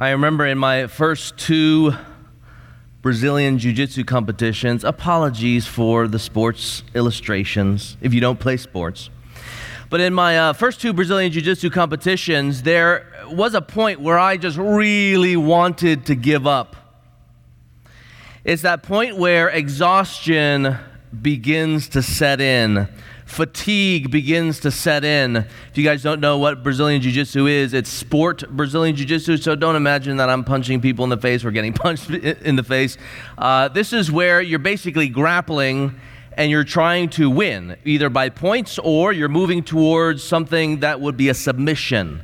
I 0.00 0.12
remember 0.12 0.46
in 0.46 0.56
my 0.56 0.86
first 0.86 1.36
two 1.36 1.92
Brazilian 3.02 3.58
Jiu 3.58 3.74
Jitsu 3.74 4.02
competitions, 4.04 4.82
apologies 4.82 5.66
for 5.66 6.08
the 6.08 6.18
sports 6.18 6.82
illustrations 6.94 7.98
if 8.00 8.14
you 8.14 8.20
don't 8.22 8.40
play 8.40 8.56
sports. 8.56 9.10
But 9.90 10.00
in 10.00 10.14
my 10.14 10.38
uh, 10.38 10.52
first 10.54 10.80
two 10.80 10.94
Brazilian 10.94 11.30
Jiu 11.32 11.42
Jitsu 11.42 11.68
competitions, 11.68 12.62
there 12.62 13.12
was 13.26 13.52
a 13.52 13.60
point 13.60 14.00
where 14.00 14.18
I 14.18 14.38
just 14.38 14.56
really 14.56 15.36
wanted 15.36 16.06
to 16.06 16.14
give 16.14 16.46
up. 16.46 16.76
It's 18.42 18.62
that 18.62 18.82
point 18.82 19.18
where 19.18 19.50
exhaustion 19.50 20.78
begins 21.20 21.90
to 21.90 22.00
set 22.00 22.40
in 22.40 22.88
fatigue 23.30 24.10
begins 24.10 24.58
to 24.60 24.70
set 24.70 25.04
in. 25.04 25.36
If 25.36 25.70
you 25.74 25.84
guys 25.84 26.02
don't 26.02 26.20
know 26.20 26.36
what 26.36 26.64
Brazilian 26.64 27.00
Jiu 27.00 27.12
Jitsu 27.12 27.46
is, 27.46 27.72
it's 27.72 27.88
sport 27.88 28.42
Brazilian 28.50 28.96
Jiu 28.96 29.06
Jitsu, 29.06 29.36
so 29.36 29.54
don't 29.54 29.76
imagine 29.76 30.16
that 30.16 30.28
I'm 30.28 30.42
punching 30.42 30.80
people 30.80 31.04
in 31.04 31.10
the 31.10 31.16
face 31.16 31.44
or 31.44 31.52
getting 31.52 31.72
punched 31.74 32.10
in 32.10 32.56
the 32.56 32.64
face. 32.64 32.98
Uh, 33.38 33.68
this 33.68 33.92
is 33.92 34.10
where 34.10 34.42
you're 34.42 34.58
basically 34.58 35.08
grappling 35.08 35.94
and 36.36 36.50
you're 36.50 36.64
trying 36.64 37.08
to 37.10 37.30
win, 37.30 37.76
either 37.84 38.10
by 38.10 38.30
points 38.30 38.78
or 38.80 39.12
you're 39.12 39.28
moving 39.28 39.62
towards 39.62 40.24
something 40.24 40.80
that 40.80 41.00
would 41.00 41.16
be 41.16 41.28
a 41.28 41.34
submission. 41.34 42.22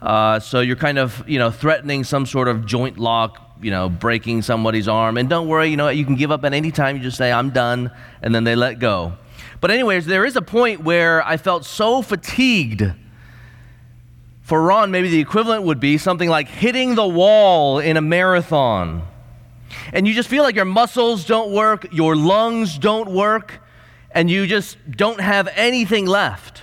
Uh, 0.00 0.38
so 0.38 0.60
you're 0.60 0.76
kind 0.76 0.98
of, 0.98 1.28
you 1.28 1.40
know, 1.40 1.50
threatening 1.50 2.04
some 2.04 2.24
sort 2.24 2.46
of 2.46 2.66
joint 2.66 2.98
lock, 2.98 3.56
you 3.60 3.72
know, 3.72 3.88
breaking 3.88 4.42
somebody's 4.42 4.86
arm. 4.86 5.16
And 5.16 5.28
don't 5.28 5.48
worry, 5.48 5.68
you 5.68 5.76
know, 5.76 5.88
you 5.88 6.04
can 6.04 6.14
give 6.14 6.30
up 6.30 6.44
at 6.44 6.54
any 6.54 6.70
time. 6.70 6.96
You 6.96 7.02
just 7.02 7.16
say, 7.16 7.32
I'm 7.32 7.50
done, 7.50 7.90
and 8.22 8.32
then 8.32 8.44
they 8.44 8.54
let 8.54 8.78
go. 8.78 9.14
But, 9.66 9.72
anyways, 9.72 10.06
there 10.06 10.24
is 10.24 10.36
a 10.36 10.42
point 10.42 10.84
where 10.84 11.26
I 11.26 11.36
felt 11.36 11.64
so 11.64 12.00
fatigued. 12.00 12.84
For 14.42 14.62
Ron, 14.62 14.92
maybe 14.92 15.08
the 15.08 15.18
equivalent 15.18 15.64
would 15.64 15.80
be 15.80 15.98
something 15.98 16.28
like 16.28 16.46
hitting 16.46 16.94
the 16.94 17.04
wall 17.04 17.80
in 17.80 17.96
a 17.96 18.00
marathon. 18.00 19.02
And 19.92 20.06
you 20.06 20.14
just 20.14 20.28
feel 20.28 20.44
like 20.44 20.54
your 20.54 20.66
muscles 20.66 21.24
don't 21.24 21.50
work, 21.50 21.88
your 21.90 22.14
lungs 22.14 22.78
don't 22.78 23.10
work, 23.10 23.60
and 24.12 24.30
you 24.30 24.46
just 24.46 24.76
don't 24.88 25.20
have 25.20 25.48
anything 25.56 26.06
left. 26.06 26.62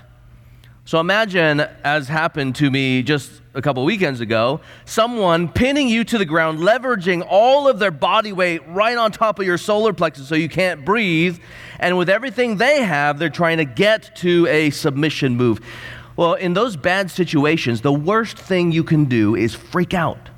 So 0.85 1.01
imagine, 1.01 1.59
as 1.59 2.07
happened 2.07 2.55
to 2.55 2.71
me 2.71 3.03
just 3.03 3.41
a 3.55 3.61
couple 3.61 3.85
weekends 3.85 4.19
ago, 4.19 4.61
someone 4.85 5.47
pinning 5.47 5.87
you 5.87 6.03
to 6.03 6.17
the 6.17 6.25
ground, 6.25 6.59
leveraging 6.59 7.25
all 7.27 7.67
of 7.67 7.79
their 7.79 7.91
body 7.91 8.31
weight 8.31 8.67
right 8.67 8.97
on 8.97 9.11
top 9.11 9.39
of 9.39 9.45
your 9.45 9.57
solar 9.57 9.93
plexus 9.93 10.27
so 10.27 10.35
you 10.35 10.49
can't 10.49 10.83
breathe. 10.83 11.39
And 11.79 11.97
with 11.97 12.09
everything 12.09 12.57
they 12.57 12.81
have, 12.81 13.19
they're 13.19 13.29
trying 13.29 13.57
to 13.57 13.65
get 13.65 14.15
to 14.17 14.47
a 14.47 14.71
submission 14.71 15.35
move. 15.35 15.61
Well, 16.15 16.33
in 16.33 16.53
those 16.53 16.75
bad 16.75 17.11
situations, 17.11 17.81
the 17.81 17.93
worst 17.93 18.37
thing 18.37 18.71
you 18.71 18.83
can 18.83 19.05
do 19.05 19.35
is 19.35 19.53
freak 19.53 19.93
out. 19.93 20.29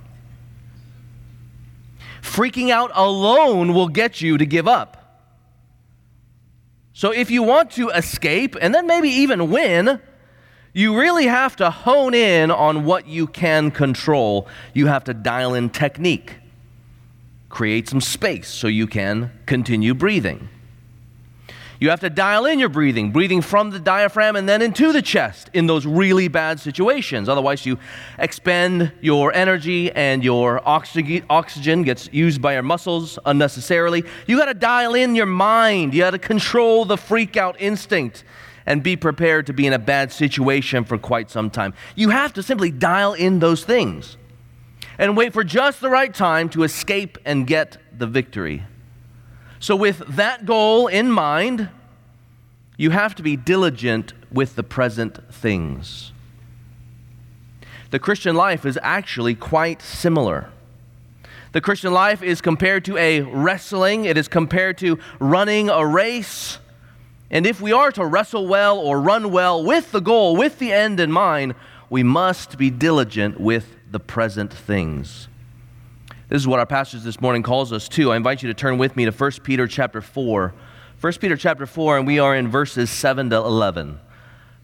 Freaking 2.22 2.70
out 2.70 2.92
alone 2.96 3.74
will 3.74 3.88
get 3.88 4.20
you 4.20 4.38
to 4.38 4.46
give 4.46 4.68
up. 4.68 5.22
So 6.94 7.12
if 7.12 7.30
you 7.30 7.44
want 7.44 7.72
to 7.72 7.90
escape 7.90 8.56
and 8.60 8.74
then 8.74 8.88
maybe 8.88 9.10
even 9.10 9.52
win, 9.52 10.02
you 10.76 11.00
really 11.00 11.28
have 11.28 11.56
to 11.56 11.70
hone 11.70 12.14
in 12.14 12.52
on 12.52 12.84
what 12.84 13.08
you 13.08 13.28
can 13.28 13.72
control. 13.72 14.46
You 14.74 14.88
have 14.88 15.06
to 15.06 15.14
dial 15.14 15.54
in 15.54 15.70
technique, 15.70 16.36
create 17.48 17.88
some 17.88 18.02
space 18.02 18.50
so 18.50 18.68
you 18.68 18.86
can 18.86 19.32
continue 19.46 19.94
breathing. 19.94 20.50
You 21.80 21.90
have 21.92 22.02
to 22.02 22.10
dial 22.10 22.46
in 22.46 22.60
your 22.60 22.68
breathing, 22.68 23.12
breathing 23.12 23.42
from 23.42 23.70
the 23.70 23.80
diaphragm 23.80 24.36
and 24.36 24.50
then 24.50 24.62
into 24.62 24.92
the 24.92 25.02
chest 25.02 25.50
in 25.54 25.66
those 25.66 25.86
really 25.86 26.28
bad 26.28 26.60
situations. 26.60 27.30
Otherwise, 27.30 27.66
you 27.66 27.80
expend 28.20 28.92
your 29.00 29.34
energy 29.34 29.94
and 29.94 30.26
your 30.26 30.62
oxygen 30.68 31.84
gets 31.84 32.10
used 32.12 32.42
by 32.42 32.52
your 32.52 32.64
muscles 32.64 33.18
unnecessarily. 33.26 34.04
You 34.28 34.38
got 34.38 34.46
to 34.46 34.54
dial 34.54 34.94
in 34.94 35.16
your 35.16 35.26
mind. 35.26 35.94
You 35.94 36.02
got 36.02 36.12
to 36.12 36.20
control 36.20 36.84
the 36.84 36.98
freak 36.98 37.38
out 37.38 37.56
instinct 37.62 38.26
and 38.66 38.82
be 38.82 38.96
prepared 38.96 39.46
to 39.48 39.54
be 39.54 39.68
in 39.68 39.74
a 39.74 39.80
bad 39.80 40.12
situation 40.12 40.84
for 40.84 40.98
quite 40.98 41.30
some 41.30 41.50
time. 41.50 41.74
You 41.96 42.10
have 42.10 42.34
to 42.34 42.44
simply 42.44 42.72
dial 42.72 43.14
in 43.14 43.40
those 43.40 43.64
things 43.64 44.18
and 44.98 45.16
wait 45.16 45.34
for 45.34 45.44
just 45.44 45.82
the 45.82 45.90
right 45.90 46.14
time 46.14 46.50
to 46.50 46.64
escape 46.64 47.18
and 47.26 47.46
get 47.46 47.78
the 47.98 48.08
victory. 48.08 48.64
So, 49.60 49.76
with 49.76 50.00
that 50.16 50.46
goal 50.46 50.88
in 50.88 51.12
mind, 51.12 51.70
you 52.78 52.92
have 52.92 53.16
to 53.16 53.24
be 53.24 53.36
diligent 53.36 54.14
with 54.32 54.56
the 54.56 54.64
present 54.64 55.34
things. 55.34 56.12
The 57.92 58.00
Christian 58.00 58.36
life 58.36 58.66
is 58.66 58.78
actually 58.82 59.36
quite 59.36 59.82
similar. 59.82 60.50
The 61.54 61.62
Christian 61.62 61.94
life 61.94 62.22
is 62.22 62.42
compared 62.42 62.84
to 62.86 62.98
a 62.98 63.22
wrestling, 63.22 64.06
it 64.06 64.18
is 64.18 64.28
compared 64.28 64.78
to 64.80 65.00
running 65.20 65.70
a 65.70 65.86
race. 65.86 66.60
And 67.32 67.46
if 67.46 67.60
we 67.60 67.72
are 67.72 67.92
to 67.92 68.06
wrestle 68.06 68.48
well 68.48 68.78
or 68.78 69.02
run 69.02 69.32
well 69.32 69.64
with 69.64 69.92
the 69.92 70.02
goal, 70.02 70.36
with 70.36 70.60
the 70.60 70.72
end 70.72 71.00
in 71.00 71.12
mind, 71.12 71.56
we 71.90 72.04
must 72.04 72.58
be 72.58 72.70
diligent 72.70 73.40
with 73.40 73.76
the 73.90 74.00
present 74.00 74.54
things. 74.54 75.28
This 76.28 76.42
is 76.42 76.48
what 76.48 76.60
our 76.60 76.66
passage 76.66 77.04
this 77.04 77.22
morning 77.22 77.44
calls 77.44 77.72
us 77.72 77.88
to. 77.90 78.12
I 78.12 78.18
invite 78.18 78.42
you 78.42 78.48
to 78.48 78.54
turn 78.54 78.78
with 78.78 78.96
me 78.96 79.06
to 79.06 79.12
1 79.12 79.32
Peter 79.44 79.68
chapter 79.68 80.02
4. 80.02 80.54
1 81.00 81.14
Peter 81.14 81.38
chapter 81.38 81.66
4, 81.66 82.00
and 82.00 82.08
we 82.08 82.20
are 82.20 82.36
in 82.36 82.48
verses 82.48 82.90
7 82.90 83.30
to 83.30 83.38
11. 83.38 84.00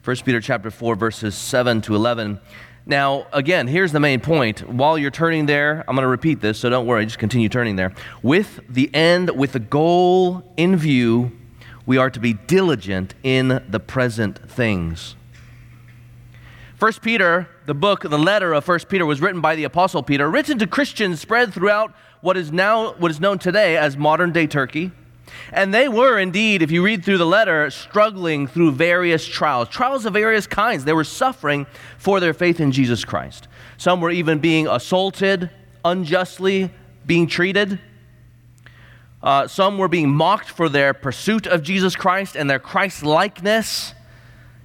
1 0.03 0.15
Peter 0.25 0.41
chapter 0.41 0.71
4, 0.71 0.95
verses 0.95 1.35
7 1.35 1.81
to 1.81 1.95
11. 1.95 2.39
Now, 2.85 3.27
again, 3.31 3.67
here's 3.67 3.91
the 3.91 3.99
main 3.99 4.21
point. 4.21 4.67
While 4.67 4.97
you're 4.97 5.11
turning 5.11 5.45
there, 5.45 5.85
I'm 5.87 5.95
going 5.95 6.03
to 6.03 6.07
repeat 6.07 6.41
this, 6.41 6.57
so 6.57 6.69
don't 6.69 6.87
worry, 6.87 7.05
just 7.05 7.19
continue 7.19 7.47
turning 7.47 7.75
there. 7.75 7.93
With 8.23 8.59
the 8.67 8.89
end, 8.95 9.29
with 9.29 9.51
the 9.51 9.59
goal 9.59 10.51
in 10.57 10.77
view, 10.77 11.31
we 11.85 11.97
are 11.97 12.09
to 12.09 12.19
be 12.19 12.33
diligent 12.33 13.13
in 13.23 13.63
the 13.69 13.79
present 13.79 14.49
things. 14.49 15.15
First 16.77 17.01
Peter, 17.01 17.47
the 17.67 17.75
book, 17.75 18.01
the 18.01 18.17
letter 18.17 18.53
of 18.53 18.65
First 18.65 18.89
Peter 18.89 19.05
was 19.05 19.21
written 19.21 19.39
by 19.39 19.55
the 19.55 19.65
apostle 19.65 20.01
Peter, 20.01 20.29
written 20.29 20.57
to 20.59 20.67
Christians 20.67 21.19
spread 21.19 21.53
throughout 21.53 21.93
what 22.21 22.37
is 22.37 22.51
now 22.51 22.93
what 22.93 23.11
is 23.11 23.19
known 23.19 23.37
today 23.39 23.77
as 23.77 23.95
modern 23.97 24.31
day 24.31 24.47
Turkey. 24.47 24.91
And 25.51 25.73
they 25.73 25.87
were 25.87 26.19
indeed, 26.19 26.61
if 26.61 26.71
you 26.71 26.83
read 26.83 27.05
through 27.05 27.17
the 27.17 27.25
letter, 27.25 27.69
struggling 27.69 28.47
through 28.47 28.71
various 28.73 29.25
trials, 29.25 29.69
trials 29.69 30.05
of 30.05 30.13
various 30.13 30.47
kinds. 30.47 30.83
They 30.83 30.93
were 30.93 31.03
suffering 31.03 31.67
for 31.97 32.19
their 32.19 32.33
faith 32.33 32.59
in 32.59 32.71
Jesus 32.71 33.05
Christ. 33.05 33.47
Some 33.77 34.01
were 34.01 34.11
even 34.11 34.39
being 34.39 34.67
assaulted 34.67 35.49
unjustly, 35.83 36.71
being 37.05 37.27
treated. 37.27 37.79
Uh, 39.23 39.47
some 39.47 39.77
were 39.77 39.87
being 39.87 40.09
mocked 40.09 40.49
for 40.49 40.67
their 40.67 40.93
pursuit 40.93 41.45
of 41.45 41.61
Jesus 41.61 41.95
Christ 41.95 42.35
and 42.35 42.49
their 42.49 42.59
Christ 42.59 43.03
likeness. 43.03 43.93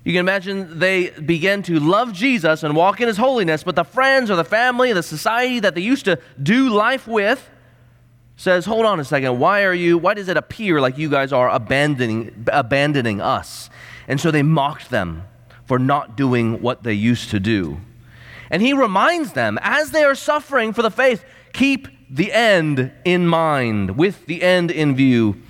You 0.05 0.13
can 0.13 0.21
imagine 0.21 0.79
they 0.79 1.11
began 1.11 1.63
to 1.65 1.79
love 1.79 2.13
Jesus 2.13 2.63
and 2.63 2.75
walk 2.75 3.01
in 3.01 3.09
his 3.09 3.17
holiness, 3.17 3.63
but 3.63 3.77
the 3.77 3.85
friends 3.85 4.31
or 4.31 4.37
the 4.37 4.45
family, 4.45 4.93
the 4.93 5.03
society 5.03 5.61
that 5.61 5.75
they 5.75 5.81
used 5.81 6.05
to 6.05 6.19
do 6.43 6.71
life 6.71 7.07
with 7.07 7.51
says, 8.37 8.67
Hold 8.67 8.87
on 8.87 9.01
a 9.01 9.05
second, 9.05 9.39
why 9.39 9.65
are 9.65 9.75
you, 9.75 9.99
why 9.99 10.15
does 10.15 10.29
it 10.29 10.37
appear 10.37 10.81
like 10.81 10.97
you 10.97 11.11
guys 11.11 11.33
are 11.33 11.51
abandoning, 11.51 12.47
abandoning 12.53 13.21
us? 13.21 13.69
And 14.09 14.21
so 14.21 14.31
they 14.31 14.43
mocked 14.43 14.91
them 14.91 15.25
for 15.65 15.79
not 15.79 16.17
doing 16.17 16.63
what 16.63 16.83
they 16.83 16.93
used 16.93 17.31
to 17.31 17.41
do. 17.41 17.81
And 18.51 18.63
he 18.63 18.73
reminds 18.73 19.33
them, 19.33 19.59
as 19.61 19.91
they 19.91 20.05
are 20.05 20.15
suffering 20.15 20.73
for 20.73 20.83
the 20.83 20.91
faith, 20.91 21.25
keep 21.53 21.89
the 22.09 22.33
end 22.33 22.93
in 23.05 23.27
mind, 23.27 23.97
with 23.97 24.27
the 24.27 24.43
end 24.43 24.71
in 24.71 24.95
view, 24.95 25.41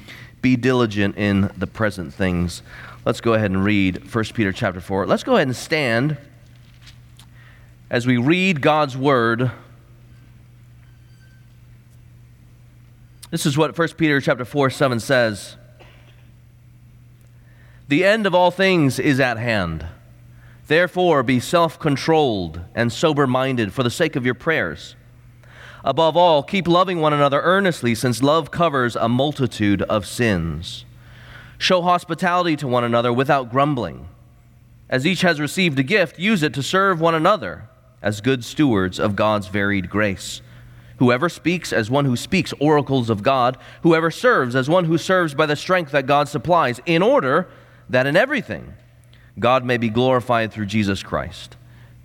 be 0.41 0.57
diligent 0.57 1.17
in 1.17 1.51
the 1.57 1.67
present 1.67 2.15
things. 2.15 2.63
Let's 3.05 3.21
go 3.21 3.35
ahead 3.35 3.51
and 3.51 3.65
read 3.65 4.13
1 4.13 4.25
Peter 4.35 4.53
chapter 4.53 4.81
4. 4.81 5.07
Let's 5.07 5.23
go 5.23 5.37
ahead 5.37 5.49
and 5.49 5.57
stand 5.57 6.17
as 7.91 8.07
we 8.07 8.17
read 8.17 8.61
God's 8.61 8.97
word. 8.97 9.51
This 13.31 13.47
is 13.47 13.59
what 13.59 13.77
1 13.77 13.89
Peter 13.97 14.21
chapter 14.21 14.45
4 14.45 14.71
7 14.71 15.01
says. 15.01 15.57
The 17.89 18.05
end 18.05 18.27
of 18.27 18.35
all 18.35 18.51
things 18.51 18.99
is 18.99 19.21
at 19.21 19.39
hand. 19.39 19.87
Therefore, 20.67 21.23
be 21.23 21.39
self 21.39 21.79
controlled 21.79 22.61
and 22.75 22.93
sober 22.93 23.27
minded 23.27 23.73
for 23.73 23.83
the 23.83 23.91
sake 23.91 24.17
of 24.17 24.25
your 24.25 24.35
prayers. 24.35 24.97
Above 25.87 26.17
all, 26.17 26.43
keep 26.43 26.67
loving 26.67 27.01
one 27.01 27.13
another 27.13 27.41
earnestly, 27.43 27.95
since 27.95 28.21
love 28.21 28.51
covers 28.51 28.97
a 28.97 29.09
multitude 29.09 29.83
of 29.83 30.05
sins. 30.05 30.85
Show 31.59 31.81
hospitality 31.83 32.57
to 32.57 32.67
one 32.67 32.83
another 32.83 33.13
without 33.13 33.53
grumbling. 33.53 34.09
As 34.91 35.07
each 35.07 35.21
has 35.21 35.39
received 35.39 35.79
a 35.79 35.85
gift, 35.85 36.19
use 36.19 36.43
it 36.43 36.53
to 36.55 36.63
serve 36.63 37.01
one 37.01 37.15
another 37.15 37.69
as 38.03 38.21
good 38.21 38.45
stewards 38.45 38.99
of 38.99 39.15
God's 39.15 39.47
varied 39.47 39.89
grace. 39.89 40.43
Whoever 40.99 41.29
speaks 41.29 41.73
as 41.73 41.89
one 41.89 42.05
who 42.05 42.17
speaks 42.17 42.53
oracles 42.59 43.09
of 43.09 43.23
God, 43.23 43.57
whoever 43.83 44.11
serves 44.11 44.57
as 44.57 44.69
one 44.69 44.87
who 44.87 44.99
serves 44.99 45.35
by 45.35 45.47
the 45.47 45.55
strength 45.55 45.93
that 45.93 46.07
God 46.07 46.27
supplies, 46.29 46.81
in 46.85 47.01
order 47.01 47.49
that 47.89 48.09
in 48.09 48.17
everything 48.17 48.75
God 49.39 49.65
may 49.65 49.77
be 49.77 49.89
glorified 49.89 50.53
through 50.53 50.67
Jesus 50.67 51.05
Christ. 51.05 51.57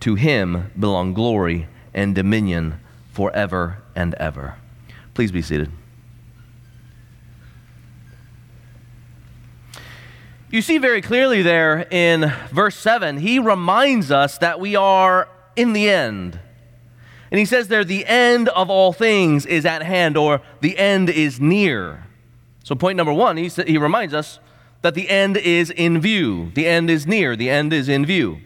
To 0.02 0.14
him 0.14 0.72
belong 0.78 1.16
glory 1.16 1.68
and 1.96 2.14
dominion 2.14 2.80
forever 3.22 3.78
and 3.96 4.16
ever. 4.16 4.56
Please 5.14 5.32
be 5.32 5.44
seated. 5.44 5.72
You 10.50 10.64
see 10.64 10.80
very 10.80 11.04
clearly 11.04 11.44
there 11.44 11.86
in 11.92 12.34
verse 12.52 12.76
7, 12.76 13.18
he 13.18 13.38
reminds 13.38 14.10
us 14.10 14.40
that 14.40 14.60
we 14.60 14.76
are 14.76 15.30
in 15.56 15.74
the 15.74 15.88
end. 15.88 16.40
And 17.30 17.38
he 17.38 17.46
says 17.46 17.68
there, 17.68 17.84
the 17.84 18.08
end 18.08 18.50
of 18.50 18.72
all 18.72 18.92
things 18.92 19.46
is 19.46 19.68
at 19.68 19.84
hand, 19.84 20.18
or 20.18 20.42
the 20.62 20.80
end 20.80 21.08
is 21.08 21.40
near. 21.40 22.08
So, 22.64 22.74
point 22.74 22.98
number 22.98 23.14
one, 23.14 23.38
he, 23.38 23.50
he 23.50 23.78
reminds 23.78 24.16
us 24.16 24.40
that 24.82 24.96
the 24.96 25.10
end 25.10 25.38
is 25.38 25.70
in 25.70 26.02
view. 26.02 26.52
The 26.56 26.66
end 26.66 26.90
is 26.90 27.06
near. 27.06 27.36
The 27.36 27.52
end 27.52 27.72
is 27.72 27.88
in 27.88 28.04
view. 28.04 28.40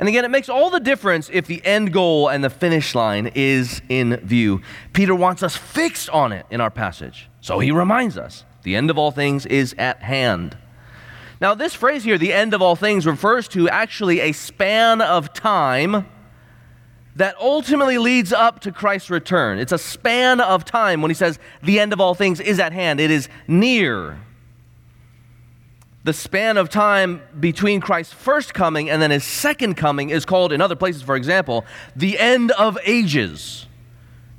And 0.00 0.08
again, 0.08 0.24
it 0.24 0.30
makes 0.30 0.48
all 0.48 0.70
the 0.70 0.80
difference 0.80 1.28
if 1.30 1.46
the 1.46 1.62
end 1.62 1.92
goal 1.92 2.28
and 2.28 2.42
the 2.42 2.48
finish 2.48 2.94
line 2.94 3.30
is 3.34 3.82
in 3.90 4.16
view. 4.16 4.62
Peter 4.94 5.14
wants 5.14 5.42
us 5.42 5.58
fixed 5.58 6.08
on 6.08 6.32
it 6.32 6.46
in 6.50 6.62
our 6.62 6.70
passage. 6.70 7.28
So 7.42 7.58
he 7.58 7.70
reminds 7.70 8.16
us 8.16 8.46
the 8.62 8.76
end 8.76 8.88
of 8.88 8.96
all 8.96 9.10
things 9.10 9.44
is 9.44 9.74
at 9.76 10.02
hand. 10.02 10.56
Now, 11.38 11.54
this 11.54 11.74
phrase 11.74 12.02
here, 12.02 12.16
the 12.16 12.32
end 12.32 12.54
of 12.54 12.62
all 12.62 12.76
things, 12.76 13.04
refers 13.04 13.46
to 13.48 13.68
actually 13.68 14.20
a 14.20 14.32
span 14.32 15.02
of 15.02 15.34
time 15.34 16.06
that 17.16 17.36
ultimately 17.38 17.98
leads 17.98 18.32
up 18.32 18.60
to 18.60 18.72
Christ's 18.72 19.10
return. 19.10 19.58
It's 19.58 19.72
a 19.72 19.78
span 19.78 20.40
of 20.40 20.64
time 20.64 21.02
when 21.02 21.10
he 21.10 21.14
says 21.14 21.38
the 21.62 21.78
end 21.78 21.92
of 21.92 22.00
all 22.00 22.14
things 22.14 22.40
is 22.40 22.58
at 22.58 22.72
hand, 22.72 23.00
it 23.00 23.10
is 23.10 23.28
near 23.46 24.18
the 26.02 26.12
span 26.12 26.56
of 26.56 26.68
time 26.70 27.22
between 27.38 27.80
Christ's 27.80 28.14
first 28.14 28.54
coming 28.54 28.88
and 28.88 29.02
then 29.02 29.10
his 29.10 29.24
second 29.24 29.74
coming 29.74 30.10
is 30.10 30.24
called, 30.24 30.52
in 30.52 30.60
other 30.60 30.76
places, 30.76 31.02
for 31.02 31.16
example, 31.16 31.64
the 31.94 32.18
end 32.18 32.50
of 32.52 32.78
ages. 32.84 33.66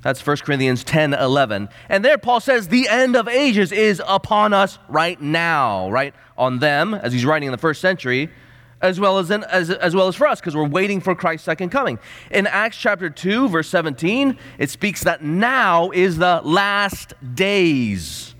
That's 0.01 0.25
1 0.25 0.37
Corinthians 0.37 0.83
10 0.83 1.13
11. 1.13 1.69
And 1.87 2.03
there, 2.03 2.17
Paul 2.17 2.39
says, 2.39 2.67
the 2.67 2.87
end 2.87 3.15
of 3.15 3.27
ages 3.27 3.71
is 3.71 4.01
upon 4.07 4.53
us 4.53 4.79
right 4.89 5.21
now, 5.21 5.91
right? 5.91 6.15
On 6.37 6.57
them, 6.57 6.95
as 6.95 7.13
he's 7.13 7.25
writing 7.25 7.47
in 7.47 7.51
the 7.51 7.59
first 7.59 7.81
century, 7.81 8.31
as 8.81 8.99
well 8.99 9.19
as, 9.19 9.29
in, 9.29 9.43
as, 9.43 9.69
as 9.69 9.95
well 9.95 10.07
as 10.07 10.15
for 10.15 10.25
us, 10.25 10.39
because 10.39 10.55
we're 10.55 10.67
waiting 10.67 11.01
for 11.01 11.13
Christ's 11.13 11.45
second 11.45 11.69
coming. 11.69 11.99
In 12.31 12.47
Acts 12.47 12.77
chapter 12.77 13.11
2, 13.11 13.49
verse 13.49 13.69
17, 13.69 14.37
it 14.57 14.71
speaks 14.71 15.03
that 15.03 15.23
now 15.23 15.91
is 15.91 16.17
the 16.17 16.41
last 16.43 17.13
days. 17.35 18.30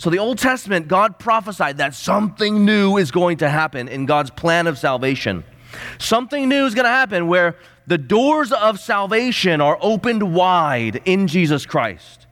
So, 0.00 0.08
the 0.08 0.18
Old 0.18 0.38
Testament, 0.38 0.88
God 0.88 1.18
prophesied 1.18 1.76
that 1.76 1.94
something 1.94 2.64
new 2.64 2.96
is 2.96 3.10
going 3.10 3.36
to 3.36 3.50
happen 3.50 3.86
in 3.86 4.06
God's 4.06 4.30
plan 4.30 4.66
of 4.66 4.78
salvation. 4.78 5.44
Something 5.98 6.48
new 6.48 6.64
is 6.64 6.74
going 6.74 6.86
to 6.86 6.90
happen 6.90 7.28
where 7.28 7.54
the 7.86 7.98
doors 7.98 8.50
of 8.50 8.80
salvation 8.80 9.60
are 9.60 9.76
opened 9.82 10.34
wide 10.34 11.02
in 11.04 11.26
Jesus 11.26 11.66
Christ. 11.66 12.26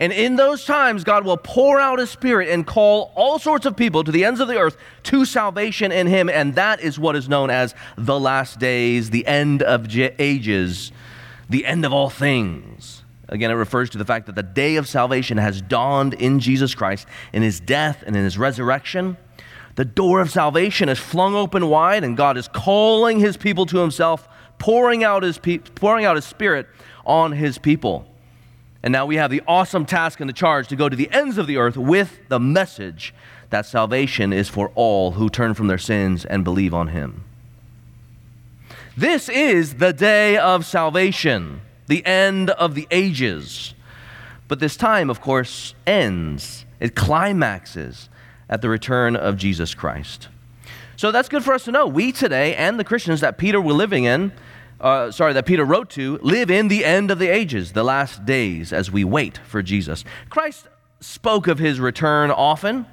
And 0.00 0.12
in 0.12 0.34
those 0.34 0.64
times, 0.64 1.04
God 1.04 1.24
will 1.24 1.36
pour 1.36 1.78
out 1.78 2.00
His 2.00 2.10
Spirit 2.10 2.48
and 2.48 2.66
call 2.66 3.12
all 3.14 3.38
sorts 3.38 3.66
of 3.66 3.76
people 3.76 4.02
to 4.02 4.10
the 4.10 4.24
ends 4.24 4.40
of 4.40 4.48
the 4.48 4.58
earth 4.58 4.76
to 5.04 5.24
salvation 5.24 5.92
in 5.92 6.08
Him. 6.08 6.28
And 6.28 6.56
that 6.56 6.80
is 6.80 6.98
what 6.98 7.14
is 7.14 7.28
known 7.28 7.50
as 7.50 7.72
the 7.96 8.18
last 8.18 8.58
days, 8.58 9.10
the 9.10 9.24
end 9.28 9.62
of 9.62 9.86
ages, 10.18 10.90
the 11.48 11.66
end 11.66 11.84
of 11.84 11.92
all 11.92 12.10
things. 12.10 13.02
Again, 13.28 13.50
it 13.50 13.54
refers 13.54 13.90
to 13.90 13.98
the 13.98 14.04
fact 14.04 14.26
that 14.26 14.34
the 14.34 14.42
day 14.42 14.76
of 14.76 14.88
salvation 14.88 15.38
has 15.38 15.62
dawned 15.62 16.14
in 16.14 16.40
Jesus 16.40 16.74
Christ 16.74 17.06
in 17.32 17.42
his 17.42 17.60
death 17.60 18.02
and 18.06 18.16
in 18.16 18.24
his 18.24 18.36
resurrection. 18.36 19.16
The 19.76 19.84
door 19.84 20.20
of 20.20 20.30
salvation 20.30 20.88
is 20.88 20.98
flung 20.98 21.34
open 21.34 21.68
wide, 21.68 22.04
and 22.04 22.16
God 22.16 22.36
is 22.36 22.48
calling 22.48 23.20
his 23.20 23.36
people 23.36 23.64
to 23.66 23.78
himself, 23.78 24.28
pouring 24.58 25.02
out 25.02 25.22
his, 25.22 25.38
pe- 25.38 25.58
pouring 25.58 26.04
out 26.04 26.16
his 26.16 26.26
spirit 26.26 26.66
on 27.06 27.32
his 27.32 27.58
people. 27.58 28.06
And 28.82 28.92
now 28.92 29.06
we 29.06 29.16
have 29.16 29.30
the 29.30 29.42
awesome 29.46 29.86
task 29.86 30.20
and 30.20 30.28
the 30.28 30.34
charge 30.34 30.68
to 30.68 30.76
go 30.76 30.88
to 30.88 30.96
the 30.96 31.10
ends 31.10 31.38
of 31.38 31.46
the 31.46 31.56
earth 31.56 31.76
with 31.76 32.18
the 32.28 32.40
message 32.40 33.14
that 33.50 33.64
salvation 33.64 34.32
is 34.32 34.48
for 34.48 34.72
all 34.74 35.12
who 35.12 35.28
turn 35.28 35.54
from 35.54 35.68
their 35.68 35.78
sins 35.78 36.24
and 36.24 36.42
believe 36.42 36.74
on 36.74 36.88
him. 36.88 37.24
This 38.96 39.28
is 39.28 39.74
the 39.74 39.92
day 39.92 40.36
of 40.36 40.66
salvation 40.66 41.62
the 41.86 42.04
end 42.06 42.50
of 42.50 42.74
the 42.74 42.86
ages. 42.90 43.74
But 44.48 44.60
this 44.60 44.76
time, 44.76 45.08
of 45.10 45.20
course, 45.20 45.74
ends, 45.86 46.66
it 46.78 46.94
climaxes 46.94 48.08
at 48.48 48.60
the 48.60 48.68
return 48.68 49.16
of 49.16 49.36
Jesus 49.36 49.74
Christ. 49.74 50.28
So 50.96 51.10
that's 51.10 51.28
good 51.28 51.42
for 51.42 51.54
us 51.54 51.64
to 51.64 51.72
know. 51.72 51.86
We 51.86 52.12
today 52.12 52.54
and 52.54 52.78
the 52.78 52.84
Christians 52.84 53.22
that 53.22 53.38
Peter 53.38 53.60
were 53.60 53.72
living 53.72 54.04
in, 54.04 54.32
uh, 54.80 55.10
sorry, 55.10 55.32
that 55.32 55.46
Peter 55.46 55.64
wrote 55.64 55.88
to, 55.90 56.18
live 56.22 56.50
in 56.50 56.68
the 56.68 56.84
end 56.84 57.10
of 57.10 57.18
the 57.18 57.28
ages, 57.28 57.72
the 57.72 57.82
last 57.82 58.26
days, 58.26 58.72
as 58.72 58.90
we 58.90 59.04
wait 59.04 59.38
for 59.38 59.62
Jesus. 59.62 60.04
Christ 60.28 60.68
spoke 61.00 61.48
of 61.48 61.58
his 61.58 61.80
return 61.80 62.30
often. 62.30 62.86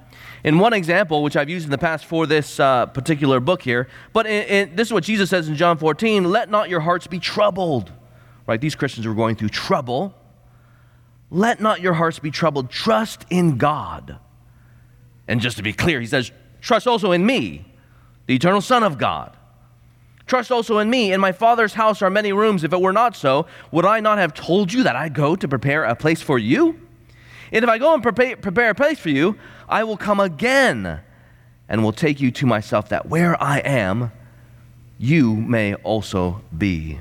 In 0.44 0.60
one 0.60 0.72
example, 0.72 1.22
which 1.24 1.36
I've 1.36 1.50
used 1.50 1.66
in 1.66 1.72
the 1.72 1.78
past 1.78 2.06
for 2.06 2.26
this 2.26 2.60
uh, 2.60 2.86
particular 2.86 3.42
book 3.42 3.62
here, 3.62 3.90
but 4.14 4.26
in, 4.26 4.44
in, 4.44 4.76
this 4.76 4.88
is 4.88 4.94
what 4.94 5.04
Jesus 5.04 5.30
says 5.30 5.50
in 5.50 5.56
John 5.56 5.78
14 5.78 6.24
let 6.24 6.50
not 6.50 6.70
your 6.70 6.80
hearts 6.80 7.08
be 7.08 7.20
troubled 7.20 7.92
right? 8.50 8.60
These 8.60 8.74
Christians 8.76 9.06
were 9.06 9.14
going 9.14 9.36
through 9.36 9.50
trouble. 9.50 10.14
Let 11.30 11.62
not 11.62 11.82
your 11.82 11.94
hearts 11.94 12.18
be 12.18 12.32
troubled. 12.32 12.72
Trust 12.72 13.26
in 13.30 13.58
God. 13.58 14.18
And 15.28 15.40
just 15.40 15.58
to 15.58 15.64
be 15.64 15.72
clear, 15.72 16.02
he 16.02 16.08
says, 16.08 16.32
Trust 16.60 16.88
also 16.88 17.12
in 17.12 17.24
me, 17.26 17.64
the 18.26 18.36
eternal 18.36 18.62
Son 18.62 18.82
of 18.82 18.98
God. 18.98 19.38
Trust 20.26 20.52
also 20.52 20.80
in 20.80 20.90
me. 20.90 21.14
In 21.14 21.22
my 21.22 21.32
Father's 21.32 21.76
house 21.76 22.02
are 22.02 22.10
many 22.10 22.34
rooms. 22.34 22.64
If 22.64 22.74
it 22.74 22.82
were 22.82 22.92
not 22.92 23.16
so, 23.16 23.46
would 23.72 23.86
I 23.86 24.00
not 24.00 24.18
have 24.18 24.34
told 24.34 24.74
you 24.74 24.84
that 24.84 24.96
I 24.96 25.10
go 25.10 25.36
to 25.36 25.48
prepare 25.48 25.84
a 25.84 25.96
place 25.96 26.22
for 26.22 26.40
you? 26.40 26.80
And 27.52 27.64
if 27.64 27.70
I 27.70 27.78
go 27.78 27.94
and 27.94 28.02
prepare, 28.02 28.72
a 28.72 28.76
place 28.76 28.98
for 28.98 29.10
you, 29.10 29.38
I 29.68 29.84
will 29.84 29.98
come 29.98 30.20
again 30.20 31.02
and 31.68 31.84
will 31.84 31.94
take 31.94 32.20
you 32.20 32.32
to 32.32 32.48
myself, 32.48 32.90
that 32.90 33.08
where 33.08 33.42
I 33.42 33.60
am, 33.60 34.12
you 34.98 35.36
may 35.36 35.76
also 35.76 36.42
be. 36.56 37.00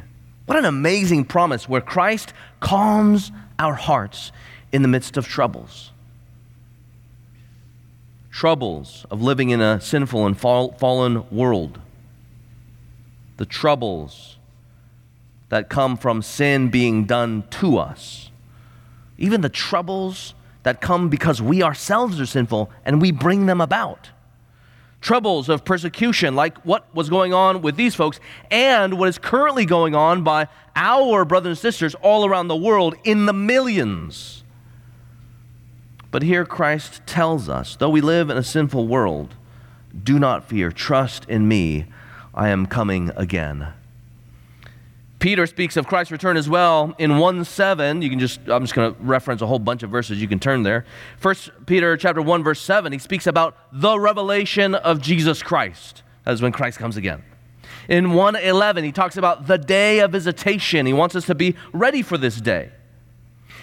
What 0.49 0.57
an 0.57 0.65
amazing 0.65 1.27
promise 1.27 1.69
where 1.69 1.83
Christ 1.83 2.33
calms 2.59 3.33
our 3.59 3.75
hearts 3.75 4.33
in 4.73 4.81
the 4.81 4.89
midst 4.89 5.19
of 5.19 5.29
troubles. 5.29 5.93
Troubles 8.31 9.05
of 9.11 9.21
living 9.21 9.51
in 9.51 9.61
a 9.61 9.79
sinful 9.79 10.25
and 10.25 10.41
fall, 10.41 10.73
fallen 10.79 11.29
world. 11.31 11.79
The 13.37 13.45
troubles 13.45 14.39
that 15.51 15.69
come 15.69 15.99
from 15.99 16.23
sin 16.23 16.71
being 16.71 17.05
done 17.05 17.45
to 17.51 17.77
us. 17.77 18.31
Even 19.19 19.43
the 19.43 19.51
troubles 19.51 20.33
that 20.63 20.81
come 20.81 21.11
because 21.11 21.43
we 21.43 21.63
ourselves 21.63 22.19
are 22.19 22.25
sinful 22.25 22.71
and 22.87 23.03
we 23.03 23.13
bring 23.13 23.45
them 23.45 23.61
about 23.61 24.09
troubles 25.01 25.49
of 25.49 25.65
persecution, 25.65 26.35
like 26.35 26.59
what 26.65 26.93
was 26.95 27.09
going 27.09 27.33
on 27.33 27.63
with 27.63 27.77
these 27.77 27.95
folks, 27.95 28.19
and 28.51 28.99
what 28.99 29.09
is 29.09 29.19
currently 29.19 29.65
going 29.65 29.95
on 29.95 30.25
by 30.25 30.49
our 30.75 31.25
brothers 31.25 31.51
and 31.51 31.59
sisters 31.59 31.95
all 31.97 32.27
around 32.27 32.49
the 32.49 32.57
world 32.57 32.95
in 33.05 33.27
the 33.27 33.33
millions. 33.33 34.45
But 36.11 36.23
here 36.23 36.45
Christ 36.45 37.03
tells 37.07 37.49
us 37.49 37.77
though 37.77 37.91
we 37.91 38.01
live 38.01 38.31
in 38.31 38.37
a 38.37 38.43
sinful 38.43 38.89
world, 38.89 39.35
do 40.03 40.19
not 40.19 40.49
fear, 40.49 40.71
trust 40.71 41.25
in 41.29 41.49
me, 41.49 41.87
I 42.35 42.49
am 42.49 42.67
coming 42.67 43.11
again. 43.17 43.73
Peter 45.19 45.47
speaks 45.47 45.77
of 45.77 45.87
Christ's 45.87 46.13
return 46.13 46.37
as 46.37 46.49
well 46.49 46.95
in 46.99 47.19
1 47.19 47.45
7. 47.45 48.03
You 48.03 48.11
can 48.11 48.21
just, 48.21 48.41
I'm 48.47 48.63
just 48.63 48.75
going 48.75 48.95
to 48.95 49.03
reference 49.03 49.43
a 49.43 49.47
whole 49.47 49.59
bunch 49.59 49.83
of 49.83 49.91
verses. 49.91 50.21
You 50.21 50.29
can 50.29 50.39
turn 50.39 50.63
there. 50.63 50.85
First 51.19 51.51
Peter 51.67 51.97
chapter 51.97 52.23
1, 52.23 52.45
verse 52.45 52.61
7, 52.61 52.93
he 52.93 52.99
speaks 52.99 53.27
about 53.27 53.57
the 53.73 53.99
revelation 53.99 54.75
of 54.77 55.01
Jesus 55.01 55.43
Christ. 55.43 56.03
That 56.25 56.35
is 56.35 56.43
when 56.43 56.53
Christ 56.53 56.79
comes 56.79 56.97
again. 56.97 57.25
In 57.89 58.13
111, 58.13 58.85
he 58.85 58.93
talks 58.93 59.17
about 59.17 59.47
the 59.47 59.59
day 59.59 60.01
of 60.01 60.13
visitation. 60.13 60.87
He 60.87 60.93
wants 60.93 61.17
us 61.17 61.27
to 61.27 61.35
be 61.35 61.57
ready 61.73 62.03
for 62.03 62.17
this 62.17 62.41
day. 62.41 62.71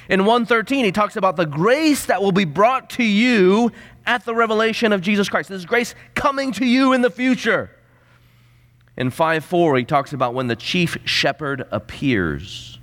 In 0.09 0.25
113, 0.25 0.83
he 0.83 0.91
talks 0.91 1.15
about 1.15 1.35
the 1.35 1.45
grace 1.45 2.05
that 2.07 2.21
will 2.21 2.31
be 2.31 2.45
brought 2.45 2.89
to 2.91 3.03
you 3.03 3.71
at 4.05 4.25
the 4.25 4.35
revelation 4.35 4.91
of 4.91 5.01
Jesus 5.01 5.29
Christ. 5.29 5.49
This 5.49 5.59
is 5.59 5.65
grace 5.65 5.95
coming 6.15 6.51
to 6.53 6.65
you 6.65 6.93
in 6.93 7.01
the 7.01 7.09
future. 7.09 7.74
In 8.97 9.09
5 9.09 9.43
4, 9.43 9.77
he 9.77 9.83
talks 9.83 10.13
about 10.13 10.33
when 10.33 10.47
the 10.47 10.55
chief 10.55 10.97
shepherd 11.05 11.65
appears. 11.71 12.79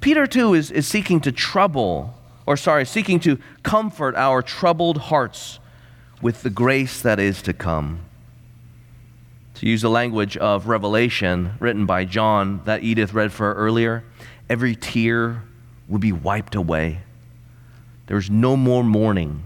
Peter, 0.00 0.26
too, 0.26 0.54
is, 0.54 0.70
is 0.70 0.86
seeking 0.86 1.20
to 1.20 1.32
trouble, 1.32 2.14
or 2.46 2.56
sorry, 2.56 2.86
seeking 2.86 3.20
to 3.20 3.38
comfort 3.62 4.14
our 4.16 4.40
troubled 4.40 4.96
hearts 4.96 5.58
with 6.22 6.42
the 6.42 6.50
grace 6.50 7.02
that 7.02 7.20
is 7.20 7.42
to 7.42 7.52
come. 7.52 8.00
To 9.56 9.66
use 9.66 9.82
the 9.82 9.90
language 9.90 10.38
of 10.38 10.68
Revelation 10.68 11.52
written 11.60 11.84
by 11.84 12.06
John 12.06 12.62
that 12.64 12.82
Edith 12.82 13.12
read 13.12 13.30
for 13.30 13.52
earlier, 13.52 14.04
every 14.48 14.74
tear 14.74 15.42
will 15.86 15.98
be 15.98 16.12
wiped 16.12 16.54
away. 16.54 17.00
There's 18.06 18.30
no 18.30 18.56
more 18.56 18.82
mourning. 18.82 19.44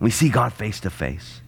We 0.00 0.10
see 0.10 0.28
God 0.28 0.52
face 0.52 0.80
to 0.80 0.90
face. 0.90 1.40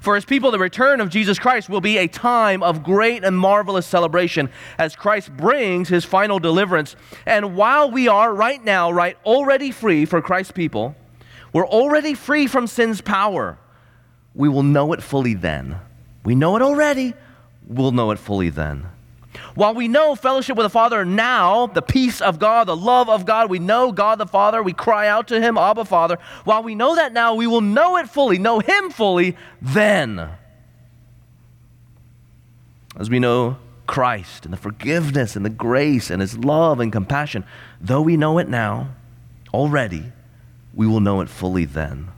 For 0.00 0.14
his 0.14 0.24
people, 0.24 0.50
the 0.50 0.58
return 0.58 1.00
of 1.00 1.10
Jesus 1.10 1.38
Christ 1.38 1.68
will 1.68 1.82
be 1.82 1.98
a 1.98 2.08
time 2.08 2.62
of 2.62 2.82
great 2.82 3.22
and 3.22 3.38
marvelous 3.38 3.86
celebration 3.86 4.48
as 4.78 4.96
Christ 4.96 5.36
brings 5.36 5.88
his 5.88 6.06
final 6.06 6.38
deliverance. 6.38 6.96
And 7.26 7.54
while 7.54 7.90
we 7.90 8.08
are 8.08 8.34
right 8.34 8.62
now, 8.64 8.90
right, 8.90 9.16
already 9.26 9.70
free 9.70 10.06
for 10.06 10.22
Christ's 10.22 10.52
people, 10.52 10.96
we're 11.52 11.66
already 11.66 12.14
free 12.14 12.46
from 12.46 12.66
sin's 12.66 13.02
power. 13.02 13.58
We 14.34 14.48
will 14.48 14.62
know 14.62 14.92
it 14.94 15.02
fully 15.02 15.34
then. 15.34 15.78
We 16.24 16.34
know 16.34 16.56
it 16.56 16.62
already, 16.62 17.14
we'll 17.66 17.92
know 17.92 18.10
it 18.10 18.18
fully 18.18 18.50
then. 18.50 18.86
While 19.54 19.74
we 19.74 19.88
know 19.88 20.14
fellowship 20.14 20.56
with 20.56 20.64
the 20.64 20.70
Father 20.70 21.04
now, 21.04 21.66
the 21.66 21.82
peace 21.82 22.20
of 22.20 22.38
God, 22.38 22.68
the 22.68 22.76
love 22.76 23.08
of 23.08 23.26
God, 23.26 23.50
we 23.50 23.58
know 23.58 23.92
God 23.92 24.18
the 24.18 24.26
Father, 24.26 24.62
we 24.62 24.72
cry 24.72 25.08
out 25.08 25.28
to 25.28 25.40
Him, 25.40 25.56
Abba 25.56 25.84
Father. 25.84 26.18
While 26.44 26.62
we 26.62 26.74
know 26.74 26.94
that 26.96 27.12
now, 27.12 27.34
we 27.34 27.46
will 27.46 27.60
know 27.60 27.96
it 27.96 28.08
fully, 28.08 28.38
know 28.38 28.58
Him 28.60 28.90
fully 28.90 29.36
then. 29.62 30.30
As 32.98 33.08
we 33.08 33.18
know 33.18 33.58
Christ 33.86 34.44
and 34.44 34.52
the 34.52 34.58
forgiveness 34.58 35.36
and 35.36 35.44
the 35.44 35.50
grace 35.50 36.10
and 36.10 36.20
His 36.20 36.36
love 36.36 36.80
and 36.80 36.92
compassion, 36.92 37.44
though 37.80 38.02
we 38.02 38.16
know 38.16 38.38
it 38.38 38.48
now 38.48 38.88
already, 39.54 40.12
we 40.74 40.86
will 40.86 41.00
know 41.00 41.20
it 41.20 41.28
fully 41.28 41.64
then. 41.64 42.08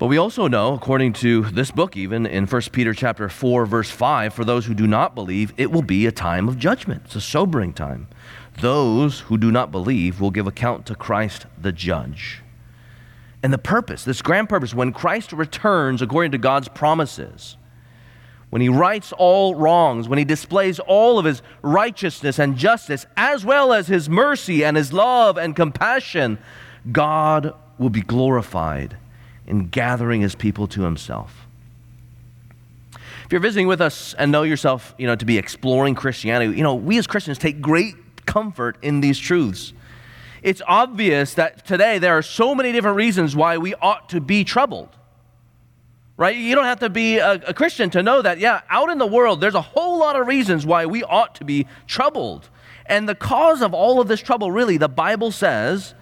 But 0.00 0.06
we 0.06 0.16
also 0.16 0.48
know, 0.48 0.72
according 0.72 1.12
to 1.14 1.42
this 1.42 1.70
book, 1.70 1.94
even 1.94 2.24
in 2.24 2.46
1 2.46 2.62
Peter 2.72 2.94
chapter 2.94 3.28
4, 3.28 3.66
verse 3.66 3.90
5, 3.90 4.32
for 4.32 4.46
those 4.46 4.64
who 4.64 4.72
do 4.72 4.86
not 4.86 5.14
believe, 5.14 5.52
it 5.58 5.70
will 5.70 5.82
be 5.82 6.06
a 6.06 6.10
time 6.10 6.48
of 6.48 6.58
judgment. 6.58 7.02
It's 7.04 7.16
a 7.16 7.20
sobering 7.20 7.74
time. 7.74 8.08
Those 8.62 9.20
who 9.20 9.36
do 9.36 9.50
not 9.50 9.70
believe 9.70 10.18
will 10.18 10.30
give 10.30 10.46
account 10.46 10.86
to 10.86 10.94
Christ 10.94 11.44
the 11.60 11.70
judge. 11.70 12.40
And 13.42 13.52
the 13.52 13.58
purpose, 13.58 14.02
this 14.02 14.22
grand 14.22 14.48
purpose, 14.48 14.72
when 14.72 14.94
Christ 14.94 15.34
returns 15.34 16.00
according 16.00 16.32
to 16.32 16.38
God's 16.38 16.68
promises, 16.68 17.58
when 18.48 18.62
he 18.62 18.70
rights 18.70 19.12
all 19.12 19.54
wrongs, 19.54 20.08
when 20.08 20.18
he 20.18 20.24
displays 20.24 20.78
all 20.78 21.18
of 21.18 21.26
his 21.26 21.42
righteousness 21.60 22.38
and 22.38 22.56
justice, 22.56 23.04
as 23.18 23.44
well 23.44 23.70
as 23.70 23.88
his 23.88 24.08
mercy 24.08 24.64
and 24.64 24.78
his 24.78 24.94
love 24.94 25.36
and 25.36 25.54
compassion, 25.54 26.38
God 26.90 27.52
will 27.76 27.90
be 27.90 28.00
glorified 28.00 28.96
in 29.50 29.68
gathering 29.68 30.20
his 30.20 30.34
people 30.34 30.66
to 30.68 30.82
himself. 30.82 31.46
If 32.94 33.32
you're 33.32 33.40
visiting 33.40 33.66
with 33.66 33.80
us 33.80 34.14
and 34.14 34.32
know 34.32 34.42
yourself, 34.42 34.94
you 34.98 35.06
know, 35.06 35.16
to 35.16 35.24
be 35.24 35.38
exploring 35.38 35.94
Christianity, 35.94 36.56
you 36.56 36.62
know, 36.62 36.74
we 36.74 36.98
as 36.98 37.06
Christians 37.06 37.38
take 37.38 37.60
great 37.60 37.94
comfort 38.26 38.76
in 38.82 39.00
these 39.00 39.18
truths. 39.18 39.72
It's 40.42 40.62
obvious 40.66 41.34
that 41.34 41.66
today 41.66 41.98
there 41.98 42.16
are 42.16 42.22
so 42.22 42.54
many 42.54 42.72
different 42.72 42.96
reasons 42.96 43.36
why 43.36 43.58
we 43.58 43.74
ought 43.74 44.08
to 44.08 44.20
be 44.20 44.42
troubled. 44.42 44.88
Right? 46.16 46.36
You 46.36 46.54
don't 46.54 46.64
have 46.64 46.80
to 46.80 46.90
be 46.90 47.18
a, 47.18 47.32
a 47.46 47.54
Christian 47.54 47.88
to 47.90 48.02
know 48.02 48.20
that, 48.20 48.38
yeah, 48.38 48.60
out 48.68 48.90
in 48.90 48.98
the 48.98 49.06
world, 49.06 49.40
there's 49.40 49.54
a 49.54 49.62
whole 49.62 49.98
lot 49.98 50.20
of 50.20 50.26
reasons 50.26 50.66
why 50.66 50.86
we 50.86 51.02
ought 51.02 51.34
to 51.36 51.44
be 51.44 51.66
troubled. 51.86 52.48
And 52.86 53.08
the 53.08 53.14
cause 53.14 53.62
of 53.62 53.72
all 53.72 54.00
of 54.00 54.08
this 54.08 54.20
trouble, 54.20 54.50
really, 54.50 54.76
the 54.76 54.88
Bible 54.88 55.30
says, 55.30 55.94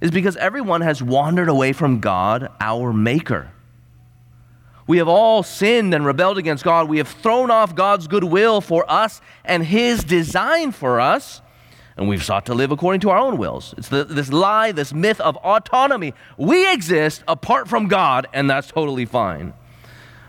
is 0.00 0.10
because 0.10 0.36
everyone 0.36 0.80
has 0.80 1.02
wandered 1.02 1.48
away 1.48 1.72
from 1.72 2.00
God, 2.00 2.50
our 2.60 2.92
Maker. 2.92 3.50
We 4.86 4.98
have 4.98 5.08
all 5.08 5.42
sinned 5.42 5.94
and 5.94 6.04
rebelled 6.04 6.36
against 6.36 6.62
God. 6.62 6.88
We 6.88 6.98
have 6.98 7.08
thrown 7.08 7.50
off 7.50 7.74
God's 7.74 8.06
goodwill 8.06 8.60
for 8.60 8.84
us 8.90 9.20
and 9.44 9.64
His 9.64 10.04
design 10.04 10.72
for 10.72 11.00
us, 11.00 11.40
and 11.96 12.08
we've 12.08 12.24
sought 12.24 12.46
to 12.46 12.54
live 12.54 12.70
according 12.70 13.00
to 13.02 13.10
our 13.10 13.18
own 13.18 13.38
wills. 13.38 13.74
It's 13.78 13.88
the, 13.88 14.04
this 14.04 14.32
lie, 14.32 14.72
this 14.72 14.92
myth 14.92 15.20
of 15.20 15.36
autonomy. 15.38 16.12
We 16.36 16.70
exist 16.72 17.22
apart 17.26 17.68
from 17.68 17.88
God, 17.88 18.26
and 18.32 18.50
that's 18.50 18.68
totally 18.68 19.06
fine. 19.06 19.54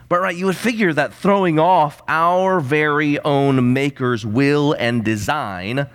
But, 0.07 0.21
right, 0.21 0.35
you 0.35 0.45
would 0.45 0.55
figure 0.55 0.93
that 0.93 1.13
throwing 1.13 1.59
off 1.59 2.01
our 2.07 2.59
very 2.59 3.19
own 3.19 3.73
Maker's 3.73 4.25
will 4.25 4.73
and 4.73 5.03
design 5.03 5.87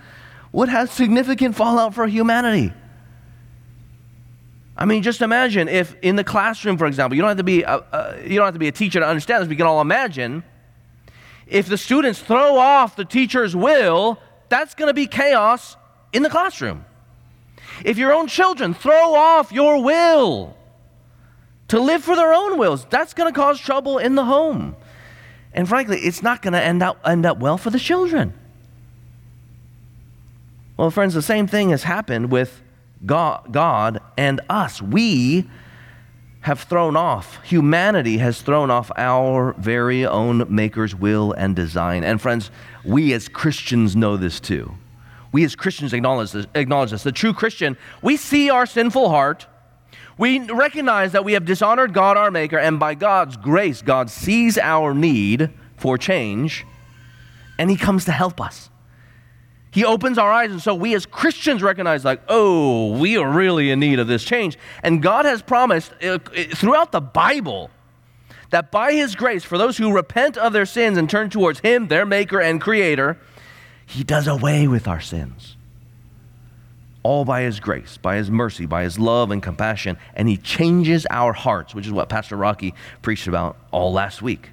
would 0.53 0.69
have 0.69 0.91
significant 0.91 1.55
fallout 1.55 1.95
for 1.95 2.09
humanity. 2.09 2.73
I 4.80 4.87
mean, 4.87 5.02
just 5.02 5.20
imagine 5.20 5.68
if 5.68 5.94
in 6.00 6.16
the 6.16 6.25
classroom, 6.25 6.78
for 6.78 6.87
example, 6.87 7.14
you 7.14 7.20
don't 7.20 7.28
have 7.28 7.37
to 7.37 7.44
be 7.44 7.62
a, 7.62 7.84
a, 7.92 8.22
you 8.26 8.37
don't 8.37 8.46
have 8.46 8.54
to 8.54 8.58
be 8.58 8.68
a 8.68 8.72
teacher 8.72 8.99
to 8.99 9.06
understand 9.06 9.42
this. 9.42 9.49
We 9.49 9.56
can 9.56 9.66
all 9.66 9.82
imagine 9.82 10.42
if 11.46 11.66
the 11.66 11.76
students 11.76 12.18
throw 12.18 12.56
off 12.58 12.96
the 12.96 13.04
teacher's 13.04 13.54
will, 13.54 14.18
that's 14.49 14.75
going 14.75 14.88
to 14.88 14.94
be 14.94 15.06
chaos 15.06 15.76
in 16.14 16.22
the 16.22 16.30
classroom. 16.30 16.87
If 17.84 17.99
your 17.99 18.12
own 18.12 18.26
children 18.26 18.72
throw 18.72 19.14
off 19.14 19.52
your 19.52 19.82
will 19.82 20.56
to 21.68 21.78
live 21.78 22.02
for 22.02 22.16
their 22.16 22.32
own 22.32 22.56
wills, 22.56 22.87
that's 22.88 23.12
going 23.12 23.32
to 23.32 23.38
cause 23.38 23.60
trouble 23.60 23.99
in 23.99 24.14
the 24.14 24.25
home. 24.25 24.76
And 25.52 25.68
frankly, 25.68 25.99
it's 25.99 26.22
not 26.22 26.40
going 26.40 26.54
to 26.54 26.62
end 26.62 26.82
up, 26.82 26.99
end 27.04 27.26
up 27.26 27.38
well 27.38 27.58
for 27.58 27.68
the 27.68 27.78
children. 27.78 28.32
Well, 30.78 30.90
friends, 30.90 31.12
the 31.12 31.22
same 31.22 31.46
thing 31.46 31.68
has 31.70 31.82
happened 31.82 32.30
with 32.30 32.62
God, 33.04 33.52
God 33.52 34.00
and 34.16 34.40
us. 34.49 34.80
We 34.83 35.49
have 36.42 36.61
thrown 36.61 36.97
off, 36.97 37.38
humanity 37.45 38.16
has 38.19 38.40
thrown 38.40 38.71
off 38.71 38.90
our 38.97 39.54
very 39.59 40.07
own 40.07 40.47
Maker's 40.49 40.95
will 40.95 41.33
and 41.33 41.54
design. 41.54 42.02
And 42.02 42.21
friends, 42.21 42.50
we 42.83 43.12
as 43.12 43.28
Christians 43.28 43.95
know 43.95 44.16
this 44.16 44.40
too. 44.40 44.75
We 45.33 45.45
as 45.45 45.54
Christians 45.54 45.92
acknowledge 45.92 46.33
this. 46.33 46.47
Acknowledge 46.54 46.92
this. 46.92 47.02
The 47.02 47.12
true 47.12 47.35
Christian, 47.35 47.76
we 48.02 48.16
see 48.16 48.49
our 48.49 48.64
sinful 48.64 49.11
heart. 49.11 49.47
We 50.16 50.40
recognize 50.40 51.12
that 51.12 51.25
we 51.25 51.35
have 51.35 51.45
dishonored 51.45 51.92
God, 51.92 52.16
our 52.16 52.30
Maker, 52.30 52.59
and 52.59 52.78
by 52.80 52.95
God's 52.95 53.37
grace, 53.37 53.80
God 53.80 54.11
sees 54.11 54.59
our 54.59 54.92
need 54.92 55.50
for 55.76 55.97
change, 55.97 56.66
and 57.59 57.71
He 57.71 57.76
comes 57.76 58.07
to 58.07 58.12
help 58.12 58.40
us. 58.40 58.70
He 59.73 59.85
opens 59.85 60.19
our 60.19 60.33
eyes, 60.33 60.50
and 60.50 60.61
so 60.61 60.75
we 60.75 60.95
as 60.95 61.07
Christians 61.07 61.62
recognize, 61.62 62.05
like, 62.05 62.21
oh, 62.29 62.99
we 62.99 63.17
are 63.17 63.31
really 63.31 63.71
in 63.71 63.79
need 63.79 64.00
of 64.00 64.09
this 64.09 64.25
change. 64.25 64.59
And 64.83 65.00
God 65.00 65.25
has 65.27 65.43
promised 65.43 65.93
uh, 66.03 66.19
throughout 66.55 66.91
the 66.91 67.00
Bible 67.00 67.71
that 68.50 68.73
by 68.73 68.93
His 68.93 69.15
grace, 69.15 69.45
for 69.45 69.59
those 69.59 69.77
who 69.77 69.93
repent 69.93 70.37
of 70.37 70.53
their 70.53 70.67
sins 70.67 70.99
and 70.99 71.09
turn 71.09 71.31
towards 71.31 71.61
Him, 71.61 71.87
their 71.87 72.05
Maker 72.05 72.41
and 72.41 72.61
Creator, 72.61 73.17
He 73.87 74.03
does 74.03 74.27
away 74.27 74.67
with 74.67 74.89
our 74.89 75.00
sins. 75.00 75.57
All 77.05 77.25
by 77.25 77.43
His 77.43 77.61
grace, 77.61 77.97
by 77.97 78.17
His 78.17 78.29
mercy, 78.29 78.67
by 78.67 78.83
His 78.83 78.99
love 78.99 79.31
and 79.31 79.41
compassion, 79.41 79.99
and 80.15 80.29
He 80.29 80.37
changes 80.37 81.07
our 81.11 81.33
hearts, 81.33 81.77
which 81.77 81.87
is 81.87 81.93
what 81.93 82.09
Pastor 82.09 82.37
Rocky 82.37 82.75
preached 83.03 83.29
about 83.29 83.57
all 83.71 83.93
last 83.93 84.21
week. 84.21 84.50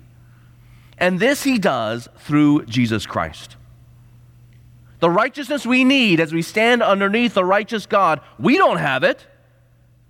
And 0.99 1.19
this 1.19 1.43
He 1.43 1.57
does 1.57 2.07
through 2.19 2.65
Jesus 2.65 3.07
Christ. 3.07 3.56
The 4.99 5.09
righteousness 5.09 5.65
we 5.65 5.83
need 5.83 6.19
as 6.19 6.33
we 6.33 6.41
stand 6.41 6.81
underneath 6.81 7.33
the 7.33 7.45
righteous 7.45 7.85
God, 7.85 8.21
we 8.39 8.57
don't 8.57 8.77
have 8.77 9.03
it. 9.03 9.25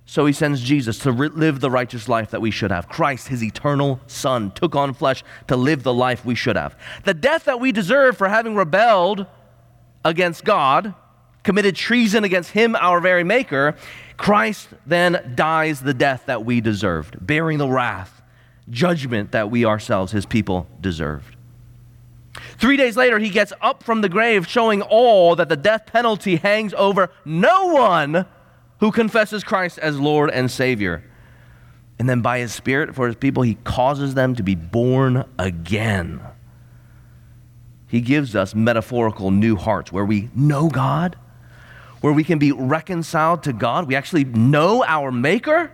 So 0.06 0.26
he 0.26 0.32
sends 0.32 0.62
Jesus 0.62 1.00
to 1.00 1.12
re- 1.12 1.28
live 1.28 1.60
the 1.60 1.70
righteous 1.70 2.08
life 2.08 2.32
that 2.32 2.40
we 2.40 2.50
should 2.50 2.72
have. 2.72 2.88
Christ, 2.88 3.28
his 3.28 3.44
eternal 3.44 4.00
Son, 4.08 4.52
took 4.52 4.74
on 4.74 4.94
flesh 4.94 5.22
to 5.48 5.58
live 5.58 5.84
the 5.84 5.94
life 5.94 6.24
we 6.24 6.34
should 6.34 6.56
have. 6.56 6.78
The 7.04 7.14
death 7.14 7.44
that 7.44 7.60
we 7.60 7.74
deserve 7.74 8.18
for 8.18 8.30
having 8.30 8.56
rebelled 8.56 9.26
against 10.06 10.46
God, 10.46 10.96
committed 11.44 11.76
treason 11.76 12.24
against 12.24 12.52
him, 12.52 12.78
our 12.78 13.02
very 13.02 13.26
Maker, 13.26 13.76
Christ 14.16 14.70
then 14.86 15.34
dies 15.36 15.82
the 15.82 15.94
death 15.94 16.24
that 16.28 16.46
we 16.46 16.62
deserved, 16.62 17.18
bearing 17.20 17.58
the 17.58 17.68
wrath, 17.68 18.22
judgment 18.70 19.34
that 19.34 19.52
we 19.52 19.66
ourselves, 19.66 20.14
his 20.14 20.26
people, 20.26 20.68
deserved. 20.80 21.37
Three 22.58 22.78
days 22.78 22.98
later, 22.98 23.20
he 23.20 23.30
gets 23.30 23.54
up 23.62 23.84
from 23.84 24.02
the 24.02 24.10
grave, 24.10 24.48
showing 24.48 24.82
all 24.82 25.36
that 25.36 25.48
the 25.48 25.56
death 25.56 25.86
penalty 25.86 26.38
hangs 26.38 26.74
over 26.74 27.12
no 27.24 27.68
one 27.68 28.26
who 28.80 28.92
confesses 28.92 29.44
Christ 29.44 29.78
as 29.80 30.00
Lord 30.00 30.32
and 30.32 30.50
Savior. 30.50 31.04
And 32.00 32.10
then 32.10 32.22
by 32.22 32.40
his 32.40 32.54
Spirit 32.54 32.96
for 32.96 33.08
his 33.08 33.16
people, 33.16 33.44
he 33.44 33.56
causes 33.64 34.14
them 34.14 34.36
to 34.36 34.44
be 34.44 34.56
born 34.56 35.26
again. 35.38 36.22
He 37.88 38.02
gives 38.02 38.36
us 38.36 38.54
metaphorical 38.54 39.32
new 39.32 39.56
hearts 39.56 39.92
where 39.92 40.06
we 40.06 40.30
know 40.36 40.68
God, 40.68 41.16
where 42.02 42.14
we 42.14 42.24
can 42.24 42.38
be 42.38 42.52
reconciled 42.52 43.44
to 43.44 43.54
God. 43.54 43.88
We 43.88 43.96
actually 43.96 44.26
know 44.26 44.84
our 44.84 45.12
Maker 45.12 45.72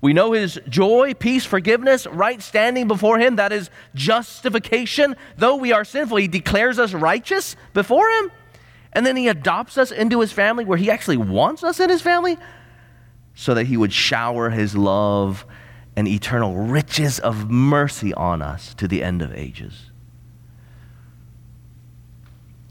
we 0.00 0.12
know 0.12 0.32
his 0.32 0.60
joy, 0.68 1.14
peace, 1.14 1.44
forgiveness, 1.44 2.06
right 2.06 2.40
standing 2.42 2.86
before 2.86 3.18
him. 3.18 3.36
That 3.36 3.52
is 3.52 3.70
justification. 3.94 5.16
Though 5.36 5.56
we 5.56 5.72
are 5.72 5.84
sinful, 5.84 6.18
he 6.18 6.28
declares 6.28 6.78
us 6.78 6.92
righteous 6.92 7.56
before 7.72 8.08
him. 8.08 8.30
And 8.92 9.04
then 9.04 9.16
he 9.16 9.28
adopts 9.28 9.76
us 9.78 9.90
into 9.90 10.20
his 10.20 10.32
family 10.32 10.64
where 10.64 10.78
he 10.78 10.90
actually 10.90 11.16
wants 11.16 11.64
us 11.64 11.80
in 11.80 11.90
his 11.90 12.02
family 12.02 12.38
so 13.34 13.54
that 13.54 13.66
he 13.66 13.76
would 13.76 13.92
shower 13.92 14.50
his 14.50 14.74
love 14.74 15.44
and 15.96 16.06
eternal 16.06 16.56
riches 16.56 17.18
of 17.18 17.50
mercy 17.50 18.12
on 18.14 18.42
us 18.42 18.74
to 18.74 18.86
the 18.88 19.02
end 19.02 19.22
of 19.22 19.34
ages. 19.34 19.90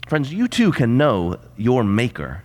Friends, 0.08 0.32
you 0.32 0.46
too 0.46 0.70
can 0.70 0.96
know 0.96 1.38
your 1.56 1.82
Maker. 1.82 2.44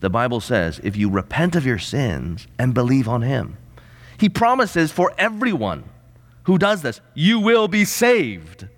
The 0.00 0.10
Bible 0.10 0.40
says 0.40 0.80
if 0.82 0.96
you 0.96 1.10
repent 1.10 1.54
of 1.54 1.66
your 1.66 1.78
sins 1.78 2.46
and 2.58 2.72
believe 2.72 3.08
on 3.08 3.22
him. 3.22 3.58
He 4.18 4.28
promises 4.28 4.92
for 4.92 5.12
everyone, 5.18 5.84
who 6.44 6.58
does 6.58 6.82
this. 6.82 7.00
You 7.14 7.40
will 7.40 7.68
be 7.68 7.84
saved. 7.84 8.68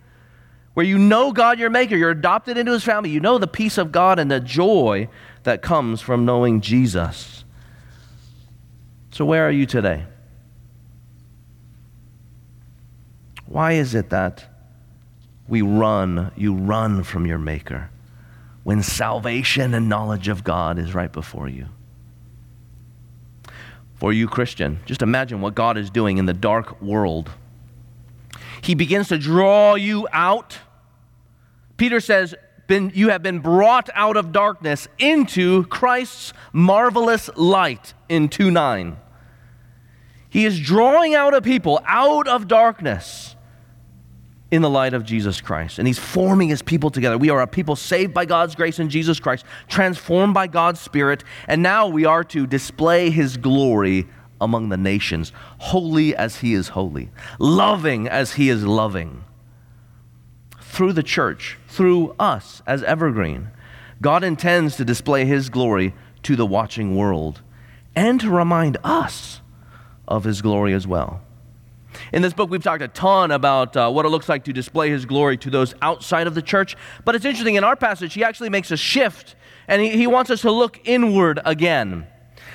Where 0.74 0.84
you 0.84 0.98
know 0.98 1.32
God, 1.32 1.58
your 1.58 1.70
Maker, 1.70 1.96
you're 1.96 2.10
adopted 2.10 2.58
into 2.58 2.72
His 2.72 2.84
family, 2.84 3.10
you 3.10 3.20
know 3.20 3.38
the 3.38 3.46
peace 3.46 3.78
of 3.78 3.92
God 3.92 4.18
and 4.18 4.30
the 4.30 4.40
joy 4.40 5.08
that 5.44 5.62
comes 5.62 6.00
from 6.00 6.24
knowing 6.24 6.60
Jesus. 6.60 7.44
So, 9.12 9.24
where 9.24 9.46
are 9.46 9.52
you 9.52 9.66
today? 9.66 10.04
Why 13.46 13.72
is 13.72 13.94
it 13.94 14.10
that 14.10 14.44
we 15.46 15.62
run, 15.62 16.32
you 16.36 16.54
run 16.54 17.04
from 17.04 17.26
your 17.26 17.38
Maker 17.38 17.90
when 18.64 18.82
salvation 18.82 19.74
and 19.74 19.88
knowledge 19.88 20.26
of 20.26 20.42
God 20.42 20.78
is 20.78 20.94
right 20.94 21.12
before 21.12 21.48
you? 21.48 21.66
For 24.04 24.12
you, 24.12 24.28
Christian, 24.28 24.80
just 24.84 25.00
imagine 25.00 25.40
what 25.40 25.54
God 25.54 25.78
is 25.78 25.88
doing 25.88 26.18
in 26.18 26.26
the 26.26 26.34
dark 26.34 26.82
world. 26.82 27.30
He 28.60 28.74
begins 28.74 29.08
to 29.08 29.16
draw 29.16 29.76
you 29.76 30.06
out. 30.12 30.58
Peter 31.78 32.00
says, 32.00 32.34
been, 32.66 32.92
You 32.94 33.08
have 33.08 33.22
been 33.22 33.38
brought 33.38 33.88
out 33.94 34.18
of 34.18 34.30
darkness 34.30 34.88
into 34.98 35.64
Christ's 35.68 36.34
marvelous 36.52 37.30
light 37.34 37.94
in 38.10 38.28
2 38.28 38.50
9. 38.50 38.98
He 40.28 40.44
is 40.44 40.60
drawing 40.60 41.14
out 41.14 41.32
a 41.32 41.40
people 41.40 41.80
out 41.86 42.28
of 42.28 42.46
darkness 42.46 43.33
in 44.54 44.62
the 44.62 44.70
light 44.70 44.94
of 44.94 45.04
Jesus 45.04 45.40
Christ. 45.40 45.78
And 45.78 45.88
he's 45.88 45.98
forming 45.98 46.48
his 46.48 46.62
people 46.62 46.90
together. 46.90 47.18
We 47.18 47.30
are 47.30 47.42
a 47.42 47.46
people 47.46 47.74
saved 47.74 48.14
by 48.14 48.24
God's 48.24 48.54
grace 48.54 48.78
in 48.78 48.88
Jesus 48.88 49.18
Christ, 49.18 49.44
transformed 49.68 50.32
by 50.32 50.46
God's 50.46 50.80
Spirit, 50.80 51.24
and 51.48 51.60
now 51.60 51.88
we 51.88 52.04
are 52.04 52.22
to 52.24 52.46
display 52.46 53.10
his 53.10 53.36
glory 53.36 54.06
among 54.40 54.68
the 54.68 54.76
nations, 54.76 55.32
holy 55.58 56.14
as 56.14 56.38
he 56.38 56.54
is 56.54 56.68
holy, 56.68 57.10
loving 57.40 58.08
as 58.08 58.34
he 58.34 58.48
is 58.48 58.64
loving. 58.64 59.24
Through 60.60 60.92
the 60.92 61.02
church, 61.02 61.58
through 61.66 62.14
us 62.18 62.62
as 62.66 62.84
Evergreen, 62.84 63.48
God 64.00 64.22
intends 64.22 64.76
to 64.76 64.84
display 64.84 65.24
his 65.24 65.48
glory 65.48 65.94
to 66.22 66.36
the 66.36 66.46
watching 66.46 66.94
world 66.94 67.42
and 67.96 68.20
to 68.20 68.30
remind 68.30 68.76
us 68.84 69.40
of 70.06 70.24
his 70.24 70.42
glory 70.42 70.74
as 70.74 70.86
well. 70.86 71.23
In 72.14 72.22
this 72.22 72.32
book, 72.32 72.48
we've 72.48 72.62
talked 72.62 72.80
a 72.80 72.86
ton 72.86 73.32
about 73.32 73.76
uh, 73.76 73.90
what 73.90 74.06
it 74.06 74.08
looks 74.10 74.28
like 74.28 74.44
to 74.44 74.52
display 74.52 74.88
his 74.88 75.04
glory 75.04 75.36
to 75.38 75.50
those 75.50 75.74
outside 75.82 76.28
of 76.28 76.36
the 76.36 76.42
church. 76.42 76.76
But 77.04 77.16
it's 77.16 77.24
interesting, 77.24 77.56
in 77.56 77.64
our 77.64 77.74
passage, 77.74 78.14
he 78.14 78.22
actually 78.22 78.50
makes 78.50 78.70
a 78.70 78.76
shift, 78.76 79.34
and 79.66 79.82
he, 79.82 79.88
he 79.88 80.06
wants 80.06 80.30
us 80.30 80.42
to 80.42 80.52
look 80.52 80.80
inward 80.84 81.40
again 81.44 82.06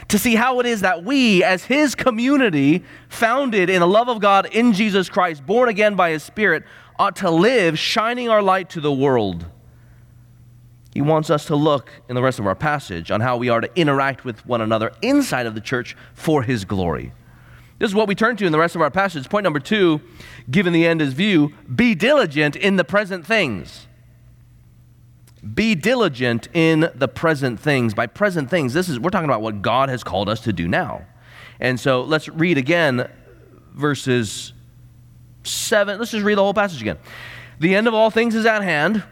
to 0.07 0.17
see 0.17 0.35
how 0.35 0.61
it 0.61 0.65
is 0.65 0.79
that 0.79 1.03
we, 1.03 1.43
as 1.43 1.65
his 1.65 1.93
community, 1.93 2.85
founded 3.09 3.69
in 3.69 3.81
the 3.81 3.87
love 3.87 4.07
of 4.07 4.21
God 4.21 4.45
in 4.45 4.71
Jesus 4.71 5.09
Christ, 5.09 5.45
born 5.45 5.67
again 5.67 5.95
by 5.95 6.11
his 6.11 6.23
Spirit, 6.23 6.63
ought 6.97 7.17
to 7.17 7.29
live 7.29 7.77
shining 7.77 8.29
our 8.29 8.41
light 8.41 8.69
to 8.69 8.79
the 8.79 8.93
world. 8.93 9.45
He 10.93 11.01
wants 11.01 11.29
us 11.29 11.43
to 11.47 11.57
look 11.57 11.91
in 12.07 12.15
the 12.15 12.21
rest 12.21 12.39
of 12.39 12.47
our 12.47 12.55
passage 12.55 13.11
on 13.11 13.19
how 13.19 13.35
we 13.35 13.49
are 13.49 13.59
to 13.59 13.69
interact 13.77 14.23
with 14.23 14.45
one 14.45 14.61
another 14.61 14.93
inside 15.01 15.47
of 15.47 15.53
the 15.53 15.59
church 15.59 15.97
for 16.13 16.43
his 16.43 16.63
glory. 16.63 17.11
This 17.79 17.89
is 17.89 17.95
what 17.95 18.07
we 18.09 18.15
turn 18.15 18.35
to 18.37 18.45
in 18.45 18.51
the 18.51 18.59
rest 18.59 18.75
of 18.75 18.81
our 18.81 18.91
passage. 18.91 19.29
Point 19.29 19.45
number 19.45 19.59
two, 19.59 20.01
given 20.51 20.73
the 20.73 20.85
end 20.85 21.01
is 21.01 21.13
view, 21.13 21.53
be 21.73 21.95
diligent 21.95 22.55
in 22.55 22.75
the 22.75 22.83
present 22.83 23.25
things. 23.25 23.87
Be 25.53 25.75
diligent 25.75 26.49
in 26.53 26.91
the 26.93 27.07
present 27.07 27.59
things. 27.59 27.93
By 27.93 28.07
present 28.07 28.49
things, 28.49 28.73
this 28.73 28.89
is 28.89 28.99
we're 28.99 29.09
talking 29.09 29.29
about 29.29 29.41
what 29.41 29.61
God 29.61 29.87
has 29.87 30.03
called 30.03 30.27
us 30.27 30.41
to 30.41 30.51
do 30.51 30.67
now. 30.67 31.05
And 31.61 31.79
so 31.79 32.01
let's 32.01 32.27
read 32.27 32.57
again 32.57 33.09
verses 33.73 34.51
7. 35.43 35.97
Let's 35.97 36.11
just 36.11 36.25
read 36.25 36.37
the 36.37 36.43
whole 36.43 36.53
passage 36.53 36.81
again. 36.81 36.97
The 37.59 37.75
end 37.75 37.87
of 37.87 37.93
all 37.93 38.09
things 38.09 38.35
is 38.35 38.45
at 38.45 38.61
hand. 38.61 39.03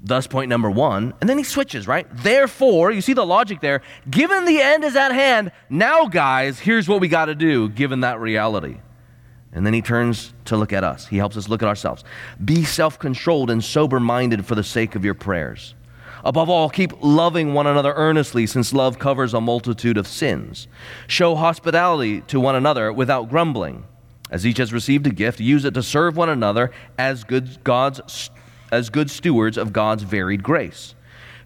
Thus, 0.00 0.26
point 0.26 0.48
number 0.48 0.70
one. 0.70 1.12
And 1.20 1.28
then 1.28 1.38
he 1.38 1.44
switches, 1.44 1.88
right? 1.88 2.06
Therefore, 2.12 2.92
you 2.92 3.00
see 3.00 3.14
the 3.14 3.26
logic 3.26 3.60
there. 3.60 3.82
Given 4.08 4.44
the 4.44 4.60
end 4.60 4.84
is 4.84 4.94
at 4.94 5.12
hand, 5.12 5.50
now, 5.68 6.06
guys, 6.06 6.60
here's 6.60 6.88
what 6.88 7.00
we 7.00 7.08
got 7.08 7.26
to 7.26 7.34
do, 7.34 7.68
given 7.68 8.00
that 8.00 8.20
reality. 8.20 8.78
And 9.52 9.66
then 9.66 9.74
he 9.74 9.82
turns 9.82 10.34
to 10.44 10.56
look 10.56 10.72
at 10.72 10.84
us. 10.84 11.06
He 11.08 11.16
helps 11.16 11.36
us 11.36 11.48
look 11.48 11.62
at 11.62 11.68
ourselves. 11.68 12.04
Be 12.44 12.64
self 12.64 12.98
controlled 12.98 13.50
and 13.50 13.64
sober 13.64 13.98
minded 13.98 14.46
for 14.46 14.54
the 14.54 14.62
sake 14.62 14.94
of 14.94 15.04
your 15.04 15.14
prayers. 15.14 15.74
Above 16.24 16.50
all, 16.50 16.68
keep 16.68 16.92
loving 17.00 17.54
one 17.54 17.66
another 17.66 17.92
earnestly, 17.94 18.46
since 18.46 18.72
love 18.72 18.98
covers 18.98 19.34
a 19.34 19.40
multitude 19.40 19.96
of 19.96 20.06
sins. 20.06 20.68
Show 21.06 21.34
hospitality 21.34 22.20
to 22.22 22.40
one 22.40 22.56
another 22.56 22.92
without 22.92 23.30
grumbling. 23.30 23.84
As 24.30 24.44
each 24.44 24.58
has 24.58 24.72
received 24.72 25.06
a 25.06 25.10
gift, 25.10 25.40
use 25.40 25.64
it 25.64 25.74
to 25.74 25.82
serve 25.82 26.16
one 26.16 26.28
another 26.28 26.70
as 26.98 27.24
good 27.24 27.64
God's 27.64 28.00
as 28.72 28.90
good 28.90 29.10
stewards 29.10 29.56
of 29.56 29.72
God's 29.72 30.02
varied 30.02 30.42
grace. 30.42 30.94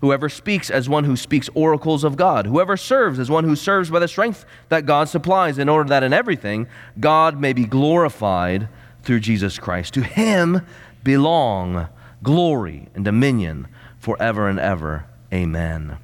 Whoever 0.00 0.28
speaks 0.28 0.68
as 0.68 0.88
one 0.88 1.04
who 1.04 1.16
speaks 1.16 1.48
oracles 1.54 2.02
of 2.02 2.16
God. 2.16 2.46
Whoever 2.46 2.76
serves 2.76 3.20
as 3.20 3.30
one 3.30 3.44
who 3.44 3.54
serves 3.54 3.88
by 3.88 4.00
the 4.00 4.08
strength 4.08 4.44
that 4.68 4.84
God 4.84 5.08
supplies, 5.08 5.58
in 5.58 5.68
order 5.68 5.88
that 5.90 6.02
in 6.02 6.12
everything 6.12 6.66
God 6.98 7.40
may 7.40 7.52
be 7.52 7.64
glorified 7.64 8.68
through 9.02 9.20
Jesus 9.20 9.58
Christ. 9.58 9.94
To 9.94 10.02
him 10.02 10.66
belong 11.04 11.88
glory 12.22 12.88
and 12.94 13.04
dominion 13.04 13.68
forever 13.98 14.48
and 14.48 14.58
ever. 14.58 15.06
Amen. 15.32 15.98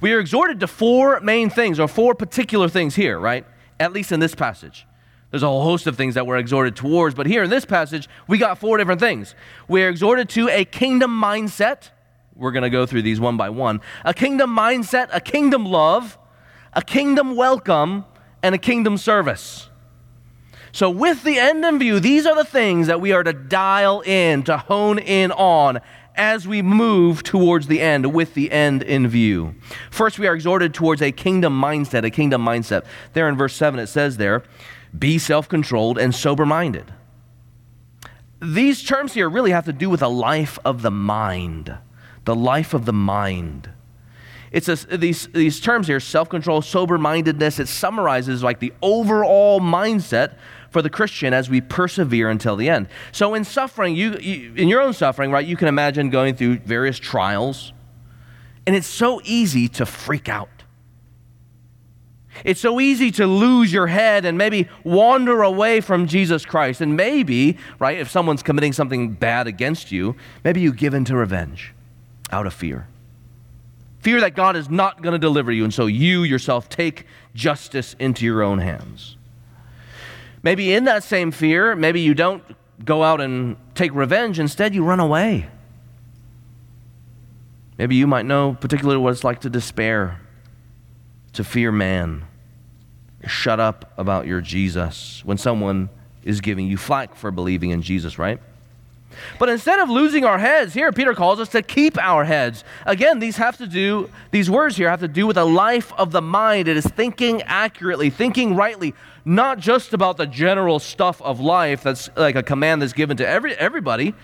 We 0.00 0.12
are 0.12 0.18
exhorted 0.18 0.58
to 0.60 0.66
four 0.66 1.20
main 1.20 1.48
things, 1.48 1.78
or 1.78 1.86
four 1.86 2.14
particular 2.14 2.68
things 2.68 2.96
here, 2.96 3.20
right? 3.20 3.46
At 3.78 3.92
least 3.92 4.10
in 4.10 4.18
this 4.18 4.34
passage. 4.34 4.86
There's 5.30 5.42
a 5.42 5.46
whole 5.46 5.62
host 5.62 5.86
of 5.86 5.96
things 5.96 6.14
that 6.16 6.26
we're 6.26 6.38
exhorted 6.38 6.74
towards, 6.74 7.14
but 7.14 7.26
here 7.26 7.44
in 7.44 7.50
this 7.50 7.64
passage, 7.64 8.08
we 8.26 8.36
got 8.38 8.58
four 8.58 8.78
different 8.78 9.00
things. 9.00 9.34
We're 9.68 9.88
exhorted 9.88 10.28
to 10.30 10.48
a 10.48 10.64
kingdom 10.64 11.10
mindset. 11.10 11.90
We're 12.34 12.50
going 12.50 12.64
to 12.64 12.70
go 12.70 12.84
through 12.84 13.02
these 13.02 13.20
one 13.20 13.36
by 13.36 13.50
one. 13.50 13.80
A 14.04 14.12
kingdom 14.12 14.56
mindset, 14.56 15.08
a 15.12 15.20
kingdom 15.20 15.64
love, 15.64 16.18
a 16.72 16.82
kingdom 16.82 17.36
welcome, 17.36 18.04
and 18.42 18.54
a 18.54 18.58
kingdom 18.58 18.96
service. 18.96 19.68
So, 20.72 20.88
with 20.88 21.24
the 21.24 21.38
end 21.38 21.64
in 21.64 21.78
view, 21.78 22.00
these 22.00 22.26
are 22.26 22.34
the 22.34 22.44
things 22.44 22.86
that 22.86 23.00
we 23.00 23.12
are 23.12 23.24
to 23.24 23.32
dial 23.32 24.00
in, 24.02 24.44
to 24.44 24.56
hone 24.56 24.98
in 24.98 25.32
on 25.32 25.80
as 26.16 26.46
we 26.46 26.62
move 26.62 27.22
towards 27.22 27.66
the 27.66 27.80
end, 27.80 28.12
with 28.12 28.34
the 28.34 28.50
end 28.52 28.82
in 28.82 29.08
view. 29.08 29.54
First, 29.90 30.18
we 30.18 30.26
are 30.26 30.34
exhorted 30.34 30.74
towards 30.74 31.02
a 31.02 31.12
kingdom 31.12 31.60
mindset, 31.60 32.04
a 32.04 32.10
kingdom 32.10 32.44
mindset. 32.44 32.84
There 33.14 33.28
in 33.28 33.36
verse 33.36 33.54
7, 33.54 33.80
it 33.80 33.88
says 33.88 34.16
there, 34.16 34.42
be 34.96 35.18
self 35.18 35.48
controlled 35.48 35.98
and 35.98 36.14
sober 36.14 36.46
minded. 36.46 36.92
These 38.40 38.82
terms 38.82 39.14
here 39.14 39.28
really 39.28 39.50
have 39.50 39.66
to 39.66 39.72
do 39.72 39.90
with 39.90 40.02
a 40.02 40.08
life 40.08 40.58
of 40.64 40.82
the 40.82 40.90
mind. 40.90 41.76
The 42.24 42.34
life 42.34 42.74
of 42.74 42.86
the 42.86 42.92
mind. 42.92 43.70
It's 44.52 44.68
a, 44.68 44.74
these, 44.96 45.28
these 45.28 45.60
terms 45.60 45.86
here 45.86 46.00
self 46.00 46.28
control, 46.28 46.62
sober 46.62 46.98
mindedness 46.98 47.58
it 47.58 47.68
summarizes 47.68 48.42
like 48.42 48.58
the 48.58 48.72
overall 48.82 49.60
mindset 49.60 50.36
for 50.70 50.82
the 50.82 50.90
Christian 50.90 51.32
as 51.32 51.48
we 51.48 51.60
persevere 51.60 52.30
until 52.30 52.56
the 52.56 52.68
end. 52.68 52.88
So, 53.12 53.34
in 53.34 53.44
suffering, 53.44 53.94
you, 53.94 54.16
you, 54.18 54.54
in 54.54 54.68
your 54.68 54.80
own 54.80 54.92
suffering, 54.92 55.30
right, 55.30 55.46
you 55.46 55.56
can 55.56 55.68
imagine 55.68 56.10
going 56.10 56.34
through 56.34 56.58
various 56.60 56.98
trials, 56.98 57.72
and 58.66 58.74
it's 58.74 58.86
so 58.86 59.20
easy 59.24 59.68
to 59.68 59.86
freak 59.86 60.28
out. 60.28 60.59
It's 62.44 62.60
so 62.60 62.80
easy 62.80 63.10
to 63.12 63.26
lose 63.26 63.72
your 63.72 63.88
head 63.88 64.24
and 64.24 64.38
maybe 64.38 64.68
wander 64.84 65.42
away 65.42 65.80
from 65.80 66.06
Jesus 66.06 66.46
Christ. 66.46 66.80
And 66.80 66.96
maybe, 66.96 67.58
right, 67.78 67.98
if 67.98 68.10
someone's 68.10 68.42
committing 68.42 68.72
something 68.72 69.12
bad 69.12 69.46
against 69.46 69.92
you, 69.92 70.16
maybe 70.44 70.60
you 70.60 70.72
give 70.72 70.94
in 70.94 71.04
to 71.06 71.16
revenge 71.16 71.74
out 72.30 72.46
of 72.46 72.54
fear. 72.54 72.86
Fear 74.00 74.20
that 74.20 74.34
God 74.34 74.56
is 74.56 74.70
not 74.70 75.02
going 75.02 75.12
to 75.12 75.18
deliver 75.18 75.52
you, 75.52 75.64
and 75.64 75.74
so 75.74 75.86
you 75.86 76.22
yourself 76.22 76.68
take 76.68 77.06
justice 77.34 77.94
into 77.98 78.24
your 78.24 78.42
own 78.42 78.58
hands. 78.58 79.16
Maybe 80.42 80.72
in 80.72 80.84
that 80.84 81.04
same 81.04 81.30
fear, 81.30 81.76
maybe 81.76 82.00
you 82.00 82.14
don't 82.14 82.42
go 82.82 83.02
out 83.02 83.20
and 83.20 83.56
take 83.74 83.92
revenge, 83.94 84.38
instead, 84.38 84.74
you 84.74 84.84
run 84.84 85.00
away. 85.00 85.48
Maybe 87.76 87.96
you 87.96 88.06
might 88.06 88.24
know 88.24 88.56
particularly 88.58 88.98
what 88.98 89.12
it's 89.12 89.24
like 89.24 89.40
to 89.40 89.50
despair, 89.50 90.20
to 91.34 91.44
fear 91.44 91.72
man 91.72 92.24
shut 93.26 93.60
up 93.60 93.92
about 93.96 94.26
your 94.26 94.40
Jesus 94.40 95.22
when 95.24 95.38
someone 95.38 95.90
is 96.24 96.40
giving 96.40 96.66
you 96.66 96.76
flack 96.76 97.14
for 97.14 97.30
believing 97.30 97.70
in 97.70 97.82
Jesus, 97.82 98.18
right? 98.18 98.40
But 99.38 99.48
instead 99.48 99.80
of 99.80 99.90
losing 99.90 100.24
our 100.24 100.38
heads, 100.38 100.72
here 100.72 100.92
Peter 100.92 101.14
calls 101.14 101.40
us 101.40 101.48
to 101.50 101.62
keep 101.62 101.98
our 101.98 102.24
heads. 102.24 102.64
Again, 102.86 103.18
these 103.18 103.36
have 103.36 103.56
to 103.58 103.66
do, 103.66 104.08
these 104.30 104.48
words 104.48 104.76
here 104.76 104.88
have 104.88 105.00
to 105.00 105.08
do 105.08 105.26
with 105.26 105.36
a 105.36 105.44
life 105.44 105.92
of 105.94 106.12
the 106.12 106.22
mind. 106.22 106.68
It 106.68 106.76
is 106.76 106.86
thinking 106.86 107.42
accurately, 107.42 108.10
thinking 108.10 108.54
rightly, 108.54 108.94
not 109.24 109.58
just 109.58 109.92
about 109.92 110.16
the 110.16 110.26
general 110.26 110.78
stuff 110.78 111.20
of 111.22 111.40
life 111.40 111.82
that's 111.82 112.08
like 112.16 112.36
a 112.36 112.42
command 112.42 112.82
that's 112.82 112.92
given 112.92 113.16
to 113.18 113.28
every, 113.28 113.54
everybody. 113.54 114.14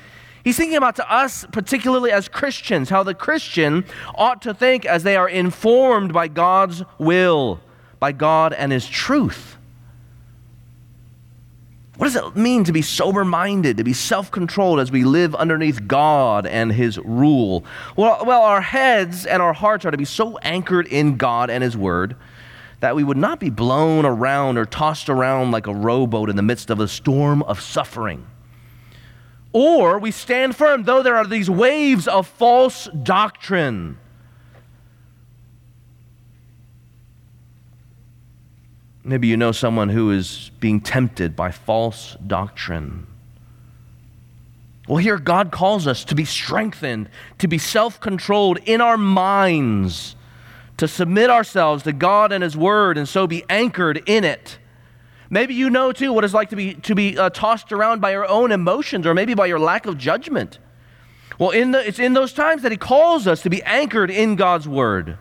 He's 0.46 0.56
thinking 0.56 0.76
about 0.76 0.94
to 0.94 1.12
us, 1.12 1.44
particularly 1.50 2.12
as 2.12 2.28
Christians, 2.28 2.88
how 2.88 3.02
the 3.02 3.14
Christian 3.14 3.84
ought 4.14 4.42
to 4.42 4.54
think 4.54 4.86
as 4.86 5.02
they 5.02 5.16
are 5.16 5.28
informed 5.28 6.12
by 6.12 6.28
God's 6.28 6.84
will 7.00 7.60
by 7.98 8.12
God 8.12 8.52
and 8.52 8.70
His 8.70 8.86
truth. 8.86 9.56
What 11.96 12.06
does 12.06 12.14
it 12.14 12.36
mean 12.36 12.62
to 12.62 12.72
be 12.72 12.80
sober 12.80 13.24
minded, 13.24 13.78
to 13.78 13.82
be 13.82 13.92
self 13.92 14.30
controlled 14.30 14.78
as 14.78 14.92
we 14.92 15.02
live 15.02 15.34
underneath 15.34 15.88
God 15.88 16.46
and 16.46 16.70
His 16.70 16.96
rule? 16.98 17.64
Well, 17.96 18.24
well, 18.24 18.42
our 18.42 18.60
heads 18.60 19.26
and 19.26 19.42
our 19.42 19.52
hearts 19.52 19.84
are 19.84 19.90
to 19.90 19.96
be 19.96 20.04
so 20.04 20.38
anchored 20.38 20.86
in 20.86 21.16
God 21.16 21.50
and 21.50 21.64
His 21.64 21.76
Word 21.76 22.14
that 22.78 22.94
we 22.94 23.02
would 23.02 23.16
not 23.16 23.40
be 23.40 23.50
blown 23.50 24.06
around 24.06 24.58
or 24.58 24.64
tossed 24.64 25.08
around 25.08 25.50
like 25.50 25.66
a 25.66 25.74
rowboat 25.74 26.30
in 26.30 26.36
the 26.36 26.42
midst 26.42 26.70
of 26.70 26.78
a 26.78 26.86
storm 26.86 27.42
of 27.42 27.60
suffering. 27.60 28.24
Or 29.58 29.98
we 29.98 30.10
stand 30.10 30.54
firm, 30.54 30.82
though 30.82 31.02
there 31.02 31.16
are 31.16 31.26
these 31.26 31.48
waves 31.48 32.06
of 32.06 32.26
false 32.26 32.90
doctrine. 33.02 33.96
Maybe 39.02 39.28
you 39.28 39.38
know 39.38 39.52
someone 39.52 39.88
who 39.88 40.10
is 40.10 40.50
being 40.60 40.82
tempted 40.82 41.34
by 41.34 41.52
false 41.52 42.18
doctrine. 42.26 43.06
Well, 44.86 44.98
here 44.98 45.16
God 45.16 45.50
calls 45.52 45.86
us 45.86 46.04
to 46.04 46.14
be 46.14 46.26
strengthened, 46.26 47.08
to 47.38 47.48
be 47.48 47.56
self 47.56 47.98
controlled 47.98 48.58
in 48.66 48.82
our 48.82 48.98
minds, 48.98 50.16
to 50.76 50.86
submit 50.86 51.30
ourselves 51.30 51.82
to 51.84 51.94
God 51.94 52.30
and 52.30 52.44
His 52.44 52.58
Word, 52.58 52.98
and 52.98 53.08
so 53.08 53.26
be 53.26 53.42
anchored 53.48 54.02
in 54.04 54.22
it. 54.22 54.58
Maybe 55.30 55.54
you 55.54 55.70
know 55.70 55.92
too 55.92 56.12
what 56.12 56.24
it's 56.24 56.34
like 56.34 56.50
to 56.50 56.56
be, 56.56 56.74
to 56.74 56.94
be 56.94 57.18
uh, 57.18 57.30
tossed 57.30 57.72
around 57.72 58.00
by 58.00 58.12
your 58.12 58.28
own 58.28 58.52
emotions 58.52 59.06
or 59.06 59.14
maybe 59.14 59.34
by 59.34 59.46
your 59.46 59.58
lack 59.58 59.86
of 59.86 59.98
judgment. 59.98 60.58
Well, 61.38 61.50
in 61.50 61.72
the, 61.72 61.86
it's 61.86 61.98
in 61.98 62.14
those 62.14 62.32
times 62.32 62.62
that 62.62 62.72
He 62.72 62.78
calls 62.78 63.26
us 63.26 63.42
to 63.42 63.50
be 63.50 63.62
anchored 63.64 64.10
in 64.10 64.36
God's 64.36 64.68
Word. 64.68 65.18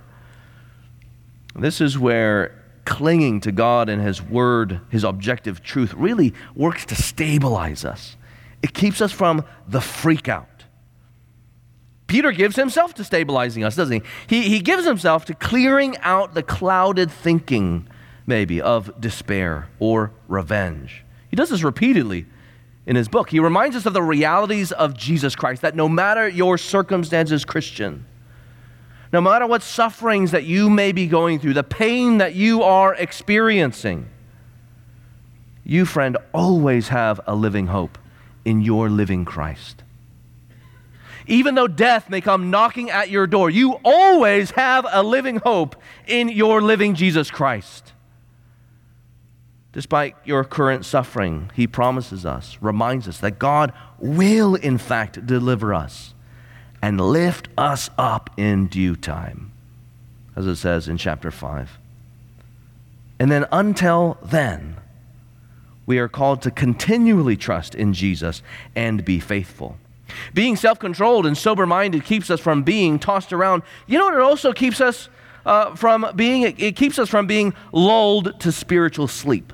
This 1.55 1.81
is 1.81 1.97
where 1.97 2.63
clinging 2.85 3.41
to 3.41 3.51
God 3.51 3.89
and 3.89 4.01
His 4.01 4.21
Word, 4.21 4.81
His 4.89 5.03
objective 5.03 5.63
truth, 5.63 5.93
really 5.93 6.33
works 6.55 6.85
to 6.85 6.95
stabilize 6.95 7.83
us. 7.83 8.15
It 8.61 8.73
keeps 8.73 9.01
us 9.01 9.11
from 9.11 9.43
the 9.67 9.81
freak 9.81 10.27
out. 10.29 10.47
Peter 12.07 12.31
gives 12.31 12.55
himself 12.55 12.93
to 12.95 13.03
stabilizing 13.03 13.63
us, 13.63 13.75
doesn't 13.75 14.03
he? 14.03 14.09
He, 14.27 14.49
he 14.49 14.59
gives 14.59 14.85
himself 14.85 15.25
to 15.25 15.33
clearing 15.33 15.97
out 15.99 16.33
the 16.33 16.43
clouded 16.43 17.11
thinking, 17.11 17.87
maybe, 18.25 18.61
of 18.61 18.99
despair 18.99 19.67
or 19.79 20.11
revenge. 20.27 21.03
He 21.29 21.35
does 21.35 21.49
this 21.49 21.63
repeatedly 21.63 22.25
in 22.85 22.95
his 22.95 23.07
book. 23.07 23.29
He 23.29 23.39
reminds 23.39 23.75
us 23.75 23.85
of 23.85 23.93
the 23.93 24.01
realities 24.01 24.71
of 24.71 24.95
Jesus 24.95 25.35
Christ, 25.35 25.61
that 25.61 25.75
no 25.75 25.89
matter 25.89 26.27
your 26.27 26.57
circumstances, 26.57 27.45
Christian, 27.45 28.05
no 29.11 29.21
matter 29.21 29.47
what 29.47 29.63
sufferings 29.63 30.31
that 30.31 30.43
you 30.43 30.69
may 30.69 30.91
be 30.91 31.07
going 31.07 31.39
through, 31.39 31.53
the 31.53 31.63
pain 31.63 32.17
that 32.17 32.35
you 32.35 32.63
are 32.63 32.93
experiencing, 32.95 34.07
you, 35.63 35.85
friend, 35.85 36.17
always 36.33 36.89
have 36.89 37.19
a 37.25 37.35
living 37.35 37.67
hope 37.67 37.97
in 38.43 38.61
your 38.61 38.89
living 38.89 39.25
Christ. 39.25 39.83
Even 41.27 41.55
though 41.55 41.67
death 41.67 42.09
may 42.09 42.21
come 42.21 42.51
knocking 42.51 42.91
at 42.91 43.09
your 43.09 43.25
door, 43.25 43.49
you 43.49 43.79
always 43.83 44.51
have 44.51 44.85
a 44.91 45.01
living 45.01 45.37
hope 45.37 45.75
in 46.05 46.29
your 46.29 46.61
living 46.61 46.93
Jesus 46.93 47.31
Christ. 47.31 47.93
Despite 49.75 50.15
your 50.23 50.45
current 50.45 50.85
suffering, 50.85 51.51
he 51.53 51.67
promises 51.67 52.25
us, 52.25 52.57
reminds 52.61 53.09
us 53.09 53.17
that 53.17 53.37
God 53.37 53.73
will, 53.99 54.55
in 54.55 54.77
fact, 54.77 55.27
deliver 55.27 55.73
us 55.73 56.13
and 56.81 57.01
lift 57.01 57.49
us 57.57 57.89
up 57.97 58.29
in 58.37 58.67
due 58.67 58.95
time, 58.95 59.51
as 60.33 60.47
it 60.47 60.55
says 60.55 60.87
in 60.87 60.95
chapter 60.95 61.29
5. 61.29 61.77
And 63.19 63.29
then 63.29 63.47
until 63.51 64.17
then, 64.23 64.77
we 65.85 65.99
are 65.99 66.07
called 66.07 66.41
to 66.43 66.51
continually 66.51 67.35
trust 67.35 67.75
in 67.75 67.91
Jesus 67.91 68.41
and 68.77 69.03
be 69.03 69.19
faithful. 69.19 69.75
Being 70.33 70.55
self 70.55 70.79
controlled 70.79 71.25
and 71.25 71.37
sober 71.37 71.65
minded 71.65 72.05
keeps 72.05 72.29
us 72.29 72.39
from 72.39 72.63
being 72.63 72.97
tossed 72.97 73.33
around. 73.33 73.61
You 73.87 73.99
know 73.99 74.05
what 74.05 74.13
it 74.13 74.21
also 74.21 74.53
keeps 74.53 74.79
us 74.79 75.09
uh, 75.45 75.75
from 75.75 76.09
being? 76.15 76.43
It 76.43 76.77
keeps 76.77 76.97
us 76.97 77.09
from 77.09 77.27
being 77.27 77.53
lulled 77.73 78.39
to 78.39 78.53
spiritual 78.53 79.09
sleep 79.09 79.51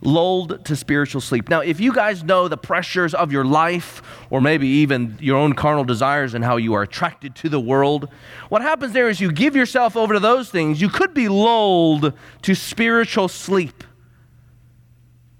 lulled 0.00 0.64
to 0.64 0.76
spiritual 0.76 1.20
sleep. 1.20 1.48
Now, 1.48 1.60
if 1.60 1.80
you 1.80 1.92
guys 1.92 2.22
know 2.22 2.48
the 2.48 2.56
pressures 2.56 3.14
of 3.14 3.32
your 3.32 3.44
life, 3.44 4.02
or 4.30 4.40
maybe 4.40 4.66
even 4.66 5.16
your 5.20 5.36
own 5.36 5.54
carnal 5.54 5.84
desires 5.84 6.34
and 6.34 6.44
how 6.44 6.56
you 6.56 6.74
are 6.74 6.82
attracted 6.82 7.34
to 7.36 7.48
the 7.48 7.60
world, 7.60 8.08
what 8.48 8.62
happens 8.62 8.92
there 8.92 9.08
is 9.08 9.20
you 9.20 9.32
give 9.32 9.56
yourself 9.56 9.96
over 9.96 10.14
to 10.14 10.20
those 10.20 10.50
things. 10.50 10.80
You 10.80 10.88
could 10.88 11.14
be 11.14 11.28
lulled 11.28 12.12
to 12.42 12.54
spiritual 12.54 13.28
sleep, 13.28 13.84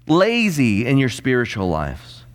lazy 0.07 0.85
in 0.85 0.97
your 0.97 1.09
spiritual 1.09 1.69
lives. 1.69 2.25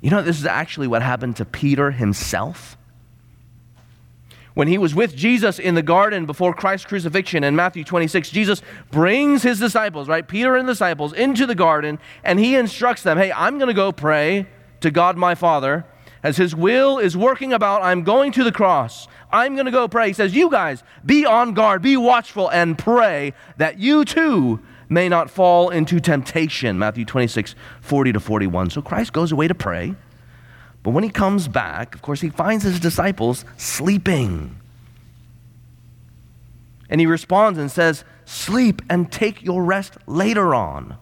You 0.00 0.10
know, 0.10 0.22
this 0.22 0.38
is 0.38 0.46
actually 0.46 0.86
what 0.86 1.02
happened 1.02 1.36
to 1.36 1.44
Peter 1.44 1.90
himself 1.90 2.76
when 4.54 4.68
he 4.68 4.78
was 4.78 4.94
with 4.94 5.14
Jesus 5.14 5.58
in 5.58 5.74
the 5.74 5.82
garden 5.82 6.26
before 6.26 6.52
Christ's 6.52 6.86
crucifixion 6.86 7.44
in 7.44 7.54
Matthew 7.56 7.84
26, 7.84 8.30
Jesus 8.30 8.62
brings 8.90 9.42
his 9.42 9.58
disciples, 9.58 10.08
right, 10.08 10.26
Peter 10.26 10.56
and 10.56 10.68
the 10.68 10.72
disciples, 10.72 11.12
into 11.12 11.46
the 11.46 11.54
garden, 11.54 11.98
and 12.24 12.38
he 12.38 12.56
instructs 12.56 13.02
them, 13.02 13.18
hey, 13.18 13.32
I'm 13.32 13.58
going 13.58 13.68
to 13.68 13.74
go 13.74 13.92
pray 13.92 14.46
to 14.80 14.90
God 14.90 15.16
my 15.16 15.34
Father. 15.34 15.84
As 16.22 16.36
his 16.36 16.54
will 16.54 16.98
is 16.98 17.16
working 17.16 17.52
about, 17.52 17.82
I'm 17.82 18.02
going 18.02 18.32
to 18.32 18.44
the 18.44 18.52
cross. 18.52 19.08
I'm 19.32 19.54
going 19.54 19.66
to 19.66 19.72
go 19.72 19.88
pray. 19.88 20.08
He 20.08 20.12
says, 20.12 20.34
You 20.34 20.50
guys, 20.50 20.82
be 21.06 21.24
on 21.24 21.54
guard, 21.54 21.80
be 21.80 21.96
watchful, 21.96 22.50
and 22.50 22.76
pray 22.76 23.32
that 23.56 23.78
you 23.78 24.04
too 24.04 24.60
may 24.90 25.08
not 25.08 25.30
fall 25.30 25.70
into 25.70 25.98
temptation. 25.98 26.78
Matthew 26.78 27.06
26, 27.06 27.54
40 27.80 28.12
to 28.12 28.20
41. 28.20 28.70
So 28.70 28.82
Christ 28.82 29.14
goes 29.14 29.32
away 29.32 29.48
to 29.48 29.54
pray. 29.54 29.94
But 30.82 30.90
when 30.90 31.04
he 31.04 31.10
comes 31.10 31.48
back, 31.48 31.94
of 31.94 32.02
course, 32.02 32.20
he 32.20 32.30
finds 32.30 32.64
his 32.64 32.80
disciples 32.80 33.44
sleeping. 33.56 34.56
And 36.88 37.00
he 37.00 37.06
responds 37.06 37.58
and 37.58 37.70
says, 37.70 38.04
Sleep 38.24 38.82
and 38.88 39.10
take 39.10 39.42
your 39.42 39.62
rest 39.62 39.96
later 40.06 40.54
on. 40.54 40.96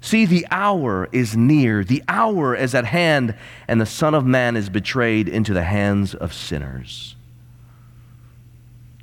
See, 0.00 0.24
the 0.24 0.46
hour 0.50 1.08
is 1.12 1.36
near, 1.36 1.84
the 1.84 2.02
hour 2.08 2.54
is 2.54 2.74
at 2.74 2.84
hand, 2.86 3.34
and 3.66 3.80
the 3.80 3.86
Son 3.86 4.14
of 4.14 4.24
Man 4.24 4.56
is 4.56 4.70
betrayed 4.70 5.28
into 5.28 5.52
the 5.52 5.64
hands 5.64 6.14
of 6.14 6.32
sinners. 6.32 7.16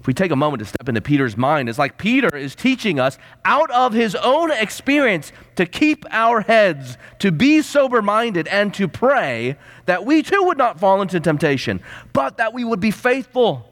If 0.06 0.08
we 0.08 0.14
take 0.14 0.30
a 0.30 0.36
moment 0.36 0.60
to 0.60 0.66
step 0.66 0.88
into 0.88 1.02
Peter's 1.02 1.36
mind, 1.36 1.68
it's 1.68 1.80
like 1.80 1.98
Peter 1.98 2.38
is 2.38 2.54
teaching 2.54 3.00
us 3.00 3.18
out 3.44 3.72
of 3.72 3.92
his 3.92 4.14
own 4.14 4.52
experience 4.52 5.32
to 5.56 5.66
keep 5.66 6.06
our 6.12 6.42
heads, 6.42 7.00
to 7.18 7.32
be 7.32 7.64
sober 7.64 8.04
minded, 8.04 8.48
and 8.50 8.72
to 8.76 8.88
pray 8.88 9.58
that 9.88 10.06
we 10.06 10.22
too 10.22 10.44
would 10.44 10.60
not 10.60 10.80
fall 10.80 11.02
into 11.02 11.20
temptation, 11.20 11.82
but 12.14 12.38
that 12.38 12.54
we 12.54 12.64
would 12.64 12.80
be 12.80 12.92
faithful 12.92 13.68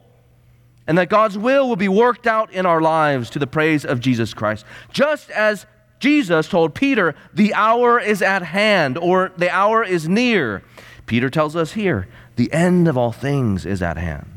and 0.88 0.98
that 0.98 1.08
God's 1.08 1.38
will 1.38 1.68
will 1.68 1.76
be 1.76 1.86
worked 1.86 2.26
out 2.26 2.52
in 2.52 2.66
our 2.66 2.80
lives 2.80 3.30
to 3.30 3.38
the 3.38 3.46
praise 3.46 3.84
of 3.84 4.00
Jesus 4.00 4.34
Christ. 4.34 4.66
Just 4.92 5.30
as 5.30 5.66
Jesus 6.00 6.48
told 6.48 6.74
Peter, 6.74 7.14
the 7.32 7.54
hour 7.54 8.00
is 8.00 8.22
at 8.22 8.42
hand, 8.42 8.98
or 8.98 9.30
the 9.36 9.50
hour 9.50 9.84
is 9.84 10.08
near. 10.08 10.64
Peter 11.06 11.30
tells 11.30 11.54
us 11.54 11.74
here, 11.74 12.08
the 12.34 12.52
end 12.52 12.88
of 12.88 12.98
all 12.98 13.12
things 13.12 13.64
is 13.64 13.80
at 13.80 13.96
hand. 13.96 14.33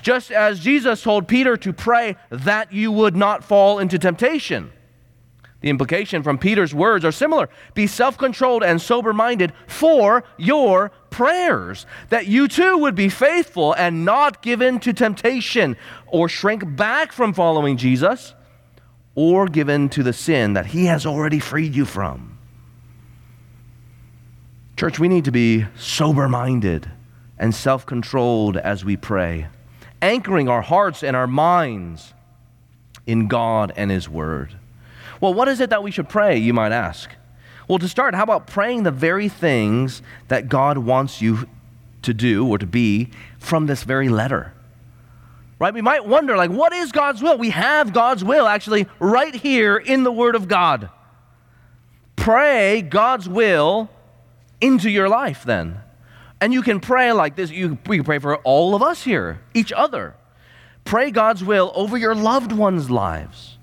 Just 0.00 0.30
as 0.30 0.60
Jesus 0.60 1.02
told 1.02 1.28
Peter 1.28 1.56
to 1.56 1.72
pray 1.72 2.16
that 2.30 2.72
you 2.72 2.92
would 2.92 3.16
not 3.16 3.44
fall 3.44 3.78
into 3.78 3.98
temptation. 3.98 4.72
The 5.62 5.70
implication 5.70 6.24
from 6.24 6.38
Peter's 6.38 6.74
words 6.74 7.04
are 7.04 7.12
similar. 7.12 7.48
Be 7.74 7.86
self 7.86 8.18
controlled 8.18 8.64
and 8.64 8.82
sober 8.82 9.12
minded 9.12 9.52
for 9.68 10.24
your 10.36 10.90
prayers, 11.10 11.86
that 12.08 12.26
you 12.26 12.48
too 12.48 12.78
would 12.78 12.96
be 12.96 13.08
faithful 13.08 13.72
and 13.74 14.04
not 14.04 14.42
give 14.42 14.60
in 14.60 14.80
to 14.80 14.92
temptation 14.92 15.76
or 16.08 16.28
shrink 16.28 16.76
back 16.76 17.12
from 17.12 17.32
following 17.32 17.76
Jesus 17.76 18.34
or 19.14 19.46
give 19.46 19.68
in 19.68 19.88
to 19.90 20.02
the 20.02 20.12
sin 20.12 20.54
that 20.54 20.66
he 20.66 20.86
has 20.86 21.06
already 21.06 21.38
freed 21.38 21.76
you 21.76 21.84
from. 21.84 22.38
Church, 24.76 24.98
we 24.98 25.06
need 25.06 25.26
to 25.26 25.32
be 25.32 25.66
sober 25.76 26.28
minded 26.28 26.90
and 27.38 27.54
self 27.54 27.86
controlled 27.86 28.56
as 28.56 28.84
we 28.84 28.96
pray 28.96 29.46
anchoring 30.02 30.48
our 30.48 30.60
hearts 30.60 31.02
and 31.02 31.16
our 31.16 31.26
minds 31.26 32.12
in 33.06 33.28
God 33.28 33.72
and 33.76 33.90
His 33.90 34.08
Word. 34.08 34.56
Well, 35.20 35.32
what 35.32 35.48
is 35.48 35.60
it 35.60 35.70
that 35.70 35.82
we 35.82 35.90
should 35.90 36.08
pray, 36.08 36.36
you 36.36 36.52
might 36.52 36.72
ask? 36.72 37.08
Well, 37.68 37.78
to 37.78 37.88
start, 37.88 38.14
how 38.14 38.24
about 38.24 38.48
praying 38.48 38.82
the 38.82 38.90
very 38.90 39.28
things 39.28 40.02
that 40.28 40.48
God 40.48 40.78
wants 40.78 41.22
you 41.22 41.48
to 42.02 42.12
do 42.12 42.46
or 42.46 42.58
to 42.58 42.66
be 42.66 43.10
from 43.38 43.66
this 43.66 43.84
very 43.84 44.08
letter? 44.08 44.52
Right? 45.60 45.72
We 45.72 45.80
might 45.80 46.04
wonder, 46.04 46.36
like, 46.36 46.50
what 46.50 46.72
is 46.72 46.90
God's 46.90 47.22
will? 47.22 47.38
We 47.38 47.50
have 47.50 47.92
God's 47.92 48.24
will 48.24 48.48
actually 48.48 48.88
right 48.98 49.34
here 49.34 49.76
in 49.76 50.02
the 50.02 50.10
Word 50.10 50.34
of 50.34 50.48
God. 50.48 50.90
Pray 52.16 52.82
God's 52.82 53.28
will 53.28 53.88
into 54.60 54.90
your 54.90 55.08
life 55.08 55.44
then. 55.44 55.78
And 56.42 56.52
you 56.52 56.62
can 56.62 56.80
pray 56.80 57.12
like 57.12 57.36
this. 57.36 57.52
You, 57.52 57.78
we 57.86 57.98
can 57.98 58.04
pray 58.04 58.18
for 58.18 58.36
all 58.38 58.74
of 58.74 58.82
us 58.82 59.04
here, 59.04 59.40
each 59.54 59.70
other. 59.70 60.16
Pray 60.82 61.12
God's 61.12 61.44
will 61.44 61.70
over 61.76 61.96
your 61.96 62.16
loved 62.16 62.50
ones' 62.50 62.90
lives. 62.90 63.58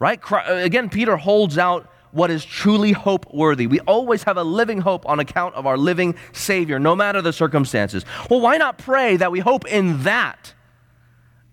Right? 0.00 0.20
Uh, 0.32 0.42
again, 0.54 0.90
Peter 0.90 1.16
holds 1.16 1.56
out 1.56 1.88
what 2.10 2.32
is 2.32 2.44
truly 2.44 2.90
hope 2.90 3.32
worthy. 3.32 3.68
We 3.68 3.78
always 3.78 4.24
have 4.24 4.38
a 4.38 4.42
living 4.42 4.80
hope 4.80 5.08
on 5.08 5.20
account 5.20 5.54
of 5.54 5.68
our 5.68 5.78
living 5.78 6.16
Savior, 6.32 6.80
no 6.80 6.96
matter 6.96 7.22
the 7.22 7.32
circumstances. 7.32 8.04
Well, 8.28 8.40
why 8.40 8.56
not 8.56 8.76
pray 8.76 9.16
that 9.18 9.30
we 9.30 9.38
hope 9.38 9.64
in 9.64 10.02
that 10.02 10.52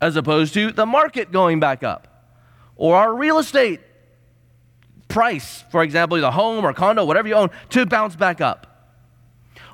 as 0.02 0.16
opposed 0.16 0.56
to 0.56 0.72
the 0.72 0.88
market 0.88 1.32
going 1.32 1.60
back 1.60 1.84
up 1.84 2.32
or 2.76 2.96
our 2.96 3.14
real 3.14 3.38
estate 3.38 3.80
price, 5.08 5.64
for 5.70 5.84
example, 5.84 6.20
the 6.20 6.32
home 6.32 6.66
or 6.66 6.74
condo, 6.74 7.06
whatever 7.06 7.28
you 7.28 7.36
own, 7.36 7.52
to 7.70 7.86
bounce 7.86 8.16
back 8.16 8.42
up? 8.42 8.73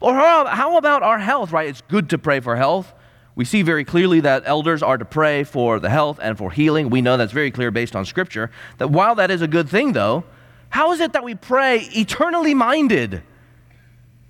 Or 0.01 0.13
how, 0.13 0.77
about 0.77 1.03
our 1.03 1.19
health, 1.19 1.51
right? 1.51 1.67
It's 1.67 1.81
good 1.81 2.09
to 2.11 2.17
pray 2.17 2.39
for 2.39 2.55
health. 2.55 2.93
We 3.35 3.45
see 3.45 3.61
very 3.61 3.85
clearly 3.85 4.21
that 4.21 4.43
elders 4.45 4.81
are 4.83 4.97
to 4.97 5.05
pray 5.05 5.43
for 5.43 5.79
the 5.79 5.89
health 5.89 6.19
and 6.21 6.37
for 6.37 6.51
healing. 6.51 6.89
We 6.89 7.01
know 7.01 7.17
that's 7.17 7.31
very 7.31 7.51
clear 7.51 7.71
based 7.71 7.95
on 7.95 8.05
Scripture. 8.05 8.51
That 8.77 8.89
while 8.89 9.15
that 9.15 9.31
is 9.31 9.41
a 9.41 9.47
good 9.47 9.69
thing, 9.69 9.93
though, 9.93 10.23
how 10.69 10.91
is 10.91 10.99
it 10.99 11.13
that 11.13 11.23
we 11.23 11.35
pray 11.35 11.79
eternally 11.95 12.53
minded 12.53 13.23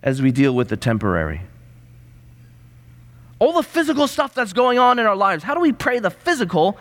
as 0.01 0.21
we 0.21 0.32
deal 0.32 0.55
with 0.55 0.69
the 0.69 0.77
temporary? 0.77 1.41
All 3.39 3.53
the 3.53 3.63
physical 3.63 4.08
stuff 4.08 4.34
that's 4.34 4.53
going 4.53 4.79
on 4.79 4.99
in 4.99 5.05
our 5.05 5.15
lives, 5.15 5.43
how 5.43 5.53
do 5.53 5.62
we 5.62 5.71
pray 5.71 5.99
the 5.99 6.12
physical 6.12 6.77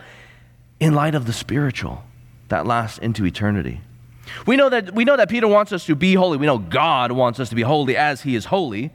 in 0.79 0.93
light 0.93 1.15
of 1.15 1.25
the 1.25 1.33
spiritual 1.33 2.03
that 2.49 2.65
lasts 2.65 2.97
into 2.97 3.25
eternity? 3.25 3.81
We 4.45 4.55
know 4.55 4.69
that, 4.69 4.93
we 4.93 5.05
know 5.05 5.17
that 5.17 5.29
Peter 5.29 5.47
wants 5.47 5.71
us 5.71 5.85
to 5.85 5.95
be 5.95 6.13
holy. 6.13 6.37
We 6.37 6.45
know 6.45 6.57
God 6.57 7.11
wants 7.11 7.39
us 7.39 7.49
to 7.49 7.55
be 7.55 7.61
holy 7.61 7.95
as 7.95 8.21
he 8.21 8.35
is 8.35 8.45
holy. 8.45 8.91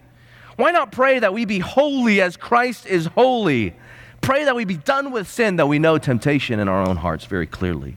Why 0.56 0.70
not 0.70 0.92
pray 0.92 1.18
that 1.18 1.32
we 1.32 1.44
be 1.44 1.58
holy 1.58 2.20
as 2.20 2.36
Christ 2.36 2.86
is 2.86 3.06
holy? 3.06 3.74
Pray 4.20 4.44
that 4.44 4.56
we 4.56 4.64
be 4.64 4.76
done 4.76 5.10
with 5.10 5.28
sin, 5.28 5.56
that 5.56 5.66
we 5.66 5.78
know 5.78 5.98
temptation 5.98 6.58
in 6.58 6.68
our 6.68 6.86
own 6.86 6.96
hearts 6.96 7.24
very 7.24 7.46
clearly. 7.46 7.96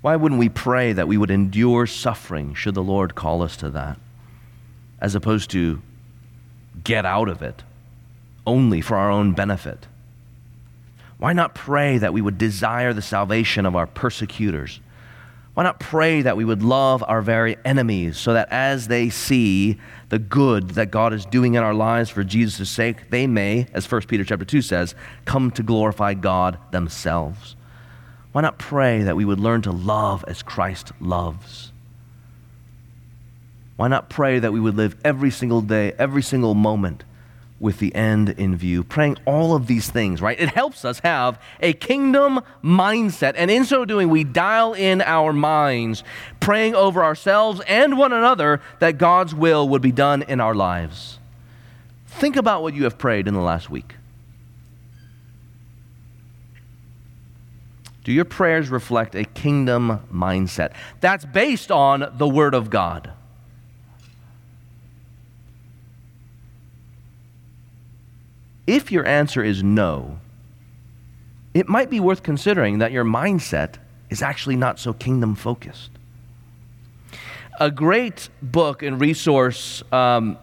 Why 0.00 0.16
wouldn't 0.16 0.38
we 0.38 0.48
pray 0.48 0.92
that 0.92 1.08
we 1.08 1.16
would 1.16 1.30
endure 1.30 1.86
suffering 1.86 2.54
should 2.54 2.74
the 2.74 2.82
Lord 2.82 3.14
call 3.14 3.42
us 3.42 3.56
to 3.58 3.70
that, 3.70 3.98
as 5.00 5.14
opposed 5.14 5.50
to 5.50 5.82
get 6.84 7.04
out 7.04 7.28
of 7.28 7.42
it 7.42 7.64
only 8.46 8.80
for 8.80 8.96
our 8.96 9.10
own 9.10 9.32
benefit? 9.32 9.86
Why 11.18 11.32
not 11.32 11.54
pray 11.54 11.98
that 11.98 12.12
we 12.12 12.20
would 12.20 12.38
desire 12.38 12.92
the 12.92 13.02
salvation 13.02 13.66
of 13.66 13.74
our 13.74 13.86
persecutors? 13.86 14.80
Why 15.56 15.62
not 15.62 15.80
pray 15.80 16.20
that 16.20 16.36
we 16.36 16.44
would 16.44 16.62
love 16.62 17.02
our 17.08 17.22
very 17.22 17.56
enemies 17.64 18.18
so 18.18 18.34
that 18.34 18.52
as 18.52 18.88
they 18.88 19.08
see 19.08 19.80
the 20.10 20.18
good 20.18 20.72
that 20.72 20.90
God 20.90 21.14
is 21.14 21.24
doing 21.24 21.54
in 21.54 21.62
our 21.62 21.72
lives 21.72 22.10
for 22.10 22.22
Jesus' 22.22 22.68
sake, 22.68 23.08
they 23.08 23.26
may, 23.26 23.66
as 23.72 23.90
1 23.90 24.02
Peter 24.02 24.22
chapter 24.22 24.44
2 24.44 24.60
says, 24.60 24.94
come 25.24 25.50
to 25.52 25.62
glorify 25.62 26.12
God 26.12 26.58
themselves. 26.72 27.56
Why 28.32 28.42
not 28.42 28.58
pray 28.58 29.02
that 29.04 29.16
we 29.16 29.24
would 29.24 29.40
learn 29.40 29.62
to 29.62 29.72
love 29.72 30.26
as 30.28 30.42
Christ 30.42 30.92
loves? 31.00 31.72
Why 33.76 33.88
not 33.88 34.10
pray 34.10 34.38
that 34.38 34.52
we 34.52 34.60
would 34.60 34.76
live 34.76 34.94
every 35.02 35.30
single 35.30 35.62
day, 35.62 35.94
every 35.98 36.22
single 36.22 36.54
moment 36.54 37.02
with 37.58 37.78
the 37.78 37.94
end 37.94 38.30
in 38.30 38.56
view. 38.56 38.84
Praying 38.84 39.16
all 39.24 39.54
of 39.54 39.66
these 39.66 39.90
things, 39.90 40.20
right? 40.20 40.38
It 40.38 40.50
helps 40.50 40.84
us 40.84 41.00
have 41.00 41.40
a 41.60 41.72
kingdom 41.72 42.40
mindset. 42.62 43.34
And 43.36 43.50
in 43.50 43.64
so 43.64 43.84
doing, 43.84 44.08
we 44.08 44.24
dial 44.24 44.74
in 44.74 45.00
our 45.00 45.32
minds, 45.32 46.04
praying 46.40 46.74
over 46.74 47.02
ourselves 47.02 47.60
and 47.66 47.96
one 47.96 48.12
another 48.12 48.60
that 48.80 48.98
God's 48.98 49.34
will 49.34 49.68
would 49.68 49.82
be 49.82 49.92
done 49.92 50.22
in 50.22 50.40
our 50.40 50.54
lives. 50.54 51.18
Think 52.06 52.36
about 52.36 52.62
what 52.62 52.74
you 52.74 52.84
have 52.84 52.98
prayed 52.98 53.26
in 53.28 53.34
the 53.34 53.40
last 53.40 53.70
week. 53.70 53.94
Do 58.04 58.12
your 58.12 58.24
prayers 58.24 58.68
reflect 58.68 59.16
a 59.16 59.24
kingdom 59.24 60.00
mindset? 60.14 60.72
That's 61.00 61.24
based 61.24 61.72
on 61.72 62.12
the 62.16 62.28
Word 62.28 62.54
of 62.54 62.70
God. 62.70 63.10
If 68.66 68.90
your 68.90 69.06
answer 69.06 69.44
is 69.44 69.62
no, 69.62 70.18
it 71.54 71.68
might 71.68 71.88
be 71.88 72.00
worth 72.00 72.22
considering 72.22 72.78
that 72.78 72.92
your 72.92 73.04
mindset 73.04 73.76
is 74.10 74.22
actually 74.22 74.56
not 74.56 74.78
so 74.78 74.92
kingdom 74.92 75.34
focused. 75.34 75.90
A 77.58 77.70
great 77.70 78.28
book 78.42 78.82
and 78.82 79.00
resource 79.00 79.82
um, 79.90 80.36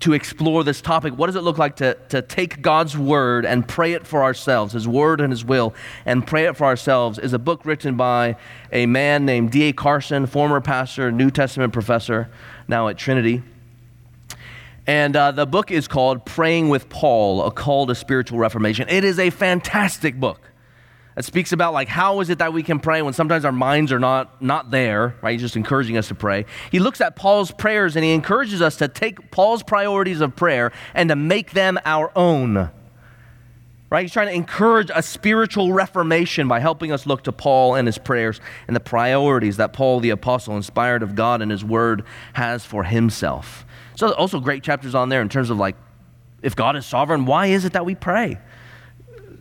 to 0.00 0.12
explore 0.12 0.62
this 0.62 0.80
topic 0.80 1.16
what 1.16 1.26
does 1.26 1.36
it 1.36 1.40
look 1.40 1.58
like 1.58 1.76
to, 1.76 1.94
to 2.10 2.22
take 2.22 2.62
God's 2.62 2.96
word 2.96 3.44
and 3.44 3.66
pray 3.66 3.94
it 3.94 4.06
for 4.06 4.22
ourselves, 4.22 4.74
His 4.74 4.86
word 4.86 5.20
and 5.20 5.32
His 5.32 5.44
will, 5.44 5.74
and 6.04 6.24
pray 6.24 6.44
it 6.44 6.56
for 6.56 6.64
ourselves 6.64 7.18
is 7.18 7.32
a 7.32 7.38
book 7.38 7.64
written 7.64 7.96
by 7.96 8.36
a 8.72 8.86
man 8.86 9.24
named 9.24 9.50
D.A. 9.50 9.72
Carson, 9.72 10.26
former 10.26 10.60
pastor, 10.60 11.10
New 11.10 11.30
Testament 11.30 11.72
professor, 11.72 12.28
now 12.68 12.88
at 12.88 12.98
Trinity. 12.98 13.42
And 14.86 15.16
uh, 15.16 15.32
the 15.32 15.46
book 15.46 15.70
is 15.70 15.88
called 15.88 16.24
Praying 16.24 16.68
with 16.68 16.88
Paul, 16.88 17.44
A 17.44 17.50
Call 17.50 17.86
to 17.86 17.94
Spiritual 17.94 18.38
Reformation. 18.38 18.88
It 18.88 19.02
is 19.02 19.18
a 19.18 19.30
fantastic 19.30 20.18
book. 20.20 20.52
It 21.16 21.24
speaks 21.24 21.52
about 21.52 21.72
like 21.72 21.88
how 21.88 22.20
is 22.20 22.28
it 22.28 22.38
that 22.38 22.52
we 22.52 22.62
can 22.62 22.78
pray 22.78 23.00
when 23.00 23.14
sometimes 23.14 23.46
our 23.46 23.52
minds 23.52 23.90
are 23.90 23.98
not 23.98 24.42
not 24.42 24.70
there, 24.70 25.16
right? 25.22 25.32
He's 25.32 25.40
just 25.40 25.56
encouraging 25.56 25.96
us 25.96 26.08
to 26.08 26.14
pray. 26.14 26.44
He 26.70 26.78
looks 26.78 27.00
at 27.00 27.16
Paul's 27.16 27.50
prayers 27.50 27.96
and 27.96 28.04
he 28.04 28.12
encourages 28.12 28.60
us 28.60 28.76
to 28.76 28.88
take 28.88 29.30
Paul's 29.30 29.62
priorities 29.62 30.20
of 30.20 30.36
prayer 30.36 30.72
and 30.94 31.08
to 31.08 31.16
make 31.16 31.52
them 31.52 31.78
our 31.86 32.12
own. 32.14 32.70
Right? 33.88 34.02
He's 34.02 34.12
trying 34.12 34.26
to 34.26 34.34
encourage 34.34 34.90
a 34.94 35.02
spiritual 35.02 35.72
reformation 35.72 36.48
by 36.48 36.58
helping 36.58 36.92
us 36.92 37.06
look 37.06 37.22
to 37.22 37.32
Paul 37.32 37.76
and 37.76 37.86
his 37.88 37.98
prayers 37.98 38.40
and 38.66 38.74
the 38.74 38.80
priorities 38.80 39.56
that 39.56 39.72
Paul 39.72 40.00
the 40.00 40.10
apostle 40.10 40.56
inspired 40.56 41.02
of 41.02 41.14
God 41.14 41.40
and 41.40 41.50
his 41.50 41.64
word 41.64 42.04
has 42.34 42.64
for 42.64 42.84
himself. 42.84 43.65
So 43.96 44.12
also 44.12 44.40
great 44.40 44.62
chapters 44.62 44.94
on 44.94 45.08
there 45.08 45.22
in 45.22 45.28
terms 45.28 45.50
of 45.50 45.58
like, 45.58 45.76
if 46.42 46.54
God 46.54 46.76
is 46.76 46.86
sovereign, 46.86 47.26
why 47.26 47.46
is 47.46 47.64
it 47.64 47.72
that 47.72 47.84
we 47.84 47.94
pray? 47.94 48.38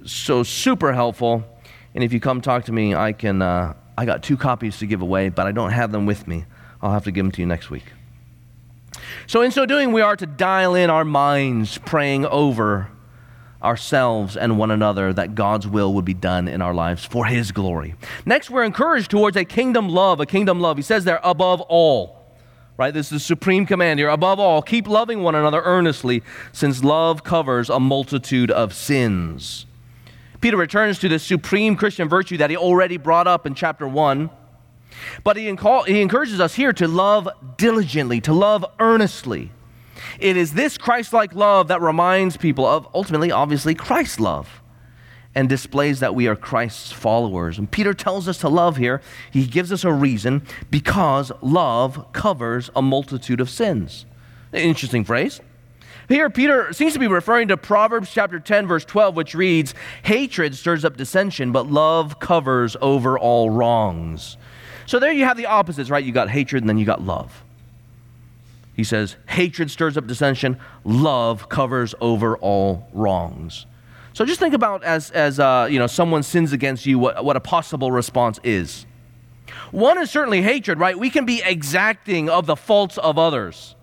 So 0.06 0.44
super 0.44 0.94
helpful. 0.94 1.44
And 1.94 2.04
if 2.04 2.12
you 2.14 2.20
come 2.20 2.42
talk 2.42 2.66
to 2.66 2.72
me, 2.72 2.96
I 2.96 3.14
can. 3.14 3.42
Uh, 3.42 3.76
I 3.98 4.06
got 4.06 4.24
two 4.24 4.36
copies 4.36 4.80
to 4.80 4.86
give 4.86 5.02
away, 5.02 5.30
but 5.30 5.48
I 5.48 5.52
don't 5.52 5.72
have 5.72 5.92
them 5.92 6.06
with 6.06 6.28
me. 6.28 6.46
I'll 6.82 6.92
have 6.92 7.06
to 7.06 7.12
give 7.12 7.24
them 7.24 7.32
to 7.32 7.42
you 7.42 7.48
next 7.48 7.70
week. 7.70 7.86
So 9.28 9.42
in 9.42 9.52
so 9.52 9.66
doing, 9.66 9.94
we 9.94 10.02
are 10.02 10.16
to 10.16 10.26
dial 10.26 10.76
in 10.76 10.90
our 10.90 11.06
minds, 11.06 11.78
praying 11.78 12.26
over 12.26 12.90
ourselves 13.64 14.38
and 14.38 14.58
one 14.58 14.70
another 14.70 15.14
that 15.14 15.34
God's 15.34 15.66
will 15.68 15.94
would 15.94 16.06
be 16.06 16.14
done 16.14 16.48
in 16.48 16.62
our 16.62 16.74
lives 16.74 17.06
for 17.06 17.26
His 17.26 17.52
glory. 17.52 17.96
Next, 18.26 18.50
we're 18.50 18.64
encouraged 18.64 19.10
towards 19.10 19.38
a 19.38 19.46
kingdom 19.46 19.90
love, 19.90 20.20
a 20.20 20.26
kingdom 20.26 20.60
love. 20.60 20.78
He 20.78 20.84
says 20.84 21.06
there, 21.06 21.20
above 21.24 21.62
all 21.62 22.15
right? 22.78 22.94
This 22.94 23.08
is 23.08 23.12
the 23.12 23.20
supreme 23.20 23.66
command 23.66 24.00
here. 24.00 24.10
Above 24.10 24.40
all, 24.40 24.62
keep 24.62 24.88
loving 24.88 25.24
one 25.24 25.36
another 25.36 25.62
earnestly, 25.64 26.24
since 26.52 26.84
love 26.84 27.24
covers 27.24 27.70
a 27.70 27.80
multitude 27.80 28.52
of 28.52 28.74
sins. 28.74 29.66
Peter 30.42 30.58
returns 30.58 31.00
to 31.00 31.10
the 31.10 31.20
supreme 31.20 31.76
Christian 31.76 32.10
virtue 32.10 32.38
that 32.38 32.50
he 32.50 32.58
already 32.58 32.98
brought 32.98 33.28
up 33.28 33.46
in 33.46 33.56
chapter 33.56 33.88
1. 33.88 34.30
But 35.24 35.38
he, 35.38 35.44
he 35.44 36.02
encourages 36.02 36.40
us 36.40 36.56
here 36.56 36.74
to 36.74 36.88
love 36.88 37.28
diligently, 37.58 38.22
to 38.22 38.34
love 38.34 38.66
earnestly. 38.80 39.52
It 40.20 40.38
is 40.38 40.54
this 40.54 40.78
Christ 40.78 41.14
like 41.14 41.34
love 41.34 41.70
that 41.70 41.82
reminds 41.82 42.38
people 42.38 42.66
of 42.66 42.88
ultimately, 42.94 43.32
obviously, 43.32 43.76
Christ's 43.76 44.20
love 44.20 44.62
and 45.36 45.50
displays 45.50 46.00
that 46.00 46.16
we 46.16 46.28
are 46.28 46.36
Christ's 46.36 46.94
followers. 46.94 47.60
And 47.60 47.70
Peter 47.70 47.94
tells 47.94 48.28
us 48.28 48.38
to 48.40 48.50
love 48.50 48.78
here. 48.78 49.02
He 49.30 49.46
gives 49.46 49.72
us 49.72 49.84
a 49.84 49.92
reason 49.92 50.44
because 50.72 51.32
love 51.42 52.12
covers 52.14 52.72
a 52.76 52.82
multitude 52.82 53.42
of 53.42 53.50
sins. 53.50 54.06
Interesting 54.54 55.04
phrase. 55.04 55.42
Here, 56.08 56.30
Peter 56.30 56.72
seems 56.72 56.94
to 56.94 57.00
be 57.00 57.08
referring 57.08 57.48
to 57.50 57.58
Proverbs 57.58 58.12
chapter 58.12 58.40
10, 58.40 58.68
verse 58.68 58.86
12, 58.86 59.16
which 59.16 59.36
reads, 59.36 59.74
Hatred 60.04 60.56
stirs 60.56 60.86
up 60.86 60.98
dissension, 60.98 61.52
but 61.52 61.68
love 61.68 62.20
covers 62.20 62.78
over 62.80 63.18
all 63.18 63.50
wrongs. 63.50 64.38
So 64.86 65.00
there 65.00 65.12
you 65.12 65.26
have 65.26 65.36
the 65.36 65.48
opposites, 65.48 65.90
right? 65.90 66.04
You 66.04 66.12
got 66.12 66.30
hatred 66.30 66.62
and 66.62 66.70
then 66.70 66.78
you 66.78 66.86
got 66.86 67.02
love. 67.02 67.44
He 68.76 68.84
says, 68.84 69.16
Hatred 69.28 69.72
stirs 69.72 69.98
up 69.98 70.06
dissension, 70.06 70.60
love 70.84 71.50
covers 71.50 71.96
over 72.00 72.38
all 72.38 72.88
wrongs. 72.94 73.66
So 74.16 74.24
just 74.24 74.40
think 74.40 74.54
about 74.54 74.82
as, 74.86 75.12
as 75.12 75.42
uh, 75.42 75.68
you 75.70 75.78
know, 75.78 75.88
someone 75.88 76.24
sins 76.24 76.54
against 76.54 76.86
you, 76.86 76.98
what, 76.98 77.26
what 77.26 77.36
a 77.36 77.42
possible 77.42 77.92
response 77.92 78.40
is. 78.46 78.86
One 79.72 80.02
is 80.02 80.10
certainly 80.10 80.42
hatred, 80.42 80.80
right? 80.80 80.98
We 80.98 81.10
can 81.10 81.26
be 81.26 81.42
exacting 81.44 82.30
of 82.30 82.46
the 82.46 82.56
faults 82.56 82.98
of 82.98 83.18
others. 83.18 83.76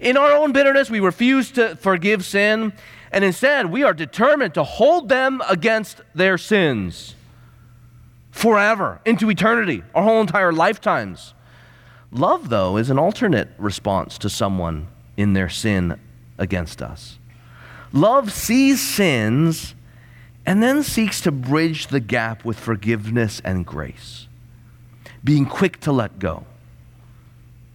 In 0.00 0.16
our 0.16 0.32
own 0.32 0.50
bitterness, 0.50 0.90
we 0.90 0.98
refuse 0.98 1.52
to 1.52 1.76
forgive 1.76 2.24
sin, 2.24 2.72
and 3.12 3.22
instead, 3.22 3.70
we 3.70 3.84
are 3.84 3.94
determined 3.94 4.54
to 4.54 4.64
hold 4.64 5.08
them 5.08 5.40
against 5.48 6.00
their 6.12 6.38
sins 6.38 7.14
forever, 8.32 9.00
into 9.04 9.30
eternity, 9.30 9.84
our 9.94 10.02
whole 10.02 10.20
entire 10.20 10.52
lifetimes. 10.52 11.34
Love, 12.10 12.48
though, 12.48 12.76
is 12.76 12.90
an 12.90 12.98
alternate 12.98 13.50
response 13.58 14.18
to 14.18 14.28
someone 14.28 14.88
in 15.16 15.34
their 15.34 15.48
sin 15.48 16.00
against 16.36 16.82
us. 16.82 17.20
Love 17.96 18.30
sees 18.30 18.80
sins 18.80 19.74
and 20.44 20.62
then 20.62 20.82
seeks 20.82 21.22
to 21.22 21.32
bridge 21.32 21.86
the 21.86 21.98
gap 21.98 22.44
with 22.44 22.60
forgiveness 22.60 23.40
and 23.42 23.64
grace. 23.64 24.28
being 25.24 25.44
quick 25.44 25.80
to 25.80 25.90
let 25.90 26.18
go, 26.20 26.44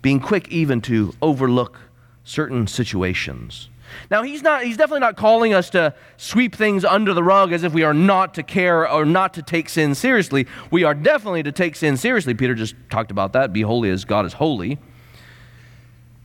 being 0.01 0.19
quick 0.21 0.47
even 0.49 0.79
to 0.79 1.13
overlook 1.21 1.79
certain 2.23 2.65
situations. 2.65 3.67
Now 4.09 4.23
he's 4.23 4.41
not 4.41 4.63
he's 4.63 4.77
definitely 4.77 5.01
not 5.01 5.17
calling 5.17 5.53
us 5.53 5.69
to 5.71 5.93
sweep 6.15 6.55
things 6.55 6.85
under 6.85 7.13
the 7.13 7.23
rug 7.23 7.51
as 7.51 7.63
if 7.63 7.73
we 7.73 7.83
are 7.83 7.93
not 7.93 8.33
to 8.35 8.43
care 8.43 8.89
or 8.89 9.03
not 9.03 9.33
to 9.33 9.41
take 9.41 9.67
sin 9.67 9.95
seriously. 9.95 10.47
We 10.71 10.85
are 10.85 10.93
definitely 10.93 11.43
to 11.43 11.51
take 11.51 11.75
sin 11.75 11.97
seriously. 11.97 12.33
Peter 12.33 12.55
just 12.55 12.75
talked 12.89 13.11
about 13.11 13.33
that. 13.33 13.51
Be 13.51 13.63
holy 13.63 13.89
as 13.89 14.05
God 14.05 14.25
is 14.25 14.33
holy. 14.33 14.79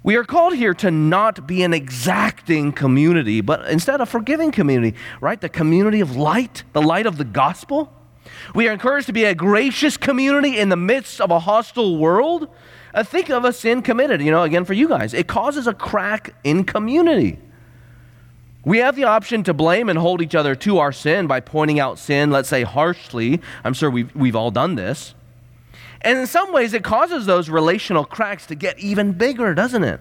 We 0.07 0.15
are 0.15 0.23
called 0.23 0.55
here 0.55 0.73
to 0.75 0.93
not 0.93 1.49
be 1.49 1.65
an 1.65 1.75
exacting 1.75 2.71
community, 2.71 3.41
but 3.41 3.69
instead 3.69 4.01
a 4.01 4.07
forgiving 4.07 4.53
community, 4.53 4.97
right? 5.21 5.41
The 5.41 5.49
community 5.49 5.99
of 5.99 6.15
light, 6.15 6.63
the 6.73 6.81
light 6.81 7.07
of 7.07 7.19
the 7.19 7.25
gospel. 7.25 7.93
We 8.55 8.69
are 8.69 8.73
encouraged 8.73 9.09
to 9.09 9.13
be 9.13 9.25
a 9.25 9.35
gracious 9.35 9.97
community 9.97 10.61
in 10.61 10.69
the 10.69 10.77
midst 10.77 11.21
of 11.21 11.33
a 11.33 11.41
hostile 11.41 11.99
world. 11.99 12.47
Uh, 12.95 13.03
think 13.03 13.31
of 13.31 13.45
a 13.45 13.53
sin 13.53 13.83
committed, 13.83 14.23
you 14.23 14.31
know, 14.31 14.45
again 14.45 14.65
for 14.65 14.75
you 14.75 14.87
guys. 14.87 15.13
It 15.13 15.27
causes 15.27 15.67
a 15.67 15.75
crack 15.75 16.37
in 16.45 16.63
community. 16.63 17.41
We 18.65 18.79
have 18.79 18.95
the 18.95 19.05
option 19.05 19.43
to 19.43 19.55
blame 19.55 19.89
and 19.89 19.99
hold 19.99 20.23
each 20.23 20.37
other 20.37 20.55
to 20.55 20.79
our 20.79 20.93
sin 20.93 21.27
by 21.27 21.41
pointing 21.41 21.81
out 21.81 21.99
sin, 21.99 22.31
let's 22.31 22.49
say 22.49 22.63
harshly. 22.63 23.41
I'm 23.65 23.75
sure 23.75 23.91
we've, 23.91 24.15
we've 24.15 24.37
all 24.37 24.53
done 24.53 24.77
this. 24.77 25.17
And 26.07 26.21
in 26.21 26.29
some 26.29 26.53
ways, 26.53 26.73
it 26.73 26.85
causes 26.85 27.27
those 27.27 27.51
relational 27.51 28.05
cracks 28.05 28.47
to 28.47 28.55
get 28.55 28.79
even 28.79 29.11
bigger, 29.11 29.55
doesn't 29.55 29.83
it? 29.83 30.01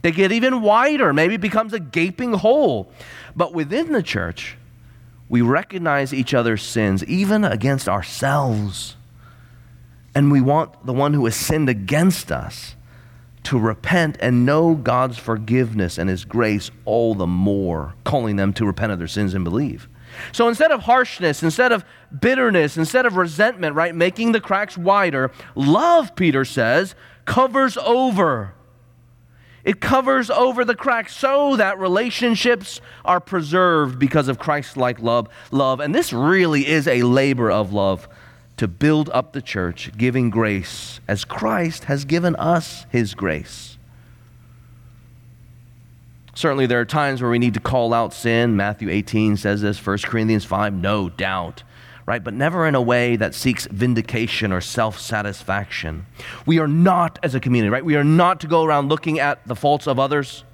They 0.00 0.12
get 0.12 0.32
even 0.32 0.62
wider. 0.62 1.12
Maybe 1.12 1.34
it 1.34 1.42
becomes 1.42 1.74
a 1.74 1.78
gaping 1.78 2.32
hole. 2.32 2.90
But 3.36 3.52
within 3.52 3.92
the 3.92 4.02
church, 4.02 4.56
we 5.28 5.42
recognize 5.42 6.14
each 6.14 6.32
other's 6.32 6.62
sins, 6.62 7.04
even 7.04 7.44
against 7.44 7.86
ourselves. 7.86 8.96
And 10.14 10.32
we 10.32 10.40
want 10.40 10.86
the 10.86 10.94
one 10.94 11.12
who 11.12 11.26
has 11.26 11.36
sinned 11.36 11.68
against 11.68 12.32
us 12.32 12.74
to 13.42 13.58
repent 13.58 14.16
and 14.20 14.46
know 14.46 14.74
God's 14.74 15.18
forgiveness 15.18 15.98
and 15.98 16.08
His 16.08 16.24
grace 16.24 16.70
all 16.86 17.14
the 17.14 17.26
more, 17.26 17.92
calling 18.04 18.36
them 18.36 18.54
to 18.54 18.64
repent 18.64 18.90
of 18.90 18.98
their 18.98 19.06
sins 19.06 19.34
and 19.34 19.44
believe. 19.44 19.86
So 20.32 20.48
instead 20.48 20.70
of 20.70 20.82
harshness, 20.82 21.42
instead 21.42 21.72
of 21.72 21.84
bitterness, 22.18 22.76
instead 22.76 23.06
of 23.06 23.16
resentment, 23.16 23.74
right, 23.74 23.94
making 23.94 24.32
the 24.32 24.40
cracks 24.40 24.76
wider, 24.76 25.30
love, 25.54 26.14
Peter 26.16 26.44
says, 26.44 26.94
covers 27.24 27.76
over. 27.76 28.54
It 29.62 29.80
covers 29.80 30.30
over 30.30 30.64
the 30.64 30.74
cracks 30.74 31.14
so 31.14 31.56
that 31.56 31.78
relationships 31.78 32.80
are 33.04 33.20
preserved 33.20 33.98
because 33.98 34.28
of 34.28 34.38
Christ 34.38 34.76
like 34.76 35.00
love, 35.00 35.28
love. 35.50 35.80
And 35.80 35.94
this 35.94 36.12
really 36.12 36.66
is 36.66 36.88
a 36.88 37.02
labor 37.02 37.50
of 37.50 37.72
love 37.72 38.08
to 38.56 38.68
build 38.68 39.10
up 39.10 39.32
the 39.32 39.42
church, 39.42 39.90
giving 39.96 40.30
grace 40.30 41.00
as 41.06 41.24
Christ 41.24 41.84
has 41.84 42.04
given 42.04 42.36
us 42.36 42.86
his 42.90 43.14
grace. 43.14 43.78
Certainly, 46.40 46.68
there 46.68 46.80
are 46.80 46.86
times 46.86 47.20
where 47.20 47.30
we 47.30 47.38
need 47.38 47.52
to 47.52 47.60
call 47.60 47.92
out 47.92 48.14
sin. 48.14 48.56
Matthew 48.56 48.88
18 48.88 49.36
says 49.36 49.60
this, 49.60 49.84
1 49.84 49.98
Corinthians 50.04 50.42
5, 50.42 50.72
no 50.72 51.10
doubt, 51.10 51.64
right? 52.06 52.24
But 52.24 52.32
never 52.32 52.66
in 52.66 52.74
a 52.74 52.80
way 52.80 53.16
that 53.16 53.34
seeks 53.34 53.66
vindication 53.66 54.50
or 54.50 54.62
self 54.62 54.98
satisfaction. 54.98 56.06
We 56.46 56.58
are 56.58 56.66
not, 56.66 57.18
as 57.22 57.34
a 57.34 57.40
community, 57.40 57.68
right? 57.68 57.84
We 57.84 57.94
are 57.94 58.04
not 58.04 58.40
to 58.40 58.46
go 58.46 58.64
around 58.64 58.88
looking 58.88 59.20
at 59.20 59.46
the 59.46 59.54
faults 59.54 59.86
of 59.86 59.98
others 59.98 60.44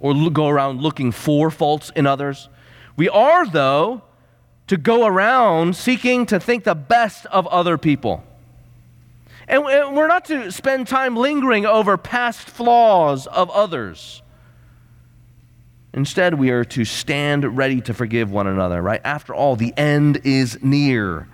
or 0.00 0.14
go 0.30 0.48
around 0.48 0.82
looking 0.82 1.12
for 1.12 1.48
faults 1.52 1.92
in 1.94 2.04
others. 2.04 2.48
We 2.96 3.08
are, 3.08 3.46
though, 3.46 4.02
to 4.66 4.76
go 4.76 5.06
around 5.06 5.76
seeking 5.76 6.26
to 6.26 6.40
think 6.40 6.64
the 6.64 6.74
best 6.74 7.24
of 7.26 7.46
other 7.46 7.78
people. 7.78 8.24
And 9.46 9.62
we're 9.62 10.08
not 10.08 10.24
to 10.24 10.50
spend 10.50 10.88
time 10.88 11.14
lingering 11.14 11.66
over 11.66 11.96
past 11.96 12.48
flaws 12.48 13.28
of 13.28 13.48
others. 13.50 14.22
Instead, 15.94 16.34
we 16.34 16.50
are 16.50 16.64
to 16.64 16.84
stand 16.84 17.56
ready 17.56 17.80
to 17.82 17.92
forgive 17.92 18.30
one 18.30 18.46
another, 18.46 18.80
right? 18.80 19.00
After 19.04 19.34
all, 19.34 19.56
the 19.56 19.74
end 19.76 20.20
is 20.24 20.62
near. 20.62 21.28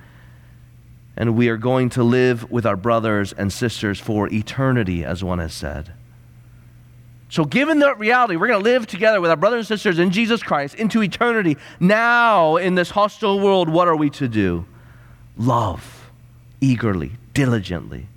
And 1.17 1.37
we 1.37 1.49
are 1.49 1.57
going 1.57 1.91
to 1.91 2.03
live 2.03 2.51
with 2.51 2.67
our 2.67 2.77
brothers 2.77 3.33
and 3.33 3.53
sisters 3.53 4.01
for 4.01 4.29
eternity, 4.33 5.05
as 5.05 5.23
one 5.23 5.39
has 5.39 5.55
said. 5.55 5.93
So, 7.31 7.45
given 7.45 7.81
that 7.81 7.99
reality, 7.99 8.37
we're 8.37 8.47
going 8.47 8.63
to 8.63 8.71
live 8.71 8.87
together 8.87 9.21
with 9.21 9.31
our 9.31 9.37
brothers 9.37 9.71
and 9.71 9.79
sisters 9.79 9.99
in 9.99 10.11
Jesus 10.11 10.43
Christ 10.43 10.75
into 10.77 11.03
eternity. 11.03 11.57
Now, 11.79 12.57
in 12.57 12.75
this 12.75 12.91
hostile 12.91 13.39
world, 13.39 13.69
what 13.69 13.87
are 13.87 13.97
we 13.97 14.11
to 14.11 14.29
do? 14.29 14.65
Love 15.37 16.11
eagerly, 16.61 17.13
diligently. 17.35 18.09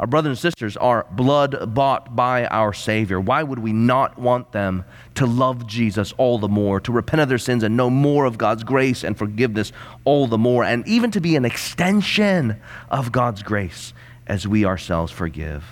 Our 0.00 0.06
brothers 0.06 0.30
and 0.30 0.38
sisters 0.38 0.76
are 0.76 1.06
blood 1.10 1.74
bought 1.74 2.14
by 2.14 2.46
our 2.46 2.72
Savior. 2.72 3.20
Why 3.20 3.42
would 3.42 3.58
we 3.58 3.72
not 3.72 4.16
want 4.16 4.52
them 4.52 4.84
to 5.16 5.26
love 5.26 5.66
Jesus 5.66 6.12
all 6.18 6.38
the 6.38 6.48
more, 6.48 6.78
to 6.80 6.92
repent 6.92 7.20
of 7.20 7.28
their 7.28 7.38
sins 7.38 7.64
and 7.64 7.76
know 7.76 7.90
more 7.90 8.24
of 8.24 8.38
God's 8.38 8.62
grace 8.62 9.02
and 9.02 9.18
forgiveness 9.18 9.72
all 10.04 10.28
the 10.28 10.38
more, 10.38 10.62
and 10.62 10.86
even 10.86 11.10
to 11.10 11.20
be 11.20 11.34
an 11.34 11.44
extension 11.44 12.60
of 12.90 13.10
God's 13.10 13.42
grace 13.42 13.92
as 14.28 14.46
we 14.46 14.64
ourselves 14.64 15.10
forgive? 15.10 15.64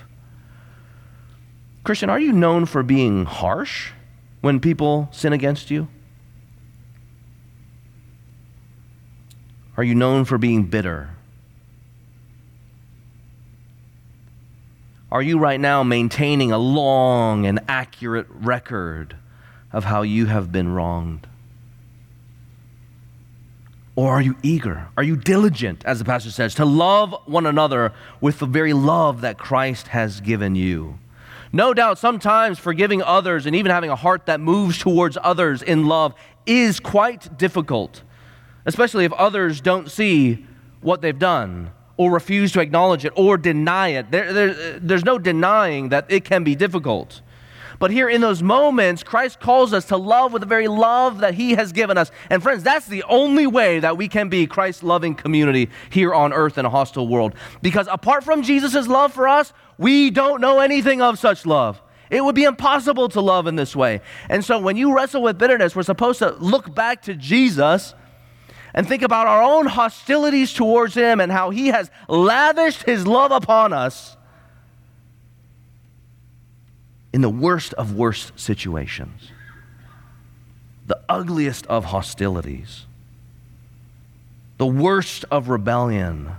Christian, 1.84 2.10
are 2.10 2.18
you 2.18 2.32
known 2.32 2.66
for 2.66 2.82
being 2.82 3.26
harsh 3.26 3.92
when 4.40 4.58
people 4.58 5.08
sin 5.12 5.32
against 5.32 5.70
you? 5.70 5.86
Are 9.76 9.84
you 9.84 9.94
known 9.94 10.24
for 10.24 10.36
being 10.36 10.64
bitter? 10.64 11.15
Are 15.16 15.22
you 15.22 15.38
right 15.38 15.58
now 15.58 15.82
maintaining 15.82 16.52
a 16.52 16.58
long 16.58 17.46
and 17.46 17.60
accurate 17.68 18.26
record 18.28 19.16
of 19.72 19.84
how 19.84 20.02
you 20.02 20.26
have 20.26 20.52
been 20.52 20.74
wronged? 20.74 21.26
Or 23.94 24.10
are 24.10 24.20
you 24.20 24.36
eager? 24.42 24.88
Are 24.94 25.02
you 25.02 25.16
diligent, 25.16 25.82
as 25.86 26.00
the 26.00 26.04
pastor 26.04 26.30
says, 26.30 26.54
to 26.56 26.66
love 26.66 27.14
one 27.24 27.46
another 27.46 27.94
with 28.20 28.40
the 28.40 28.44
very 28.44 28.74
love 28.74 29.22
that 29.22 29.38
Christ 29.38 29.88
has 29.88 30.20
given 30.20 30.54
you? 30.54 30.98
No 31.50 31.72
doubt, 31.72 31.96
sometimes 31.96 32.58
forgiving 32.58 33.02
others 33.02 33.46
and 33.46 33.56
even 33.56 33.72
having 33.72 33.88
a 33.88 33.96
heart 33.96 34.26
that 34.26 34.38
moves 34.38 34.76
towards 34.76 35.16
others 35.22 35.62
in 35.62 35.86
love 35.86 36.12
is 36.44 36.78
quite 36.78 37.38
difficult, 37.38 38.02
especially 38.66 39.06
if 39.06 39.14
others 39.14 39.62
don't 39.62 39.90
see 39.90 40.44
what 40.82 41.00
they've 41.00 41.18
done 41.18 41.70
or 41.96 42.10
refuse 42.10 42.52
to 42.52 42.60
acknowledge 42.60 43.04
it 43.04 43.12
or 43.16 43.36
deny 43.36 43.88
it. 43.88 44.10
There, 44.10 44.32
there, 44.32 44.78
there's 44.78 45.04
no 45.04 45.18
denying 45.18 45.88
that 45.90 46.06
it 46.08 46.24
can 46.24 46.44
be 46.44 46.54
difficult. 46.54 47.22
But 47.78 47.90
here 47.90 48.08
in 48.08 48.20
those 48.20 48.42
moments, 48.42 49.02
Christ 49.02 49.40
calls 49.40 49.72
us 49.72 49.86
to 49.86 49.96
love 49.96 50.32
with 50.32 50.40
the 50.40 50.46
very 50.46 50.68
love 50.68 51.18
that 51.18 51.34
He 51.34 51.52
has 51.52 51.72
given 51.72 51.98
us. 51.98 52.10
And 52.30 52.42
friends, 52.42 52.62
that's 52.62 52.86
the 52.86 53.02
only 53.04 53.46
way 53.46 53.80
that 53.80 53.96
we 53.96 54.08
can 54.08 54.28
be 54.28 54.46
Christ 54.46 54.82
loving 54.82 55.14
community 55.14 55.68
here 55.90 56.14
on 56.14 56.32
earth 56.32 56.58
in 56.58 56.64
a 56.64 56.70
hostile 56.70 57.06
world. 57.06 57.34
Because 57.60 57.88
apart 57.90 58.24
from 58.24 58.42
Jesus' 58.42 58.86
love 58.86 59.12
for 59.12 59.28
us, 59.28 59.52
we 59.78 60.10
don't 60.10 60.40
know 60.40 60.60
anything 60.60 61.02
of 61.02 61.18
such 61.18 61.44
love. 61.44 61.80
It 62.08 62.24
would 62.24 62.34
be 62.34 62.44
impossible 62.44 63.08
to 63.10 63.20
love 63.20 63.46
in 63.46 63.56
this 63.56 63.74
way. 63.74 64.00
And 64.28 64.44
so 64.44 64.58
when 64.58 64.76
you 64.76 64.94
wrestle 64.94 65.22
with 65.22 65.38
bitterness, 65.38 65.74
we're 65.74 65.82
supposed 65.82 66.20
to 66.20 66.30
look 66.36 66.74
back 66.74 67.02
to 67.02 67.14
Jesus 67.14 67.94
and 68.76 68.86
think 68.86 69.02
about 69.02 69.26
our 69.26 69.42
own 69.42 69.66
hostilities 69.66 70.52
towards 70.52 70.94
Him 70.94 71.18
and 71.18 71.32
how 71.32 71.50
He 71.50 71.68
has 71.68 71.90
lavished 72.08 72.84
His 72.84 73.06
love 73.06 73.32
upon 73.32 73.72
us 73.72 74.16
in 77.12 77.22
the 77.22 77.30
worst 77.30 77.72
of 77.74 77.94
worst 77.94 78.38
situations, 78.38 79.32
the 80.86 81.00
ugliest 81.08 81.66
of 81.66 81.86
hostilities, 81.86 82.86
the 84.58 84.66
worst 84.66 85.24
of 85.30 85.48
rebellion 85.48 86.30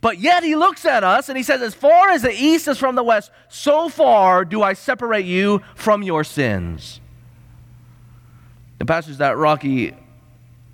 but 0.00 0.18
yet 0.18 0.44
he 0.44 0.54
looks 0.54 0.84
at 0.84 1.02
us 1.02 1.28
and 1.28 1.36
he 1.36 1.42
says, 1.42 1.60
As 1.60 1.74
far 1.74 2.10
as 2.10 2.22
the 2.22 2.32
east 2.32 2.68
is 2.68 2.78
from 2.78 2.94
the 2.94 3.02
west, 3.02 3.30
so 3.48 3.88
far 3.88 4.44
do 4.44 4.62
I 4.62 4.74
separate 4.74 5.26
you 5.26 5.62
from 5.74 6.02
your 6.02 6.22
sins. 6.24 7.00
The 8.78 8.84
passage 8.84 9.16
that 9.16 9.36
Rocky 9.36 9.94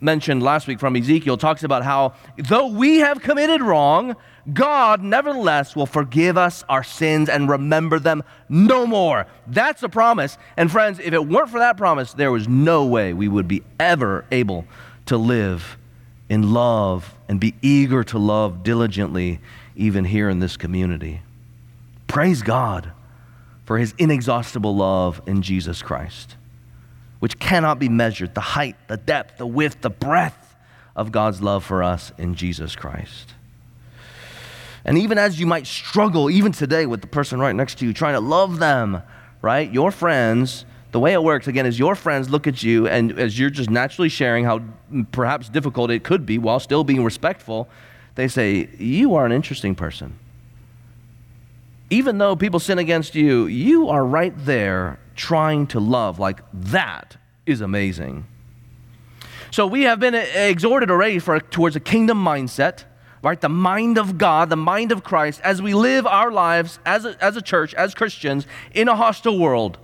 mentioned 0.04 0.42
last 0.42 0.68
week 0.68 0.78
from 0.78 0.94
Ezekiel 0.94 1.36
talks 1.36 1.64
about 1.64 1.82
how, 1.82 2.14
though 2.36 2.68
we 2.68 2.98
have 2.98 3.20
committed 3.22 3.62
wrong, 3.62 4.14
God 4.52 5.02
nevertheless 5.02 5.74
will 5.74 5.86
forgive 5.86 6.36
us 6.36 6.62
our 6.68 6.84
sins 6.84 7.28
and 7.28 7.48
remember 7.48 7.98
them 7.98 8.22
no 8.48 8.86
more. 8.86 9.26
That's 9.46 9.82
a 9.82 9.88
promise. 9.88 10.36
And 10.56 10.70
friends, 10.70 10.98
if 10.98 11.12
it 11.14 11.26
weren't 11.26 11.48
for 11.48 11.58
that 11.58 11.76
promise, 11.76 12.12
there 12.12 12.30
was 12.30 12.46
no 12.46 12.84
way 12.84 13.14
we 13.14 13.26
would 13.26 13.48
be 13.48 13.62
ever 13.80 14.26
able 14.30 14.66
to 15.06 15.16
live 15.16 15.78
in 16.28 16.52
love 16.52 17.14
and 17.28 17.40
be 17.40 17.54
eager 17.62 18.04
to 18.04 18.18
love 18.18 18.62
diligently, 18.62 19.40
even 19.76 20.04
here 20.04 20.28
in 20.28 20.38
this 20.40 20.56
community. 20.56 21.22
Praise 22.06 22.42
God 22.42 22.92
for 23.64 23.78
his 23.78 23.94
inexhaustible 23.98 24.76
love 24.76 25.22
in 25.26 25.42
Jesus 25.42 25.82
Christ, 25.82 26.36
which 27.24 27.38
cannot 27.38 27.78
be 27.78 27.88
measured 27.88 28.34
the 28.34 28.40
height, 28.42 28.76
the 28.86 28.98
depth, 28.98 29.38
the 29.38 29.46
width, 29.46 29.80
the 29.80 29.88
breadth 29.88 30.54
of 30.94 31.10
God's 31.10 31.40
love 31.40 31.64
for 31.64 31.82
us 31.82 32.12
in 32.18 32.34
Jesus 32.34 32.76
Christ. 32.76 33.32
And 34.84 34.98
even 34.98 35.16
as 35.16 35.40
you 35.40 35.46
might 35.46 35.66
struggle, 35.66 36.28
even 36.28 36.52
today, 36.52 36.84
with 36.84 37.00
the 37.00 37.06
person 37.06 37.40
right 37.40 37.56
next 37.56 37.78
to 37.78 37.86
you, 37.86 37.94
trying 37.94 38.12
to 38.12 38.20
love 38.20 38.58
them, 38.58 39.02
right? 39.40 39.72
Your 39.72 39.90
friends, 39.90 40.66
the 40.92 41.00
way 41.00 41.14
it 41.14 41.22
works, 41.22 41.48
again, 41.48 41.64
is 41.64 41.78
your 41.78 41.94
friends 41.94 42.28
look 42.28 42.46
at 42.46 42.62
you, 42.62 42.86
and 42.88 43.18
as 43.18 43.38
you're 43.38 43.48
just 43.48 43.70
naturally 43.70 44.10
sharing 44.10 44.44
how 44.44 44.60
perhaps 45.10 45.48
difficult 45.48 45.90
it 45.90 46.04
could 46.04 46.26
be 46.26 46.36
while 46.36 46.60
still 46.60 46.84
being 46.84 47.02
respectful, 47.02 47.70
they 48.16 48.28
say, 48.28 48.68
You 48.76 49.14
are 49.14 49.24
an 49.24 49.32
interesting 49.32 49.74
person. 49.74 50.18
Even 51.88 52.18
though 52.18 52.36
people 52.36 52.60
sin 52.60 52.78
against 52.78 53.14
you, 53.14 53.46
you 53.46 53.88
are 53.88 54.04
right 54.04 54.34
there 54.44 54.98
trying 55.14 55.66
to 55.68 55.80
love. 55.80 56.18
Like, 56.18 56.40
that 56.52 57.16
is 57.46 57.60
amazing. 57.60 58.26
So, 59.50 59.66
we 59.66 59.82
have 59.82 60.00
been 60.00 60.14
exhorted 60.14 60.90
already 60.90 61.18
for, 61.18 61.38
towards 61.40 61.76
a 61.76 61.80
kingdom 61.80 62.22
mindset 62.22 62.84
right? 63.24 63.40
The 63.40 63.48
mind 63.48 63.96
of 63.96 64.18
God, 64.18 64.50
the 64.50 64.56
mind 64.56 64.92
of 64.92 65.02
Christ, 65.02 65.40
as 65.42 65.62
we 65.62 65.72
live 65.72 66.06
our 66.06 66.30
lives 66.30 66.78
as 66.84 67.06
a, 67.06 67.16
as 67.24 67.38
a 67.38 67.42
church, 67.42 67.72
as 67.72 67.94
Christians, 67.94 68.46
in 68.74 68.86
a 68.86 68.94
hostile 68.94 69.38
world. 69.38 69.78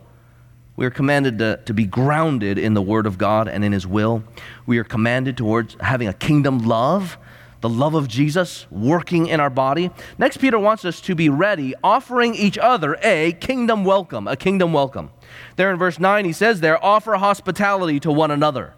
We 0.77 0.85
are 0.85 0.91
commanded 0.91 1.39
to, 1.39 1.59
to 1.65 1.75
be 1.75 1.87
grounded 1.87 2.59
in 2.59 2.75
the 2.75 2.83
Word 2.83 3.07
of 3.07 3.17
God 3.17 3.49
and 3.49 3.65
in 3.65 3.73
His 3.73 3.87
will. 3.87 4.23
We 4.67 4.79
are 4.79 4.85
commanded 4.85 5.39
towards 5.39 5.77
having 5.81 6.07
a 6.07 6.13
kingdom 6.13 6.59
love, 6.59 7.17
the 7.61 7.69
love 7.69 7.95
of 7.95 8.09
Jesus 8.09 8.67
working 8.71 9.27
in 9.27 9.41
our 9.41 9.51
body. 9.51 9.91
Next, 10.19 10.39
Peter 10.39 10.59
wants 10.59 10.85
us 10.85 11.01
to 11.03 11.15
be 11.15 11.29
ready, 11.29 11.75
offering 11.85 12.35
each 12.35 12.57
other 12.57 12.97
a 13.03 13.33
kingdom 13.33 13.85
welcome, 13.85 14.27
a 14.27 14.37
kingdom 14.37 14.73
welcome. 14.73 15.11
There 15.57 15.71
in 15.71 15.79
verse 15.79 15.99
9, 15.99 16.25
he 16.25 16.33
says 16.33 16.61
there, 16.61 16.83
offer 16.85 17.15
hospitality 17.15 18.01
to 18.01 18.13
one 18.13 18.31
another 18.31 18.75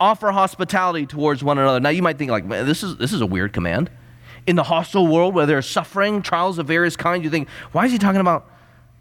offer 0.00 0.30
hospitality 0.30 1.06
towards 1.06 1.42
one 1.42 1.58
another. 1.58 1.80
Now 1.80 1.88
you 1.88 2.02
might 2.02 2.18
think 2.18 2.30
like, 2.30 2.48
this 2.48 2.82
is 2.82 2.96
this 2.96 3.12
is 3.12 3.20
a 3.20 3.26
weird 3.26 3.52
command. 3.52 3.90
In 4.46 4.56
the 4.56 4.62
hostile 4.62 5.06
world 5.06 5.34
where 5.34 5.46
there's 5.46 5.68
suffering, 5.68 6.22
trials 6.22 6.58
of 6.58 6.66
various 6.66 6.96
kinds, 6.96 7.24
you 7.24 7.30
think, 7.30 7.48
why 7.72 7.84
is 7.84 7.92
he 7.92 7.98
talking 7.98 8.20
about 8.20 8.50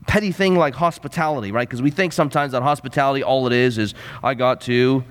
petty 0.06 0.32
thing 0.32 0.56
like 0.56 0.74
hospitality, 0.74 1.52
right? 1.52 1.68
Because 1.68 1.82
we 1.82 1.92
think 1.92 2.14
sometimes 2.14 2.52
that 2.52 2.64
hospitality, 2.64 3.24
all 3.24 3.48
it 3.48 3.54
is, 3.54 3.78
is 3.78 3.94
I 4.24 4.34
got 4.34 4.62
to, 4.62 5.04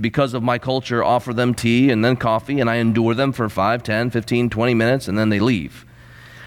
because 0.00 0.34
of 0.34 0.42
my 0.42 0.58
culture, 0.58 1.02
offer 1.02 1.32
them 1.32 1.54
tea 1.54 1.90
and 1.90 2.04
then 2.04 2.16
coffee, 2.16 2.60
and 2.60 2.70
I 2.70 2.76
endure 2.76 3.14
them 3.14 3.32
for 3.32 3.48
5, 3.48 3.82
10, 3.82 4.10
15, 4.10 4.50
20 4.50 4.74
minutes, 4.74 5.08
and 5.08 5.18
then 5.18 5.28
they 5.28 5.40
leave. 5.40 5.84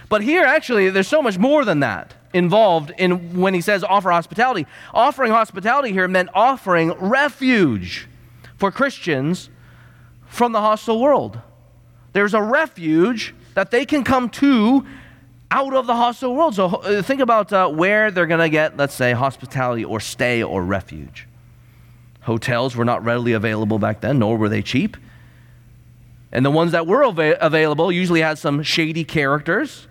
But 0.07 0.23
here, 0.23 0.43
actually, 0.43 0.89
there's 0.89 1.07
so 1.07 1.21
much 1.21 1.37
more 1.37 1.63
than 1.65 1.81
that 1.81 2.15
involved 2.33 2.91
in 2.97 3.39
when 3.39 3.53
he 3.53 3.61
says 3.61 3.83
offer 3.83 4.11
hospitality. 4.11 4.65
Offering 4.93 5.31
hospitality 5.31 5.91
here 5.91 6.07
meant 6.07 6.29
offering 6.33 6.91
refuge 6.93 8.07
for 8.57 8.71
Christians 8.71 9.49
from 10.27 10.51
the 10.51 10.61
hostile 10.61 10.99
world. 10.99 11.39
There's 12.13 12.33
a 12.33 12.41
refuge 12.41 13.35
that 13.53 13.71
they 13.71 13.85
can 13.85 14.03
come 14.03 14.29
to 14.29 14.85
out 15.51 15.73
of 15.73 15.87
the 15.87 15.95
hostile 15.95 16.35
world. 16.35 16.55
So 16.55 16.67
uh, 16.67 17.01
think 17.01 17.21
about 17.21 17.51
uh, 17.51 17.69
where 17.69 18.11
they're 18.11 18.27
going 18.27 18.39
to 18.39 18.49
get, 18.49 18.77
let's 18.77 18.93
say, 18.93 19.13
hospitality 19.13 19.83
or 19.83 19.99
stay 19.99 20.43
or 20.43 20.63
refuge. 20.63 21.27
Hotels 22.29 22.75
were 22.75 22.85
not 22.85 23.03
readily 23.03 23.33
available 23.33 23.79
back 23.79 24.01
then, 24.01 24.19
nor 24.19 24.37
were 24.37 24.49
they 24.49 24.61
cheap. 24.61 24.95
And 26.31 26.45
the 26.45 26.51
ones 26.51 26.73
that 26.73 26.85
were 26.85 27.03
av- 27.03 27.17
available 27.41 27.91
usually 27.91 28.21
had 28.21 28.37
some 28.37 28.61
shady 28.61 29.03
characters. 29.03 29.87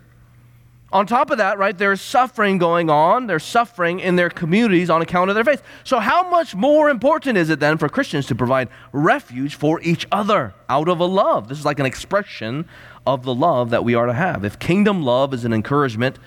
On 0.92 1.04
top 1.04 1.32
of 1.32 1.38
that, 1.38 1.58
right, 1.58 1.76
there's 1.76 2.00
suffering 2.00 2.58
going 2.58 2.90
on. 2.90 3.26
There's 3.26 3.42
suffering 3.42 3.98
in 3.98 4.14
their 4.14 4.30
communities 4.30 4.88
on 4.88 5.02
account 5.02 5.30
of 5.30 5.34
their 5.34 5.42
faith. 5.42 5.64
So, 5.82 5.98
how 5.98 6.30
much 6.30 6.54
more 6.54 6.88
important 6.88 7.36
is 7.36 7.50
it 7.50 7.58
then 7.58 7.76
for 7.76 7.88
Christians 7.88 8.26
to 8.26 8.36
provide 8.36 8.68
refuge 8.92 9.56
for 9.56 9.80
each 9.80 10.06
other 10.12 10.54
out 10.68 10.88
of 10.88 11.00
a 11.00 11.06
love? 11.06 11.48
This 11.48 11.58
is 11.58 11.64
like 11.64 11.80
an 11.80 11.86
expression 11.86 12.68
of 13.04 13.24
the 13.24 13.34
love 13.34 13.70
that 13.70 13.82
we 13.82 13.96
are 13.96 14.06
to 14.06 14.12
have. 14.12 14.44
If 14.44 14.60
kingdom 14.60 15.02
love 15.02 15.34
is 15.34 15.44
an 15.44 15.52
encouragement 15.52 16.20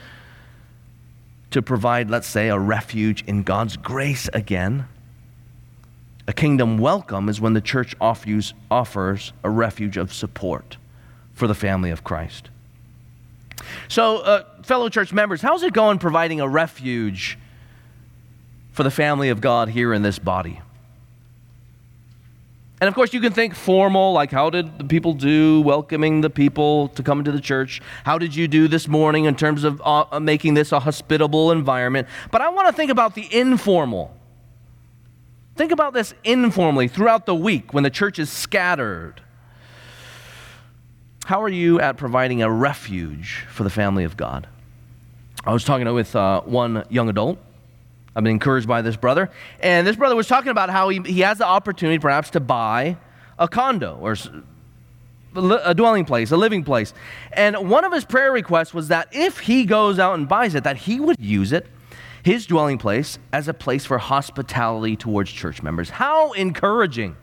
to 1.51 1.61
provide, 1.61 2.09
let's 2.09 2.27
say, 2.27 2.49
a 2.49 2.59
refuge 2.59 3.23
in 3.27 3.43
God's 3.43 3.77
grace 3.77 4.29
again, 4.33 4.87
a 6.31 6.33
kingdom 6.33 6.77
welcome 6.77 7.27
is 7.27 7.41
when 7.41 7.51
the 7.51 7.59
church 7.59 7.93
offers, 7.99 8.53
offers 8.71 9.33
a 9.43 9.49
refuge 9.49 9.97
of 9.97 10.13
support 10.13 10.77
for 11.33 11.45
the 11.45 11.53
family 11.53 11.91
of 11.91 12.05
Christ. 12.05 12.49
So, 13.89 14.19
uh, 14.19 14.45
fellow 14.63 14.87
church 14.87 15.11
members, 15.11 15.41
how's 15.41 15.61
it 15.61 15.73
going 15.73 15.99
providing 15.99 16.39
a 16.39 16.47
refuge 16.47 17.37
for 18.71 18.83
the 18.83 18.89
family 18.89 19.27
of 19.27 19.41
God 19.41 19.67
here 19.67 19.93
in 19.93 20.03
this 20.03 20.19
body? 20.19 20.61
And 22.79 22.87
of 22.87 22.95
course, 22.95 23.13
you 23.13 23.19
can 23.19 23.33
think 23.33 23.53
formal, 23.53 24.13
like 24.13 24.31
how 24.31 24.49
did 24.49 24.77
the 24.77 24.85
people 24.85 25.13
do 25.13 25.59
welcoming 25.59 26.21
the 26.21 26.29
people 26.29 26.87
to 26.95 27.03
come 27.03 27.19
into 27.19 27.33
the 27.33 27.41
church? 27.41 27.81
How 28.05 28.17
did 28.17 28.33
you 28.33 28.47
do 28.47 28.69
this 28.69 28.87
morning 28.87 29.25
in 29.25 29.35
terms 29.35 29.65
of 29.65 29.81
uh, 29.83 30.17
making 30.21 30.53
this 30.53 30.71
a 30.71 30.79
hospitable 30.79 31.51
environment? 31.51 32.07
But 32.31 32.39
I 32.39 32.47
want 32.47 32.69
to 32.69 32.73
think 32.73 32.89
about 32.89 33.15
the 33.15 33.27
informal. 33.37 34.15
Think 35.55 35.71
about 35.71 35.93
this 35.93 36.13
informally 36.23 36.87
throughout 36.87 37.25
the 37.25 37.35
week 37.35 37.73
when 37.73 37.83
the 37.83 37.89
church 37.89 38.19
is 38.19 38.29
scattered. 38.29 39.21
How 41.25 41.43
are 41.43 41.49
you 41.49 41.79
at 41.79 41.97
providing 41.97 42.41
a 42.41 42.51
refuge 42.51 43.45
for 43.49 43.63
the 43.63 43.69
family 43.69 44.03
of 44.03 44.17
God? 44.17 44.47
I 45.45 45.53
was 45.53 45.63
talking 45.63 45.91
with 45.93 46.15
uh, 46.15 46.41
one 46.41 46.85
young 46.89 47.09
adult. 47.09 47.39
I've 48.15 48.23
been 48.23 48.31
encouraged 48.31 48.67
by 48.67 48.81
this 48.81 48.95
brother. 48.95 49.29
And 49.59 49.87
this 49.87 49.95
brother 49.95 50.15
was 50.15 50.27
talking 50.27 50.49
about 50.49 50.69
how 50.69 50.89
he, 50.89 50.99
he 51.05 51.21
has 51.21 51.37
the 51.37 51.45
opportunity 51.45 51.99
perhaps 51.99 52.31
to 52.31 52.39
buy 52.39 52.97
a 53.39 53.47
condo 53.47 53.97
or 54.01 54.15
a 55.35 55.73
dwelling 55.73 56.05
place, 56.05 56.31
a 56.31 56.37
living 56.37 56.63
place. 56.63 56.93
And 57.33 57.69
one 57.69 57.85
of 57.85 57.93
his 57.93 58.03
prayer 58.03 58.31
requests 58.31 58.73
was 58.73 58.89
that 58.89 59.07
if 59.11 59.39
he 59.39 59.65
goes 59.65 59.99
out 59.99 60.15
and 60.15 60.27
buys 60.27 60.55
it, 60.55 60.63
that 60.63 60.77
he 60.77 60.99
would 60.99 61.19
use 61.19 61.51
it, 61.51 61.67
his 62.23 62.45
dwelling 62.45 62.77
place, 62.77 63.17
as 63.33 63.47
a 63.47 63.53
place 63.53 63.85
for 63.85 63.97
hospitality 63.97 64.95
towards 64.95 65.31
church 65.31 65.63
members. 65.63 65.89
How 65.89 66.33
encouraging 66.33 67.15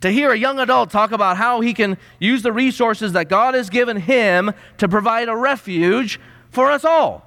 to 0.00 0.10
hear 0.10 0.30
a 0.30 0.36
young 0.36 0.58
adult 0.58 0.90
talk 0.90 1.10
about 1.12 1.36
how 1.36 1.60
he 1.60 1.72
can 1.72 1.96
use 2.18 2.42
the 2.42 2.52
resources 2.52 3.12
that 3.12 3.28
God 3.28 3.54
has 3.54 3.70
given 3.70 3.96
him 3.96 4.52
to 4.78 4.88
provide 4.88 5.28
a 5.28 5.36
refuge 5.36 6.20
for 6.50 6.70
us 6.70 6.84
all. 6.84 7.22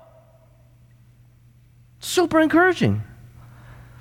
Super 1.99 2.39
encouraging. 2.39 3.03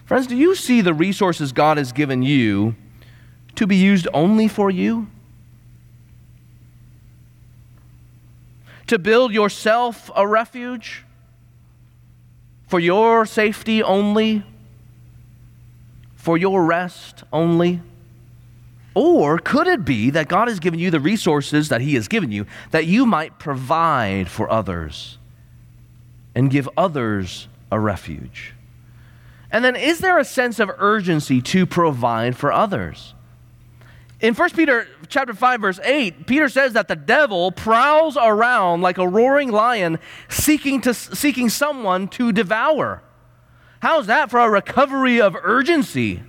Friends, 0.05 0.27
do 0.27 0.37
you 0.37 0.55
see 0.55 0.81
the 0.81 0.95
resources 0.95 1.53
God 1.53 1.77
has 1.77 1.93
given 1.93 2.23
you 2.23 2.77
to 3.57 3.67
be 3.67 3.77
used 3.77 4.07
only 4.15 4.49
for 4.49 4.71
you? 4.71 5.09
To 8.87 8.99
build 8.99 9.33
yourself 9.33 10.11
a 10.15 10.27
refuge 10.27 11.05
for 12.69 12.79
your 12.79 13.27
safety 13.27 13.83
only, 13.83 14.45
for 16.15 16.39
your 16.39 16.65
rest 16.65 17.25
only? 17.33 17.81
Or 18.95 19.39
could 19.39 19.67
it 19.67 19.85
be 19.85 20.11
that 20.11 20.29
God 20.29 20.49
has 20.49 20.61
given 20.61 20.79
you 20.79 20.91
the 20.91 21.01
resources 21.01 21.69
that 21.69 21.81
He 21.81 21.95
has 21.95 22.09
given 22.09 22.31
you 22.31 22.47
that 22.71 22.87
you 22.87 23.07
might 23.07 23.39
provide 23.39 24.29
for 24.29 24.51
others 24.51 25.19
and 26.35 26.51
give 26.51 26.69
others 26.77 27.49
a 27.71 27.81
refuge? 27.81 28.55
And 29.51 29.65
then, 29.65 29.77
is 29.77 30.01
there 30.01 30.19
a 30.19 30.25
sense 30.25 30.59
of 30.59 30.71
urgency 30.79 31.41
to 31.43 31.65
provide 31.65 32.37
for 32.37 32.53
others? 32.53 33.15
In 34.21 34.35
1 34.35 34.51
Peter 34.51 34.89
chapter 35.09 35.33
5 35.33 35.61
verse 35.61 35.81
8, 35.83 36.27
Peter 36.27 36.49
says 36.49 36.73
that 36.73 36.89
the 36.89 36.97
devil 36.97 37.53
prowls 37.53 38.17
around 38.17 38.81
like 38.83 38.99
a 38.99 39.07
roaring 39.07 39.51
lion 39.51 39.99
seeking 40.29 40.81
to 40.81 40.93
seeking 40.93 41.49
someone 41.49 42.09
to 42.09 42.33
devour. 42.33 43.03
How's 43.81 44.07
that 44.09 44.29
for 44.31 44.41
a 44.41 44.51
recovery 44.51 45.21
of 45.21 45.37
urgency? 45.43 46.23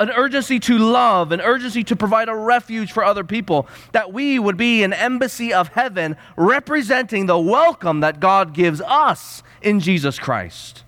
an 0.00 0.10
urgency 0.10 0.58
to 0.58 0.78
love, 0.78 1.30
an 1.30 1.40
urgency 1.40 1.84
to 1.84 1.94
provide 1.94 2.28
a 2.28 2.34
refuge 2.34 2.90
for 2.90 3.04
other 3.04 3.22
people, 3.22 3.68
that 3.92 4.12
we 4.12 4.36
would 4.36 4.56
be 4.56 4.82
an 4.82 4.92
embassy 4.92 5.52
of 5.52 5.68
heaven 5.68 6.16
representing 6.36 7.26
the 7.26 7.38
welcome 7.38 8.00
that 8.00 8.18
God 8.18 8.52
gives 8.52 8.80
us 8.80 9.44
in 9.60 9.78
Jesus 9.78 10.18
Christ. 10.18 10.82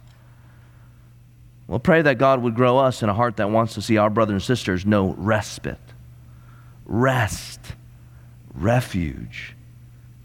We'll 1.68 1.78
pray 1.78 2.02
that 2.02 2.18
God 2.18 2.42
would 2.42 2.56
grow 2.56 2.78
us 2.78 3.02
in 3.02 3.08
a 3.08 3.14
heart 3.14 3.36
that 3.36 3.50
wants 3.50 3.74
to 3.74 3.82
see 3.82 3.96
our 3.96 4.10
brothers 4.10 4.34
and 4.34 4.42
sisters 4.42 4.84
know 4.84 5.14
respite, 5.16 5.83
rest, 6.84 7.60
refuge 8.54 9.54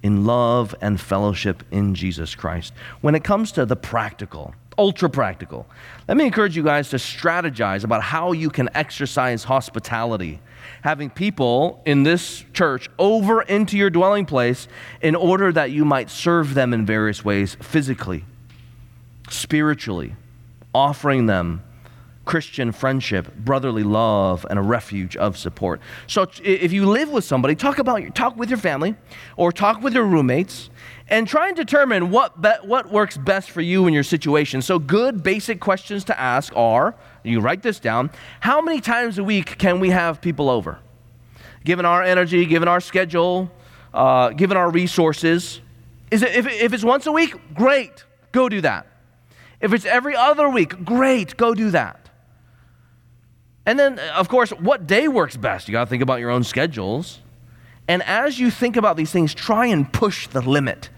in 0.02 0.26
love 0.26 0.74
and 0.82 1.00
fellowship 1.00 1.64
in 1.72 1.94
Jesus 1.94 2.36
Christ. 2.36 2.74
When 3.02 3.16
it 3.16 3.24
comes 3.24 3.52
to 3.54 3.66
the 3.66 3.76
practical, 3.76 4.54
ultra 4.80 5.10
practical. 5.10 5.68
Let 6.08 6.16
me 6.16 6.26
encourage 6.26 6.56
you 6.56 6.64
guys 6.64 6.90
to 6.90 6.96
strategize 6.96 7.84
about 7.84 8.02
how 8.02 8.32
you 8.32 8.50
can 8.50 8.70
exercise 8.74 9.44
hospitality. 9.44 10.40
Having 10.84 11.12
people 11.12 11.82
in 11.86 12.04
this 12.04 12.46
church 12.54 12.90
over 12.98 13.42
into 13.42 13.78
your 13.78 13.90
dwelling 13.90 14.26
place 14.26 14.70
in 15.02 15.16
order 15.16 15.52
that 15.52 15.72
you 15.72 15.84
might 15.84 16.10
serve 16.10 16.54
them 16.54 16.74
in 16.74 16.86
various 16.86 17.26
ways 17.26 17.56
physically, 17.56 18.24
spiritually, 19.30 20.16
offering 20.74 21.26
them 21.26 21.62
Christian 22.30 22.72
friendship, 22.72 23.36
brotherly 23.38 23.82
love, 23.82 24.46
and 24.52 24.60
a 24.60 24.62
refuge 24.62 25.18
of 25.18 25.36
support. 25.36 25.82
So 26.06 26.28
if 26.44 26.72
you 26.72 26.86
live 26.86 27.10
with 27.10 27.24
somebody, 27.24 27.56
talk 27.56 27.80
about 27.80 28.14
talk 28.14 28.38
with 28.38 28.50
your 28.50 28.60
family 28.60 28.94
or 29.36 29.52
talk 29.52 29.82
with 29.82 29.96
your 29.96 30.04
roommates 30.04 30.70
and 31.08 31.28
try 31.28 31.48
and 31.48 31.58
determine 31.58 32.12
what 32.12 32.40
be, 32.40 32.52
what 32.62 32.92
works 32.92 33.18
best 33.18 33.50
for 33.50 33.62
you 33.62 33.88
in 33.88 33.96
your 33.96 34.04
situation. 34.04 34.62
So 34.62 34.78
good 34.78 35.24
basic 35.24 35.60
questions 35.60 36.04
to 36.04 36.20
ask 36.20 36.56
are, 36.56 36.94
you 37.24 37.40
write 37.40 37.64
this 37.64 37.80
down, 37.80 38.12
how 38.42 38.62
many 38.62 38.80
times 38.80 39.18
a 39.18 39.24
week 39.24 39.58
can 39.58 39.80
we 39.80 39.90
have 39.90 40.22
people 40.22 40.52
over? 40.52 40.78
Given 41.66 41.84
our 41.84 42.04
energy, 42.04 42.46
given 42.46 42.68
our 42.68 42.80
schedule, 42.80 43.52
uh, 43.92 44.30
given 44.30 44.56
our 44.56 44.70
resources. 44.70 45.62
Is 46.12 46.22
it, 46.22 46.36
if, 46.36 46.46
if 46.46 46.74
it's 46.74 46.84
once 46.84 47.08
a 47.08 47.12
week, 47.12 47.56
great, 47.56 48.06
go 48.32 48.50
do 48.50 48.62
that. 48.62 48.86
If 49.62 49.74
it's 49.74 49.86
every 49.86 50.16
other 50.16 50.48
week, 50.48 50.86
great, 50.86 51.36
go 51.36 51.56
do 51.56 51.72
that. 51.72 52.09
And 53.70 53.78
then, 53.78 54.00
of 54.00 54.30
course, 54.30 54.50
what 54.50 54.88
day 54.88 55.08
works 55.08 55.38
best? 55.38 55.68
You 55.68 55.74
got 55.74 55.84
to 55.84 55.90
think 55.92 56.02
about 56.02 56.20
your 56.20 56.32
own 56.32 56.44
schedules. 56.44 57.20
And 57.88 58.02
as 58.02 58.40
you 58.40 58.50
think 58.50 58.78
about 58.78 58.98
these 58.98 59.12
things, 59.12 59.32
try 59.36 59.68
and 59.68 59.94
push 59.94 60.26
the 60.26 60.42
limit. 60.42 60.90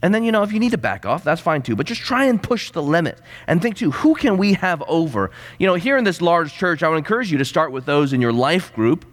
And 0.00 0.14
then, 0.14 0.24
you 0.24 0.32
know, 0.32 0.42
if 0.42 0.50
you 0.50 0.58
need 0.58 0.70
to 0.70 0.78
back 0.78 1.04
off, 1.04 1.22
that's 1.22 1.42
fine 1.42 1.60
too. 1.60 1.76
But 1.76 1.84
just 1.84 2.00
try 2.00 2.24
and 2.24 2.42
push 2.42 2.70
the 2.70 2.82
limit 2.82 3.20
and 3.46 3.60
think 3.60 3.76
too, 3.76 3.90
who 3.90 4.14
can 4.14 4.38
we 4.38 4.54
have 4.54 4.82
over? 4.88 5.30
You 5.58 5.66
know, 5.66 5.74
here 5.74 5.98
in 5.98 6.04
this 6.04 6.22
large 6.22 6.54
church, 6.54 6.82
I 6.82 6.88
would 6.88 6.96
encourage 6.96 7.30
you 7.30 7.36
to 7.36 7.44
start 7.44 7.72
with 7.72 7.84
those 7.84 8.14
in 8.14 8.22
your 8.22 8.32
life 8.32 8.72
group 8.72 9.04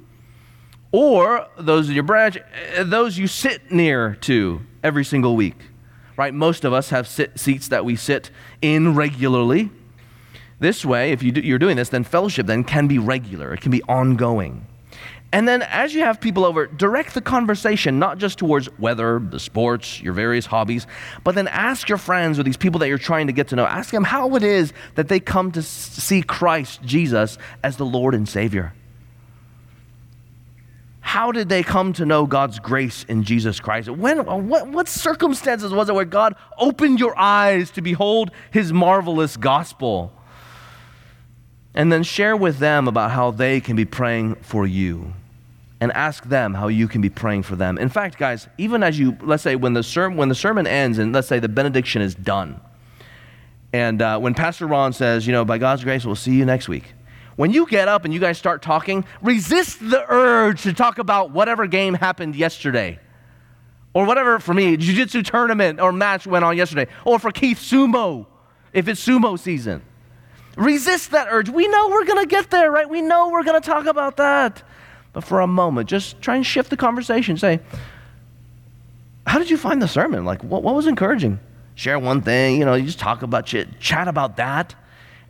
or 0.94 1.50
those 1.58 1.90
in 1.90 1.96
your 1.96 2.04
branch, 2.04 2.38
eh, 2.38 2.84
those 2.84 3.18
you 3.18 3.28
sit 3.28 3.74
near 3.74 4.16
to 4.22 4.62
every 4.86 5.04
single 5.04 5.36
week, 5.36 5.58
right? 6.16 6.34
Most 6.34 6.64
of 6.64 6.72
us 6.72 6.92
have 6.92 7.10
sit, 7.10 7.38
seats 7.38 7.68
that 7.68 7.84
we 7.84 7.98
sit 7.98 8.32
in 8.62 8.96
regularly. 8.96 9.70
This 10.60 10.86
way, 10.86 11.12
if 11.12 11.22
you 11.22 11.32
do, 11.32 11.42
you're 11.42 11.60
doing 11.60 11.78
this, 11.78 11.90
then 11.90 12.04
fellowship 12.04 12.48
then 12.48 12.64
can 12.64 12.88
be 12.88 12.98
regular, 12.98 13.54
it 13.54 13.62
can 13.62 13.72
be 13.72 13.84
ongoing. 13.84 14.66
And 15.36 15.46
then 15.50 15.64
as 15.64 15.94
you 15.94 16.00
have 16.02 16.22
people 16.22 16.46
over, 16.46 16.66
direct 16.66 17.14
the 17.14 17.20
conversation 17.20 18.00
not 18.00 18.20
just 18.20 18.40
towards 18.40 18.70
weather, 18.80 19.20
the 19.20 19.40
sports, 19.40 20.02
your 20.02 20.14
various 20.14 20.46
hobbies, 20.46 20.88
but 21.26 21.36
then 21.36 21.50
ask 21.50 21.90
your 21.90 21.98
friends 21.98 22.40
or 22.40 22.44
these 22.44 22.56
people 22.56 22.80
that 22.80 22.88
you're 22.88 22.98
trying 22.98 23.28
to 23.28 23.34
get 23.34 23.50
to 23.50 23.58
know, 23.58 23.66
ask 23.66 23.92
them 23.92 24.06
how 24.06 24.34
it 24.36 24.44
is 24.44 24.72
that 24.94 25.10
they 25.10 25.20
come 25.20 25.52
to 25.52 25.62
see 25.62 26.22
Christ 26.22 26.82
Jesus 26.84 27.38
as 27.64 27.76
the 27.76 27.86
Lord 27.86 28.16
and 28.16 28.30
Savior. 28.30 28.74
How 31.02 31.34
did 31.34 31.50
they 31.50 31.64
come 31.64 31.92
to 31.94 32.06
know 32.06 32.26
God's 32.26 32.60
grace 32.60 33.04
in 33.04 33.24
Jesus 33.24 33.60
Christ? 33.60 33.90
When, 33.90 34.20
uh, 34.20 34.38
what, 34.38 34.70
what 34.70 34.88
circumstances 34.88 35.74
was 35.74 35.90
it 35.90 35.96
where 35.96 36.06
God 36.06 36.36
opened 36.58 37.02
your 37.02 37.18
eyes 37.18 37.72
to 37.72 37.82
behold 37.82 38.32
his 38.52 38.72
marvelous 38.72 39.36
gospel? 39.36 40.14
And 41.76 41.92
then 41.92 42.02
share 42.02 42.36
with 42.36 42.58
them 42.58 42.88
about 42.88 43.12
how 43.12 43.30
they 43.32 43.60
can 43.60 43.76
be 43.76 43.86
praying 43.86 44.36
for 44.36 44.66
you 44.66 45.14
and 45.82 45.92
ask 45.92 46.24
them 46.24 46.54
how 46.54 46.70
you 46.70 46.88
can 46.88 47.02
be 47.02 47.10
praying 47.10 47.44
for 47.44 47.56
them. 47.56 47.78
In 47.78 47.90
fact, 47.90 48.18
guys, 48.18 48.48
even 48.58 48.82
as 48.82 48.98
you, 48.98 49.18
let's 49.22 49.44
say 49.44 49.56
when 49.56 49.74
the, 49.74 49.84
ser- 49.84 50.10
when 50.10 50.30
the 50.30 50.36
sermon 50.36 50.66
ends 50.66 50.98
and 50.98 51.14
let's 51.14 51.28
say 51.28 51.40
the 51.40 51.50
benediction 51.50 52.02
is 52.02 52.16
done, 52.16 52.60
and 53.74 54.02
uh, 54.02 54.18
when 54.18 54.34
Pastor 54.34 54.68
Ron 54.68 54.94
says, 54.94 55.28
you 55.28 55.34
know, 55.34 55.44
by 55.44 55.58
God's 55.58 55.84
grace, 55.84 56.06
we'll 56.06 56.16
see 56.16 56.34
you 56.34 56.46
next 56.46 56.70
week. 56.70 56.94
When 57.36 57.52
you 57.52 57.68
get 57.68 57.90
up 57.90 58.06
and 58.06 58.14
you 58.14 58.22
guys 58.22 58.38
start 58.38 58.62
talking, 58.62 59.04
resist 59.22 59.82
the 59.82 60.06
urge 60.08 60.64
to 60.64 60.72
talk 60.72 60.98
about 60.98 61.32
whatever 61.32 61.68
game 61.68 61.94
happened 61.94 62.38
yesterday. 62.38 63.00
Or 63.94 64.06
whatever, 64.06 64.40
for 64.40 64.54
me, 64.54 64.78
jiu 64.78 64.96
jitsu 64.96 65.24
tournament 65.24 65.82
or 65.82 65.92
match 65.92 66.26
went 66.26 66.46
on 66.46 66.56
yesterday. 66.56 66.88
Or 67.04 67.20
for 67.20 67.32
Keith, 67.32 67.58
sumo, 67.58 68.26
if 68.72 68.88
it's 68.88 69.06
sumo 69.06 69.38
season. 69.38 69.82
Resist 70.56 71.12
that 71.12 71.28
urge. 71.30 71.50
We 71.50 71.68
know 71.68 71.90
we're 71.90 72.06
going 72.06 72.24
to 72.24 72.28
get 72.28 72.50
there, 72.50 72.72
right? 72.72 72.90
We 72.90 73.02
know 73.02 73.30
we're 73.30 73.44
going 73.44 73.62
to 73.62 73.66
talk 73.66 73.86
about 73.86 74.18
that. 74.18 74.64
But 75.14 75.24
for 75.24 75.42
a 75.42 75.48
moment, 75.48 75.90
just 75.90 76.22
try 76.22 76.36
and 76.36 76.46
shift 76.46 76.70
the 76.70 76.78
conversation. 76.78 77.38
Say, 77.38 77.60
how 79.28 79.40
did 79.40 79.50
you 79.50 79.58
find 79.58 79.82
the 79.82 79.88
sermon? 79.88 80.26
Like, 80.26 80.44
what, 80.44 80.64
what 80.64 80.76
was 80.76 80.88
encouraging? 80.88 81.40
Share 81.76 82.00
one 82.00 82.22
thing, 82.22 82.58
you 82.58 82.66
know, 82.66 82.74
you 82.74 82.86
just 82.86 83.00
talk 83.00 83.22
about 83.22 83.48
shit, 83.48 83.80
chat 83.80 84.08
about 84.08 84.38
that. 84.38 84.76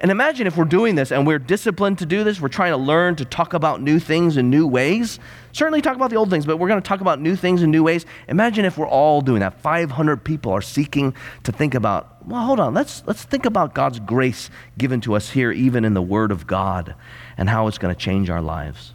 And 0.02 0.12
imagine 0.12 0.46
if 0.46 0.58
we're 0.58 0.66
doing 0.66 0.96
this 0.96 1.12
and 1.12 1.26
we're 1.26 1.40
disciplined 1.40 2.00
to 2.00 2.06
do 2.06 2.26
this, 2.26 2.42
we're 2.42 2.50
trying 2.50 2.72
to 2.72 2.78
learn 2.78 3.16
to 3.16 3.26
talk 3.26 3.54
about 3.54 3.82
new 3.82 3.98
things 3.98 4.36
in 4.36 4.50
new 4.50 4.68
ways. 4.68 5.20
Certainly 5.54 5.82
talk 5.82 5.96
about 5.96 6.10
the 6.10 6.18
old 6.18 6.30
things, 6.30 6.46
but 6.46 6.58
we're 6.58 6.68
going 6.68 6.82
to 6.82 6.88
talk 6.88 7.00
about 7.00 7.22
new 7.22 7.36
things 7.38 7.64
in 7.64 7.72
new 7.72 7.84
ways. 7.84 8.06
Imagine 8.28 8.66
if 8.66 8.78
we're 8.78 8.90
all 8.90 9.22
doing 9.22 9.40
that. 9.40 9.62
500 9.62 10.18
people 10.18 10.52
are 10.52 10.62
seeking 10.62 11.16
to 11.44 11.52
think 11.54 11.76
about, 11.76 12.26
well, 12.28 12.46
hold 12.46 12.60
on, 12.60 12.74
let's, 12.74 13.04
let's 13.06 13.24
think 13.24 13.46
about 13.46 13.74
God's 13.74 14.00
grace 14.02 14.50
given 14.78 15.00
to 15.02 15.16
us 15.16 15.30
here, 15.30 15.52
even 15.54 15.86
in 15.86 15.94
the 15.94 16.02
Word 16.02 16.32
of 16.32 16.46
God, 16.46 16.94
and 17.38 17.50
how 17.50 17.68
it's 17.68 17.78
going 17.78 17.96
to 17.96 18.00
change 18.00 18.30
our 18.30 18.42
lives. 18.42 18.94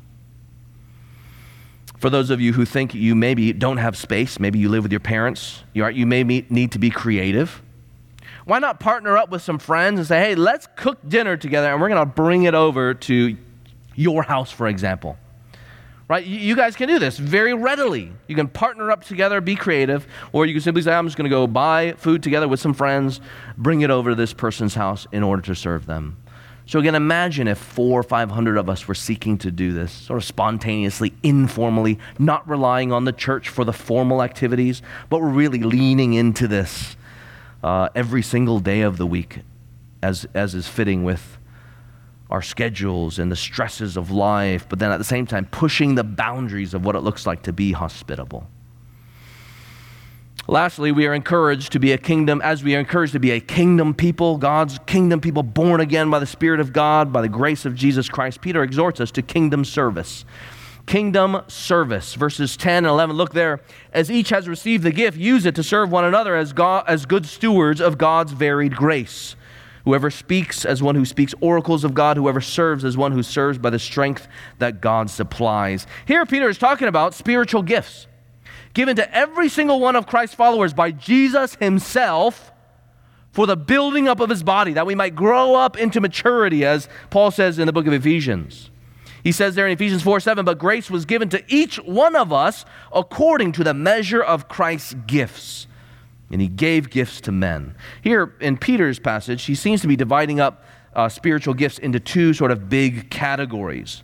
For 1.96 2.10
those 2.10 2.28
of 2.28 2.42
you 2.42 2.52
who 2.52 2.66
think 2.66 2.94
you 2.94 3.14
maybe 3.14 3.54
don't 3.54 3.78
have 3.78 3.96
space, 3.96 4.38
maybe 4.38 4.58
you 4.58 4.68
live 4.68 4.82
with 4.82 4.92
your 4.92 5.00
parents, 5.00 5.62
you, 5.72 5.84
are, 5.84 5.90
you 5.90 6.04
may 6.04 6.24
need 6.24 6.72
to 6.72 6.78
be 6.78 6.90
creative 6.90 7.62
why 8.50 8.58
not 8.58 8.80
partner 8.80 9.16
up 9.16 9.30
with 9.30 9.42
some 9.42 9.60
friends 9.60 10.00
and 10.00 10.08
say, 10.08 10.18
hey, 10.18 10.34
let's 10.34 10.66
cook 10.74 10.98
dinner 11.08 11.36
together 11.36 11.70
and 11.70 11.80
we're 11.80 11.88
going 11.88 12.00
to 12.00 12.14
bring 12.14 12.42
it 12.42 12.54
over 12.54 12.94
to 12.94 13.36
your 13.94 14.24
house, 14.24 14.50
for 14.50 14.66
example? 14.66 15.16
Right? 16.08 16.26
You 16.26 16.56
guys 16.56 16.74
can 16.74 16.88
do 16.88 16.98
this 16.98 17.16
very 17.16 17.54
readily. 17.54 18.10
You 18.26 18.34
can 18.34 18.48
partner 18.48 18.90
up 18.90 19.04
together, 19.04 19.40
be 19.40 19.54
creative, 19.54 20.04
or 20.32 20.46
you 20.46 20.54
can 20.54 20.62
simply 20.62 20.82
say, 20.82 20.92
I'm 20.92 21.06
just 21.06 21.16
going 21.16 21.30
to 21.30 21.36
go 21.36 21.46
buy 21.46 21.92
food 21.92 22.24
together 22.24 22.48
with 22.48 22.58
some 22.58 22.74
friends, 22.74 23.20
bring 23.56 23.82
it 23.82 23.90
over 23.90 24.10
to 24.10 24.16
this 24.16 24.32
person's 24.32 24.74
house 24.74 25.06
in 25.12 25.22
order 25.22 25.42
to 25.42 25.54
serve 25.54 25.86
them. 25.86 26.16
So 26.66 26.80
again, 26.80 26.96
imagine 26.96 27.46
if 27.46 27.58
four 27.58 28.00
or 28.00 28.02
five 28.02 28.32
hundred 28.32 28.56
of 28.56 28.68
us 28.68 28.88
were 28.88 28.96
seeking 28.96 29.38
to 29.38 29.52
do 29.52 29.72
this, 29.72 29.92
sort 29.92 30.16
of 30.16 30.24
spontaneously, 30.24 31.14
informally, 31.22 32.00
not 32.18 32.48
relying 32.48 32.90
on 32.90 33.04
the 33.04 33.12
church 33.12 33.48
for 33.48 33.64
the 33.64 33.72
formal 33.72 34.24
activities, 34.24 34.82
but 35.08 35.20
we're 35.20 35.28
really 35.28 35.60
leaning 35.60 36.14
into 36.14 36.48
this 36.48 36.96
uh, 37.62 37.88
every 37.94 38.22
single 38.22 38.60
day 38.60 38.80
of 38.80 38.96
the 38.96 39.06
week, 39.06 39.40
as, 40.02 40.26
as 40.34 40.54
is 40.54 40.66
fitting 40.66 41.04
with 41.04 41.38
our 42.30 42.42
schedules 42.42 43.18
and 43.18 43.30
the 43.30 43.36
stresses 43.36 43.96
of 43.96 44.10
life, 44.10 44.66
but 44.68 44.78
then 44.78 44.92
at 44.92 44.98
the 44.98 45.04
same 45.04 45.26
time, 45.26 45.46
pushing 45.46 45.96
the 45.96 46.04
boundaries 46.04 46.74
of 46.74 46.84
what 46.84 46.94
it 46.94 47.00
looks 47.00 47.26
like 47.26 47.42
to 47.42 47.52
be 47.52 47.72
hospitable. 47.72 48.46
Lastly, 50.46 50.90
we 50.90 51.06
are 51.06 51.14
encouraged 51.14 51.72
to 51.72 51.78
be 51.78 51.92
a 51.92 51.98
kingdom, 51.98 52.40
as 52.42 52.64
we 52.64 52.74
are 52.74 52.80
encouraged 52.80 53.12
to 53.12 53.20
be 53.20 53.32
a 53.32 53.40
kingdom 53.40 53.94
people, 53.94 54.38
God's 54.38 54.78
kingdom 54.86 55.20
people 55.20 55.42
born 55.42 55.80
again 55.80 56.08
by 56.08 56.18
the 56.18 56.26
Spirit 56.26 56.60
of 56.60 56.72
God, 56.72 57.12
by 57.12 57.20
the 57.20 57.28
grace 57.28 57.64
of 57.64 57.74
Jesus 57.74 58.08
Christ. 58.08 58.40
Peter 58.40 58.62
exhorts 58.62 59.00
us 59.00 59.10
to 59.12 59.22
kingdom 59.22 59.64
service 59.64 60.24
kingdom 60.90 61.40
service. 61.46 62.14
Verses 62.14 62.56
10 62.56 62.78
and 62.78 62.86
11. 62.88 63.14
Look 63.14 63.32
there. 63.32 63.60
As 63.92 64.10
each 64.10 64.30
has 64.30 64.48
received 64.48 64.82
the 64.82 64.90
gift, 64.90 65.16
use 65.16 65.46
it 65.46 65.54
to 65.54 65.62
serve 65.62 65.92
one 65.92 66.04
another 66.04 66.34
as, 66.34 66.52
God, 66.52 66.84
as 66.88 67.06
good 67.06 67.26
stewards 67.26 67.80
of 67.80 67.96
God's 67.96 68.32
varied 68.32 68.74
grace. 68.74 69.36
Whoever 69.84 70.10
speaks 70.10 70.64
as 70.64 70.82
one 70.82 70.96
who 70.96 71.04
speaks 71.04 71.32
oracles 71.40 71.84
of 71.84 71.94
God, 71.94 72.16
whoever 72.16 72.40
serves 72.40 72.84
as 72.84 72.96
one 72.96 73.12
who 73.12 73.22
serves 73.22 73.56
by 73.56 73.70
the 73.70 73.78
strength 73.78 74.26
that 74.58 74.80
God 74.80 75.08
supplies. 75.08 75.86
Here, 76.06 76.26
Peter 76.26 76.48
is 76.48 76.58
talking 76.58 76.88
about 76.88 77.14
spiritual 77.14 77.62
gifts 77.62 78.08
given 78.74 78.96
to 78.96 79.16
every 79.16 79.48
single 79.48 79.78
one 79.78 79.94
of 79.94 80.08
Christ's 80.08 80.34
followers 80.34 80.74
by 80.74 80.90
Jesus 80.90 81.54
himself 81.56 82.52
for 83.30 83.46
the 83.46 83.56
building 83.56 84.08
up 84.08 84.18
of 84.18 84.28
his 84.28 84.42
body, 84.42 84.72
that 84.72 84.86
we 84.86 84.96
might 84.96 85.14
grow 85.14 85.54
up 85.54 85.78
into 85.78 86.00
maturity, 86.00 86.64
as 86.64 86.88
Paul 87.10 87.30
says 87.30 87.60
in 87.60 87.66
the 87.66 87.72
book 87.72 87.86
of 87.86 87.92
Ephesians. 87.92 88.69
He 89.22 89.32
says 89.32 89.54
there 89.54 89.66
in 89.66 89.72
Ephesians 89.72 90.02
4 90.02 90.20
7, 90.20 90.44
but 90.44 90.58
grace 90.58 90.90
was 90.90 91.04
given 91.04 91.28
to 91.30 91.42
each 91.48 91.76
one 91.76 92.16
of 92.16 92.32
us 92.32 92.64
according 92.92 93.52
to 93.52 93.64
the 93.64 93.74
measure 93.74 94.22
of 94.22 94.48
Christ's 94.48 94.94
gifts. 95.06 95.66
And 96.30 96.40
he 96.40 96.48
gave 96.48 96.90
gifts 96.90 97.20
to 97.22 97.32
men. 97.32 97.74
Here 98.02 98.34
in 98.40 98.56
Peter's 98.56 98.98
passage, 98.98 99.44
he 99.44 99.54
seems 99.54 99.80
to 99.80 99.88
be 99.88 99.96
dividing 99.96 100.38
up 100.38 100.64
uh, 100.94 101.08
spiritual 101.08 101.54
gifts 101.54 101.78
into 101.78 101.98
two 101.98 102.32
sort 102.34 102.50
of 102.50 102.68
big 102.68 103.10
categories. 103.10 104.02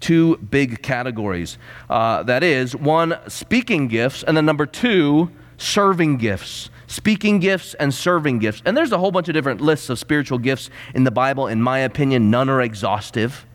Two 0.00 0.36
big 0.36 0.82
categories. 0.82 1.56
Uh, 1.88 2.22
that 2.24 2.42
is, 2.42 2.76
one, 2.76 3.18
speaking 3.28 3.88
gifts, 3.88 4.22
and 4.22 4.36
then 4.36 4.44
number 4.44 4.66
two, 4.66 5.30
serving 5.56 6.18
gifts 6.18 6.70
speaking 6.86 7.40
gifts 7.40 7.74
and 7.74 7.92
serving 7.92 8.38
gifts. 8.38 8.62
And 8.64 8.76
there's 8.76 8.92
a 8.92 8.98
whole 8.98 9.10
bunch 9.10 9.28
of 9.28 9.34
different 9.34 9.60
lists 9.60 9.90
of 9.90 9.98
spiritual 9.98 10.38
gifts 10.38 10.70
in 10.94 11.04
the 11.04 11.10
Bible. 11.10 11.46
In 11.46 11.62
my 11.62 11.80
opinion, 11.80 12.30
none 12.30 12.48
are 12.48 12.62
exhaustive. 12.62 13.46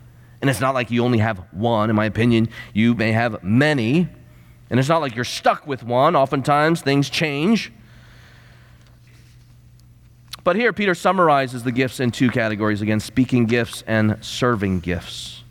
And 0.41 0.49
it's 0.49 0.59
not 0.59 0.73
like 0.73 0.89
you 0.89 1.03
only 1.03 1.19
have 1.19 1.39
one. 1.51 1.89
In 1.89 1.95
my 1.95 2.05
opinion, 2.05 2.49
you 2.73 2.95
may 2.95 3.11
have 3.11 3.43
many. 3.43 4.09
And 4.69 4.79
it's 4.79 4.89
not 4.89 5.01
like 5.01 5.15
you're 5.15 5.23
stuck 5.23 5.67
with 5.67 5.83
one. 5.83 6.15
Oftentimes, 6.15 6.81
things 6.81 7.09
change. 7.09 7.71
But 10.43 10.55
here, 10.55 10.73
Peter 10.73 10.95
summarizes 10.95 11.63
the 11.63 11.71
gifts 11.71 11.99
in 11.99 12.11
two 12.11 12.29
categories 12.29 12.81
again 12.81 12.99
speaking 12.99 13.45
gifts 13.45 13.83
and 13.85 14.17
serving 14.21 14.79
gifts. 14.79 15.43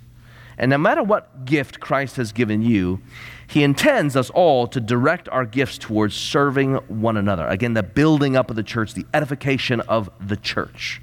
And 0.59 0.71
no 0.71 0.79
matter 0.79 1.03
what 1.03 1.45
gift 1.45 1.81
Christ 1.81 2.17
has 2.17 2.33
given 2.33 2.61
you, 2.61 3.01
he 3.47 3.63
intends 3.63 4.15
us 4.17 4.31
all 4.31 4.67
to 4.69 4.81
direct 4.81 5.29
our 5.29 5.47
gifts 5.47 5.79
towards 5.79 6.15
serving 6.15 6.75
one 6.89 7.17
another. 7.17 7.47
Again, 7.47 7.75
the 7.75 7.83
building 7.83 8.37
up 8.37 8.51
of 8.51 8.57
the 8.57 8.63
church, 8.63 8.95
the 8.95 9.07
edification 9.15 9.81
of 9.83 10.11
the 10.21 10.37
church. 10.37 11.01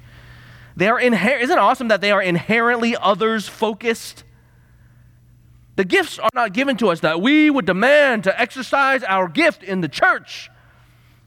They 0.78 0.88
are 0.88 1.00
inher- 1.00 1.40
isn't 1.40 1.58
it 1.58 1.60
awesome 1.60 1.88
that 1.88 2.00
they 2.00 2.12
are 2.12 2.22
inherently 2.22 2.94
others 2.94 3.48
focused? 3.48 4.22
The 5.74 5.84
gifts 5.84 6.20
are 6.20 6.30
not 6.34 6.52
given 6.52 6.76
to 6.76 6.90
us 6.90 7.00
that 7.00 7.20
we 7.20 7.50
would 7.50 7.66
demand 7.66 8.22
to 8.24 8.40
exercise 8.40 9.02
our 9.02 9.26
gift 9.26 9.64
in 9.64 9.80
the 9.80 9.88
church. 9.88 10.48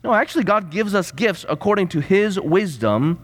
No, 0.06 0.14
actually, 0.14 0.46
God 0.46 0.72
gives 0.72 0.96
us 0.96 1.12
gifts 1.12 1.46
according 1.50 1.90
to 1.90 2.00
His 2.00 2.40
wisdom 2.40 3.22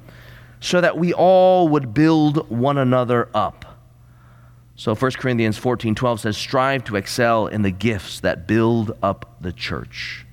so 0.59 0.81
that 0.81 0.97
we 0.97 1.13
all 1.13 1.69
would 1.69 1.93
build 1.93 2.49
one 2.49 2.77
another 2.77 3.29
up. 3.33 3.63
So 4.75 4.95
1 4.95 5.11
Corinthians 5.11 5.57
14 5.57 5.95
12 5.95 6.19
says, 6.19 6.37
Strive 6.37 6.83
to 6.83 6.97
excel 6.97 7.47
in 7.47 7.61
the 7.61 7.71
gifts 7.71 8.19
that 8.19 8.47
build 8.47 8.97
up 9.01 9.37
the 9.39 9.53
church. 9.53 10.26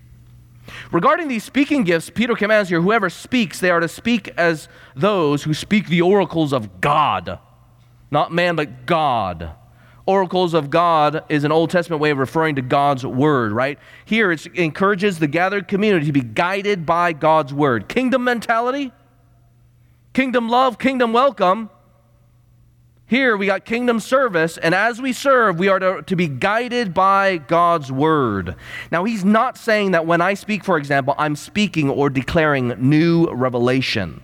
Regarding 0.94 1.26
these 1.26 1.42
speaking 1.42 1.82
gifts, 1.82 2.08
Peter 2.08 2.36
commands 2.36 2.68
here 2.68 2.80
whoever 2.80 3.10
speaks, 3.10 3.58
they 3.58 3.68
are 3.68 3.80
to 3.80 3.88
speak 3.88 4.32
as 4.36 4.68
those 4.94 5.42
who 5.42 5.52
speak 5.52 5.88
the 5.88 6.00
oracles 6.00 6.52
of 6.52 6.80
God. 6.80 7.40
Not 8.12 8.30
man, 8.30 8.54
but 8.54 8.86
God. 8.86 9.50
Oracles 10.06 10.54
of 10.54 10.70
God 10.70 11.24
is 11.28 11.42
an 11.42 11.50
Old 11.50 11.70
Testament 11.70 12.00
way 12.00 12.10
of 12.10 12.18
referring 12.18 12.54
to 12.54 12.62
God's 12.62 13.04
word, 13.04 13.50
right? 13.50 13.76
Here 14.04 14.30
it 14.30 14.46
encourages 14.54 15.18
the 15.18 15.26
gathered 15.26 15.66
community 15.66 16.06
to 16.06 16.12
be 16.12 16.20
guided 16.20 16.86
by 16.86 17.12
God's 17.12 17.52
word. 17.52 17.88
Kingdom 17.88 18.22
mentality, 18.22 18.92
kingdom 20.12 20.48
love, 20.48 20.78
kingdom 20.78 21.12
welcome. 21.12 21.70
Here 23.06 23.36
we 23.36 23.46
got 23.46 23.66
kingdom 23.66 24.00
service, 24.00 24.56
and 24.56 24.74
as 24.74 25.00
we 25.00 25.12
serve, 25.12 25.58
we 25.58 25.68
are 25.68 25.78
to, 25.78 26.02
to, 26.02 26.16
be 26.16 26.26
guided 26.26 26.94
by 26.94 27.36
God's 27.36 27.92
word. 27.92 28.56
Now, 28.90 29.04
he's 29.04 29.26
not 29.26 29.58
saying 29.58 29.90
that 29.90 30.06
when 30.06 30.22
I 30.22 30.32
speak, 30.32 30.64
for 30.64 30.78
example, 30.78 31.14
I'm 31.18 31.36
speaking 31.36 31.90
or 31.90 32.08
declaring 32.08 32.68
new 32.78 33.30
revelation, 33.30 34.22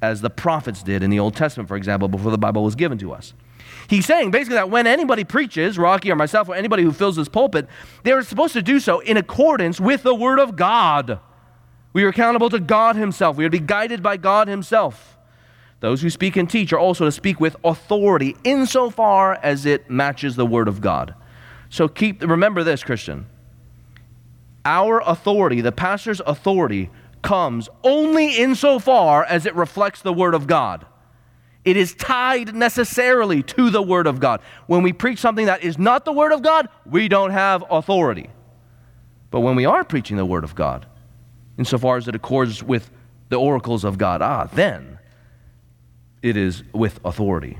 as 0.00 0.22
the 0.22 0.30
prophets 0.30 0.82
did 0.82 1.02
in 1.02 1.10
the 1.10 1.18
Old 1.18 1.36
Testament, 1.36 1.68
for 1.68 1.76
example, 1.76 2.08
before 2.08 2.30
the 2.30 2.38
Bible 2.38 2.64
was 2.64 2.74
given 2.74 2.96
to 2.98 3.12
us. 3.12 3.34
He's 3.90 4.06
saying 4.06 4.30
basically 4.30 4.56
that 4.56 4.70
when 4.70 4.86
anybody 4.86 5.24
preaches, 5.24 5.76
Rocky 5.76 6.10
or 6.10 6.16
myself 6.16 6.48
or 6.48 6.54
anybody 6.54 6.84
who 6.84 6.92
fills 6.92 7.16
this 7.16 7.28
pulpit, 7.28 7.68
they're 8.04 8.22
supposed 8.22 8.54
to 8.54 8.62
do 8.62 8.80
so 8.80 9.00
in 9.00 9.18
accordance 9.18 9.80
with 9.80 10.02
the 10.02 10.14
word 10.14 10.38
of 10.38 10.56
God. 10.56 11.20
We 11.92 12.04
are 12.04 12.08
accountable 12.08 12.48
to 12.50 12.58
God 12.58 12.96
Himself, 12.96 13.36
we 13.36 13.44
are 13.44 13.50
to 13.50 13.58
be 13.60 13.64
guided 13.66 14.02
by 14.02 14.16
God 14.16 14.48
Himself. 14.48 15.17
Those 15.80 16.02
who 16.02 16.10
speak 16.10 16.36
and 16.36 16.50
teach 16.50 16.72
are 16.72 16.78
also 16.78 17.04
to 17.04 17.12
speak 17.12 17.40
with 17.40 17.56
authority 17.62 18.36
insofar 18.42 19.38
as 19.42 19.64
it 19.64 19.88
matches 19.88 20.36
the 20.36 20.46
word 20.46 20.66
of 20.68 20.80
God. 20.80 21.14
So 21.70 21.86
keep 21.88 22.22
remember 22.22 22.64
this, 22.64 22.82
Christian. 22.82 23.26
Our 24.64 25.00
authority, 25.00 25.60
the 25.60 25.72
pastor's 25.72 26.20
authority, 26.26 26.90
comes 27.22 27.68
only 27.84 28.36
insofar 28.36 29.24
as 29.24 29.46
it 29.46 29.54
reflects 29.54 30.02
the 30.02 30.12
word 30.12 30.34
of 30.34 30.46
God. 30.46 30.84
It 31.64 31.76
is 31.76 31.94
tied 31.94 32.54
necessarily 32.54 33.42
to 33.42 33.70
the 33.70 33.82
word 33.82 34.06
of 34.06 34.20
God. 34.20 34.40
When 34.66 34.82
we 34.82 34.92
preach 34.92 35.18
something 35.18 35.46
that 35.46 35.62
is 35.62 35.78
not 35.78 36.04
the 36.04 36.12
word 36.12 36.32
of 36.32 36.42
God, 36.42 36.68
we 36.86 37.08
don't 37.08 37.30
have 37.30 37.64
authority. 37.70 38.30
But 39.30 39.40
when 39.40 39.56
we 39.56 39.66
are 39.66 39.84
preaching 39.84 40.16
the 40.16 40.24
word 40.24 40.44
of 40.44 40.54
God, 40.54 40.86
insofar 41.58 41.96
as 41.96 42.08
it 42.08 42.14
accords 42.14 42.62
with 42.62 42.90
the 43.28 43.36
oracles 43.36 43.84
of 43.84 43.98
God, 43.98 44.22
ah, 44.22 44.48
then 44.52 44.97
it 46.22 46.36
is 46.36 46.62
with 46.72 47.00
authority. 47.04 47.58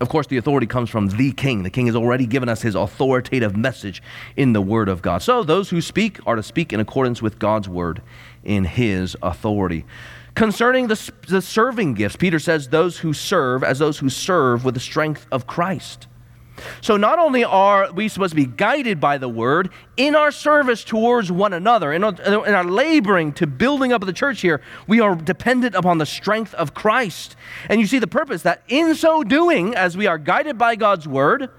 Of 0.00 0.08
course, 0.08 0.26
the 0.26 0.36
authority 0.36 0.66
comes 0.66 0.90
from 0.90 1.08
the 1.08 1.32
king. 1.32 1.62
The 1.62 1.70
king 1.70 1.86
has 1.86 1.94
already 1.94 2.26
given 2.26 2.48
us 2.48 2.62
his 2.62 2.74
authoritative 2.74 3.56
message 3.56 4.02
in 4.36 4.52
the 4.52 4.60
word 4.60 4.88
of 4.88 5.02
God. 5.02 5.22
So, 5.22 5.44
those 5.44 5.70
who 5.70 5.80
speak 5.80 6.18
are 6.26 6.34
to 6.34 6.42
speak 6.42 6.72
in 6.72 6.80
accordance 6.80 7.22
with 7.22 7.38
God's 7.38 7.68
word 7.68 8.02
in 8.42 8.64
his 8.64 9.16
authority. 9.22 9.84
Concerning 10.34 10.88
the, 10.88 11.12
the 11.28 11.40
serving 11.40 11.94
gifts, 11.94 12.16
Peter 12.16 12.40
says, 12.40 12.68
those 12.68 12.98
who 12.98 13.12
serve 13.12 13.62
as 13.62 13.78
those 13.78 13.98
who 13.98 14.08
serve 14.08 14.64
with 14.64 14.74
the 14.74 14.80
strength 14.80 15.26
of 15.30 15.46
Christ. 15.46 16.08
So, 16.80 16.96
not 16.96 17.18
only 17.18 17.44
are 17.44 17.92
we 17.92 18.08
supposed 18.08 18.30
to 18.32 18.36
be 18.36 18.46
guided 18.46 19.00
by 19.00 19.18
the 19.18 19.28
word 19.28 19.70
in 19.96 20.14
our 20.14 20.30
service 20.30 20.84
towards 20.84 21.30
one 21.32 21.52
another, 21.52 21.92
in 21.92 22.04
our, 22.04 22.14
in 22.46 22.54
our, 22.54 22.64
laboring 22.64 23.32
to 23.34 23.46
building 23.46 23.92
up 23.92 24.04
the 24.04 24.12
church 24.12 24.40
here, 24.40 24.60
we 24.86 25.00
are 25.00 25.14
dependent 25.14 25.74
upon 25.74 25.98
the 25.98 26.06
strength 26.06 26.54
of 26.54 26.74
Christ. 26.74 27.36
And 27.68 27.80
you 27.80 27.86
see 27.86 27.98
the 27.98 28.06
purpose 28.06 28.42
that 28.42 28.62
in 28.68 28.94
so 28.94 29.24
doing, 29.24 29.74
as 29.74 29.96
we 29.96 30.06
are 30.06 30.18
guided 30.18 30.56
by 30.56 30.76
God's 30.76 31.08
word, 31.08 31.50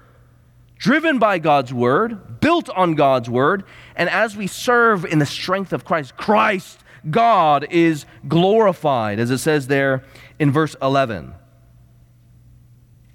driven 0.78 1.18
by 1.18 1.38
God's 1.38 1.72
word, 1.72 2.40
built 2.40 2.68
on 2.70 2.94
God's 2.94 3.28
word, 3.28 3.64
and 3.96 4.08
as 4.08 4.36
we 4.36 4.46
serve 4.46 5.04
in 5.04 5.18
the 5.18 5.26
strength 5.26 5.72
of 5.72 5.84
Christ, 5.84 6.16
Christ, 6.16 6.80
God, 7.10 7.66
is 7.70 8.06
glorified, 8.26 9.18
as 9.18 9.30
it 9.30 9.38
says 9.38 9.66
there 9.66 10.04
in 10.38 10.50
verse 10.50 10.74
11 10.80 11.34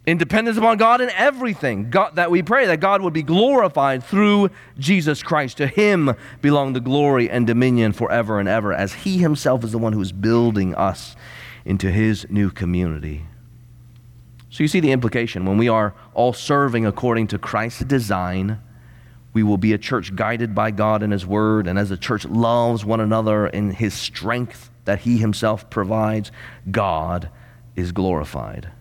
in 0.06 0.18
dependence 0.18 0.58
upon 0.58 0.78
God 0.78 1.00
in 1.02 1.10
everything. 1.12 1.90
God, 1.90 2.16
that 2.16 2.32
we 2.32 2.42
pray 2.42 2.66
that 2.68 2.80
God 2.80 3.02
would 3.02 3.14
be 3.14 3.24
glorified 3.24 4.04
through 4.04 4.50
Jesus 4.80 5.22
Christ. 5.22 5.58
To 5.58 5.68
him 5.68 6.16
belong 6.42 6.74
the 6.74 6.80
glory 6.80 7.30
and 7.30 7.46
dominion 7.46 7.94
forever 7.94 8.40
and 8.40 8.50
ever, 8.50 8.74
as 8.74 8.94
he 8.94 9.20
himself 9.20 9.64
is 9.64 9.72
the 9.72 9.78
one 9.78 9.94
who 9.94 10.02
is 10.02 10.12
building 10.12 10.74
us 10.76 11.16
into 11.66 11.92
his 11.92 12.26
new 12.30 12.50
community. 12.50 13.24
So 14.50 14.64
you 14.64 14.68
see 14.68 14.80
the 14.80 14.92
implication. 14.92 15.46
When 15.46 15.58
we 15.58 15.70
are 15.70 15.94
all 16.14 16.34
serving 16.34 16.86
according 16.86 17.28
to 17.28 17.38
Christ's 17.38 17.84
design, 17.84 18.60
we 19.34 19.44
will 19.44 19.58
be 19.58 19.72
a 19.72 19.78
church 19.78 20.16
guided 20.16 20.54
by 20.54 20.72
God 20.72 21.04
and 21.04 21.14
his 21.14 21.26
word, 21.26 21.68
and 21.68 21.80
as 21.80 21.90
the 21.90 21.98
church 21.98 22.26
loves 22.26 22.84
one 22.84 23.00
another 23.00 23.48
in 23.48 23.72
his 23.72 23.94
strength 23.94 24.70
that 24.86 25.00
he 25.00 25.20
himself 25.20 25.70
provides, 25.70 26.32
God 26.70 27.30
is 27.76 27.92
glorified. 27.92 28.72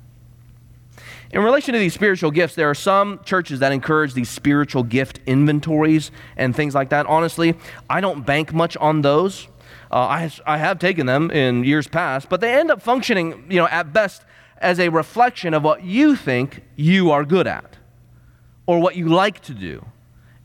In 1.33 1.43
relation 1.43 1.75
to 1.75 1.79
these 1.79 1.95
spiritual 1.95 2.33
gifts, 2.33 2.57
there 2.57 2.69
are 2.69 2.75
some 2.75 3.21
churches 3.25 3.61
that 3.61 3.71
encourage 3.71 4.15
these 4.15 4.29
spiritual 4.29 4.83
gift 4.83 5.21
inventories 5.27 6.11
and 6.37 6.57
things 6.57 6.75
like 6.75 6.89
that. 6.89 7.07
Honestly, 7.07 7.55
I 7.89 8.01
don't 8.01 8.27
bank 8.27 8.53
much 8.53 8.77
on 8.79 9.03
those. 9.03 9.47
Uh, 9.93 9.99
I, 9.99 10.33
I 10.45 10.59
have 10.59 10.81
taken 10.81 11.07
them 11.07 11.31
in 11.31 11.63
years 11.63 11.87
past, 11.87 12.29
but 12.29 12.41
they 12.41 12.53
end 12.55 12.71
up 12.71 12.83
functioning, 12.83 13.45
you 13.49 13.59
know, 13.59 13.69
at 13.69 13.93
best 13.93 14.25
as 14.59 14.81
a 14.81 14.89
reflection 14.89 15.55
of 15.55 15.63
what 15.63 15.85
you 15.85 16.17
think 16.17 16.65
you 16.75 17.13
are 17.13 17.25
good 17.25 17.47
at 17.47 17.79
or 18.67 18.81
what 18.81 18.97
you 18.97 19.09
like 19.09 19.41
to 19.43 19.55
do. 19.55 19.85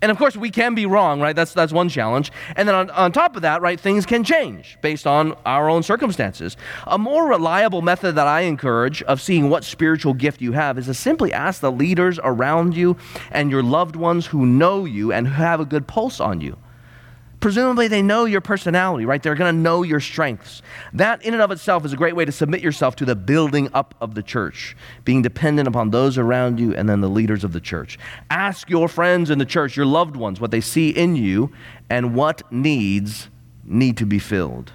And 0.02 0.12
of 0.12 0.18
course, 0.18 0.36
we 0.36 0.52
can 0.52 0.76
be 0.76 0.86
wrong, 0.86 1.22
right? 1.22 1.36
That's, 1.36 1.54
that's 1.54 1.72
one 1.74 1.90
challenge. 1.90 2.32
And 2.56 2.68
then 2.68 2.76
on, 2.76 2.90
on 2.92 3.12
top 3.12 3.36
of 3.36 3.42
that, 3.42 3.62
right, 3.62 3.80
things 3.80 4.06
can 4.06 4.24
change 4.24 4.78
based 4.82 5.08
on 5.08 5.36
our 5.46 5.70
own 5.70 5.84
circumstances. 5.84 6.58
A 6.86 6.98
more 6.98 7.28
reliable 7.28 7.82
method 7.82 8.16
that 8.16 8.28
I 8.28 8.42
encourage 8.42 9.02
of 9.04 9.22
seeing 9.22 9.50
what 9.50 9.64
spiritual 9.64 10.14
gift 10.14 10.42
you 10.42 10.52
have 10.52 10.78
is 10.78 10.86
to 10.88 10.94
simply 10.94 11.34
ask 11.34 11.62
the 11.62 11.72
leaders 11.72 12.20
around 12.24 12.76
you 12.76 12.98
and 13.32 13.50
your 13.50 13.64
loved 13.64 13.96
ones 13.96 14.28
who 14.28 14.46
know 14.46 14.86
you 14.86 15.12
and 15.12 15.28
who 15.28 15.34
have 15.42 15.60
a 15.60 15.66
good 15.66 15.88
pulse 15.88 16.20
on 16.20 16.42
you 16.42 16.58
presumably 17.46 17.88
they 17.88 18.02
know 18.02 18.26
your 18.26 18.42
personality, 18.42 19.06
right? 19.06 19.22
They're 19.22 19.36
going 19.36 19.56
to 19.56 19.62
know 19.62 19.84
your 19.84 20.00
strengths. 20.00 20.64
That, 20.94 21.24
in 21.24 21.36
and 21.36 21.44
of 21.44 21.52
itself, 21.52 21.86
is 21.86 21.94
a 21.94 21.96
great 21.96 22.16
way 22.16 22.26
to 22.26 22.32
submit 22.32 22.62
yourself 22.62 22.96
to 22.96 23.06
the 23.06 23.16
building 23.16 23.70
up 23.72 23.94
of 24.02 24.16
the 24.16 24.24
church, 24.24 24.76
being 25.04 25.22
dependent 25.22 25.68
upon 25.68 25.92
those 25.92 26.18
around 26.18 26.60
you 26.60 26.74
and 26.74 26.90
then 26.90 27.02
the 27.02 27.08
leaders 27.08 27.44
of 27.44 27.54
the 27.54 27.60
church. 27.60 28.00
Ask 28.32 28.68
your 28.68 28.88
friends 28.88 29.30
in 29.30 29.38
the 29.38 29.46
church, 29.46 29.78
your 29.78 29.86
loved 29.86 30.16
ones, 30.16 30.42
what 30.42 30.50
they 30.50 30.60
see 30.60 30.90
in 30.90 31.16
you 31.16 31.52
and 31.88 32.16
what 32.16 32.52
needs 32.52 33.30
need 33.64 33.98
to 33.98 34.08
be 34.08 34.18
filled. 34.18 34.72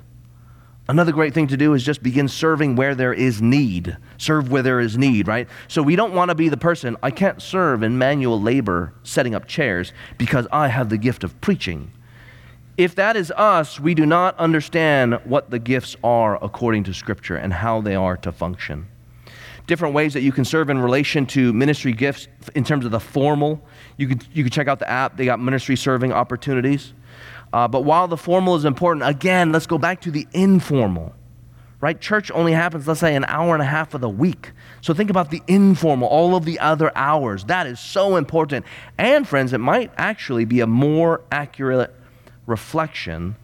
Another 0.88 1.10
great 1.10 1.34
thing 1.34 1.48
to 1.48 1.56
do 1.56 1.74
is 1.74 1.82
just 1.82 2.04
begin 2.04 2.28
serving 2.28 2.76
where 2.76 2.94
there 2.94 3.12
is 3.12 3.42
need. 3.42 3.96
Serve 4.16 4.48
where 4.48 4.62
there 4.62 4.78
is 4.78 4.96
need, 4.96 5.26
right? 5.26 5.48
So 5.66 5.82
we 5.82 5.96
don't 5.96 6.14
want 6.14 6.28
to 6.28 6.36
be 6.36 6.48
the 6.48 6.56
person, 6.56 6.96
I 7.02 7.10
can't 7.10 7.42
serve 7.42 7.82
in 7.82 7.98
manual 7.98 8.40
labor 8.40 8.94
setting 9.02 9.34
up 9.34 9.48
chairs 9.48 9.92
because 10.18 10.46
I 10.52 10.68
have 10.68 10.88
the 10.88 10.98
gift 10.98 11.24
of 11.24 11.40
preaching. 11.40 11.90
If 12.80 12.94
that 12.94 13.14
is 13.14 13.30
us, 13.32 13.78
we 13.78 13.94
do 13.94 14.06
not 14.06 14.38
understand 14.38 15.20
what 15.24 15.50
the 15.50 15.58
gifts 15.58 15.96
are 16.02 16.42
according 16.42 16.84
to 16.84 16.94
Scripture 16.94 17.36
and 17.36 17.52
how 17.52 17.82
they 17.82 17.94
are 17.94 18.16
to 18.16 18.32
function. 18.32 18.88
Different 19.66 19.92
ways 19.92 20.14
that 20.14 20.22
you 20.22 20.32
can 20.32 20.46
serve 20.46 20.70
in 20.70 20.78
relation 20.78 21.26
to 21.26 21.52
ministry 21.52 21.92
gifts 21.92 22.26
in 22.54 22.64
terms 22.64 22.86
of 22.86 22.90
the 22.90 22.98
formal. 22.98 23.60
You 23.98 24.08
can, 24.08 24.22
you 24.32 24.44
can 24.44 24.50
check 24.50 24.66
out 24.66 24.78
the 24.78 24.88
app, 24.88 25.18
they 25.18 25.26
got 25.26 25.40
ministry 25.40 25.76
serving 25.76 26.10
opportunities. 26.14 26.94
Uh, 27.52 27.68
but 27.68 27.84
while 27.84 28.08
the 28.08 28.16
formal 28.16 28.56
is 28.56 28.64
important, 28.64 29.06
again, 29.06 29.52
let's 29.52 29.66
go 29.66 29.76
back 29.76 30.00
to 30.00 30.10
the 30.10 30.26
informal 30.32 31.14
right? 31.82 31.98
Church 31.98 32.30
only 32.32 32.52
happens, 32.52 32.86
let's 32.86 33.00
say, 33.00 33.16
an 33.16 33.24
hour 33.24 33.54
and 33.54 33.62
a 33.62 33.66
half 33.66 33.94
of 33.94 34.02
the 34.02 34.08
week. 34.08 34.52
So 34.82 34.92
think 34.92 35.08
about 35.08 35.30
the 35.30 35.40
informal, 35.48 36.08
all 36.08 36.36
of 36.36 36.44
the 36.44 36.58
other 36.58 36.92
hours. 36.94 37.44
That 37.44 37.66
is 37.66 37.80
so 37.80 38.16
important. 38.16 38.66
And, 38.98 39.26
friends, 39.26 39.54
it 39.54 39.60
might 39.60 39.90
actually 39.96 40.44
be 40.44 40.60
a 40.60 40.66
more 40.66 41.22
accurate 41.32 41.94
reflection 42.50 43.36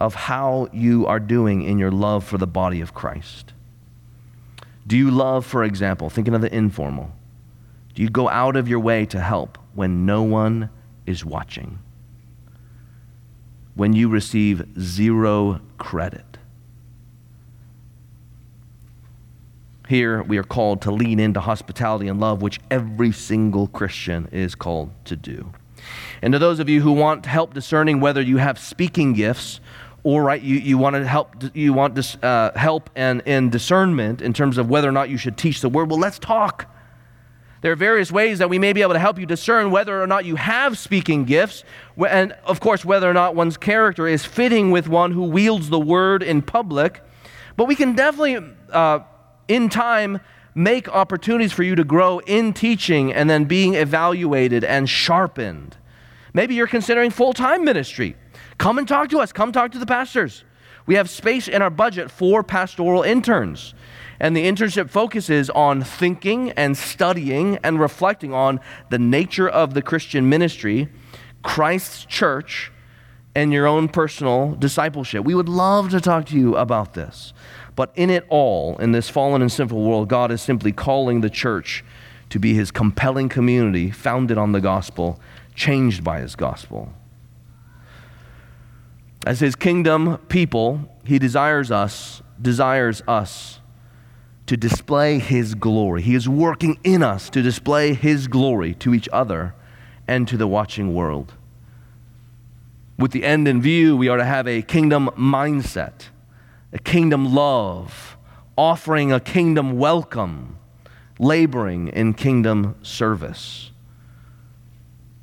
of 0.00 0.14
how 0.14 0.68
you 0.72 1.06
are 1.06 1.20
doing 1.20 1.62
in 1.62 1.78
your 1.78 1.90
love 1.90 2.24
for 2.24 2.38
the 2.38 2.46
body 2.46 2.80
of 2.80 2.94
Christ. 2.94 3.52
Do 4.86 4.96
you 4.96 5.10
love, 5.10 5.44
for 5.44 5.62
example, 5.64 6.08
thinking 6.08 6.34
of 6.34 6.40
the 6.40 6.54
informal, 6.54 7.12
do 7.94 8.02
you 8.02 8.08
go 8.08 8.28
out 8.28 8.56
of 8.56 8.68
your 8.68 8.80
way 8.80 9.04
to 9.06 9.20
help 9.20 9.58
when 9.74 10.06
no 10.06 10.22
one 10.22 10.70
is 11.04 11.24
watching? 11.24 11.78
When 13.74 13.92
you 13.92 14.08
receive 14.08 14.66
zero 14.80 15.60
credit? 15.78 16.38
Here 19.88 20.22
we 20.22 20.38
are 20.38 20.44
called 20.44 20.82
to 20.82 20.90
lean 20.90 21.18
into 21.18 21.40
hospitality 21.40 22.08
and 22.08 22.20
love, 22.20 22.42
which 22.42 22.60
every 22.70 23.10
single 23.10 23.68
Christian 23.68 24.28
is 24.30 24.54
called 24.54 24.90
to 25.06 25.16
do. 25.16 25.52
And 26.22 26.32
to 26.32 26.38
those 26.38 26.58
of 26.60 26.68
you 26.68 26.80
who 26.80 26.92
want 26.92 27.26
help 27.26 27.54
discerning 27.54 28.00
whether 28.00 28.20
you 28.20 28.38
have 28.38 28.58
speaking 28.58 29.12
gifts 29.12 29.60
or 30.02 30.22
right, 30.22 30.40
you, 30.40 30.56
you 30.56 30.78
want 30.78 30.96
to 30.96 31.06
help 31.06 31.34
you 31.54 31.72
want 31.72 31.94
this, 31.94 32.16
uh, 32.16 32.52
help 32.56 32.90
and 32.94 33.20
in 33.26 33.50
discernment 33.50 34.22
in 34.22 34.32
terms 34.32 34.58
of 34.58 34.70
whether 34.70 34.88
or 34.88 34.92
not 34.92 35.08
you 35.08 35.16
should 35.16 35.36
teach 35.36 35.60
the 35.60 35.68
word. 35.68 35.90
Well, 35.90 35.98
let's 35.98 36.18
talk. 36.18 36.72
There 37.60 37.72
are 37.72 37.76
various 37.76 38.12
ways 38.12 38.38
that 38.38 38.48
we 38.48 38.58
may 38.58 38.72
be 38.72 38.82
able 38.82 38.92
to 38.92 39.00
help 39.00 39.18
you 39.18 39.26
discern 39.26 39.72
whether 39.72 40.00
or 40.00 40.06
not 40.06 40.24
you 40.24 40.36
have 40.36 40.78
speaking 40.78 41.24
gifts, 41.24 41.64
and 42.08 42.32
of 42.44 42.60
course, 42.60 42.84
whether 42.84 43.10
or 43.10 43.12
not 43.12 43.34
one's 43.34 43.56
character 43.56 44.06
is 44.06 44.24
fitting 44.24 44.70
with 44.70 44.88
one 44.88 45.10
who 45.10 45.24
wields 45.24 45.68
the 45.68 45.80
word 45.80 46.22
in 46.22 46.40
public. 46.40 47.02
But 47.56 47.64
we 47.64 47.74
can 47.74 47.96
definitely, 47.96 48.54
uh, 48.70 49.00
in 49.48 49.68
time, 49.68 50.20
make 50.58 50.88
opportunities 50.88 51.52
for 51.52 51.62
you 51.62 51.76
to 51.76 51.84
grow 51.84 52.18
in 52.20 52.52
teaching 52.52 53.12
and 53.12 53.30
then 53.30 53.44
being 53.44 53.74
evaluated 53.74 54.64
and 54.64 54.90
sharpened. 54.90 55.76
Maybe 56.34 56.56
you're 56.56 56.66
considering 56.66 57.10
full 57.10 57.32
time 57.32 57.64
ministry. 57.64 58.16
Come 58.58 58.76
and 58.76 58.86
talk 58.86 59.08
to 59.10 59.20
us. 59.20 59.32
Come 59.32 59.52
talk 59.52 59.70
to 59.72 59.78
the 59.78 59.86
pastors. 59.86 60.44
We 60.84 60.96
have 60.96 61.08
space 61.08 61.46
in 61.48 61.62
our 61.62 61.70
budget 61.70 62.10
for 62.10 62.42
pastoral 62.42 63.02
interns. 63.02 63.72
And 64.20 64.36
the 64.36 64.46
internship 64.46 64.90
focuses 64.90 65.48
on 65.50 65.84
thinking 65.84 66.50
and 66.50 66.76
studying 66.76 67.58
and 67.62 67.78
reflecting 67.78 68.34
on 68.34 68.58
the 68.90 68.98
nature 68.98 69.48
of 69.48 69.74
the 69.74 69.82
Christian 69.82 70.28
ministry, 70.28 70.88
Christ's 71.44 72.04
church, 72.04 72.72
and 73.36 73.52
your 73.52 73.68
own 73.68 73.88
personal 73.88 74.56
discipleship. 74.56 75.24
We 75.24 75.36
would 75.36 75.48
love 75.48 75.90
to 75.90 76.00
talk 76.00 76.26
to 76.26 76.36
you 76.36 76.56
about 76.56 76.94
this. 76.94 77.32
But 77.78 77.92
in 77.94 78.10
it 78.10 78.26
all, 78.28 78.76
in 78.78 78.90
this 78.90 79.08
fallen 79.08 79.40
and 79.40 79.52
sinful 79.52 79.80
world, 79.80 80.08
God 80.08 80.32
is 80.32 80.42
simply 80.42 80.72
calling 80.72 81.20
the 81.20 81.30
church 81.30 81.84
to 82.28 82.40
be 82.40 82.52
his 82.52 82.72
compelling 82.72 83.28
community 83.28 83.92
founded 83.92 84.36
on 84.36 84.50
the 84.50 84.60
gospel, 84.60 85.20
changed 85.54 86.02
by 86.02 86.18
his 86.18 86.34
gospel. 86.34 86.92
As 89.24 89.38
his 89.38 89.54
kingdom 89.54 90.18
people, 90.28 90.92
he 91.04 91.20
desires 91.20 91.70
us, 91.70 92.20
desires 92.42 93.00
us 93.06 93.60
to 94.46 94.56
display 94.56 95.20
his 95.20 95.54
glory. 95.54 96.02
He 96.02 96.16
is 96.16 96.28
working 96.28 96.80
in 96.82 97.04
us 97.04 97.30
to 97.30 97.42
display 97.42 97.94
his 97.94 98.26
glory 98.26 98.74
to 98.74 98.92
each 98.92 99.08
other 99.12 99.54
and 100.08 100.26
to 100.26 100.36
the 100.36 100.48
watching 100.48 100.94
world. 100.94 101.34
With 102.98 103.12
the 103.12 103.22
end 103.22 103.46
in 103.46 103.62
view, 103.62 103.96
we 103.96 104.08
are 104.08 104.16
to 104.16 104.24
have 104.24 104.48
a 104.48 104.62
kingdom 104.62 105.10
mindset, 105.16 106.08
a 106.72 106.78
kingdom 106.78 107.34
love, 107.34 108.16
offering 108.56 109.12
a 109.12 109.20
kingdom 109.20 109.78
welcome, 109.78 110.58
laboring 111.18 111.88
in 111.88 112.14
kingdom 112.14 112.76
service. 112.82 113.70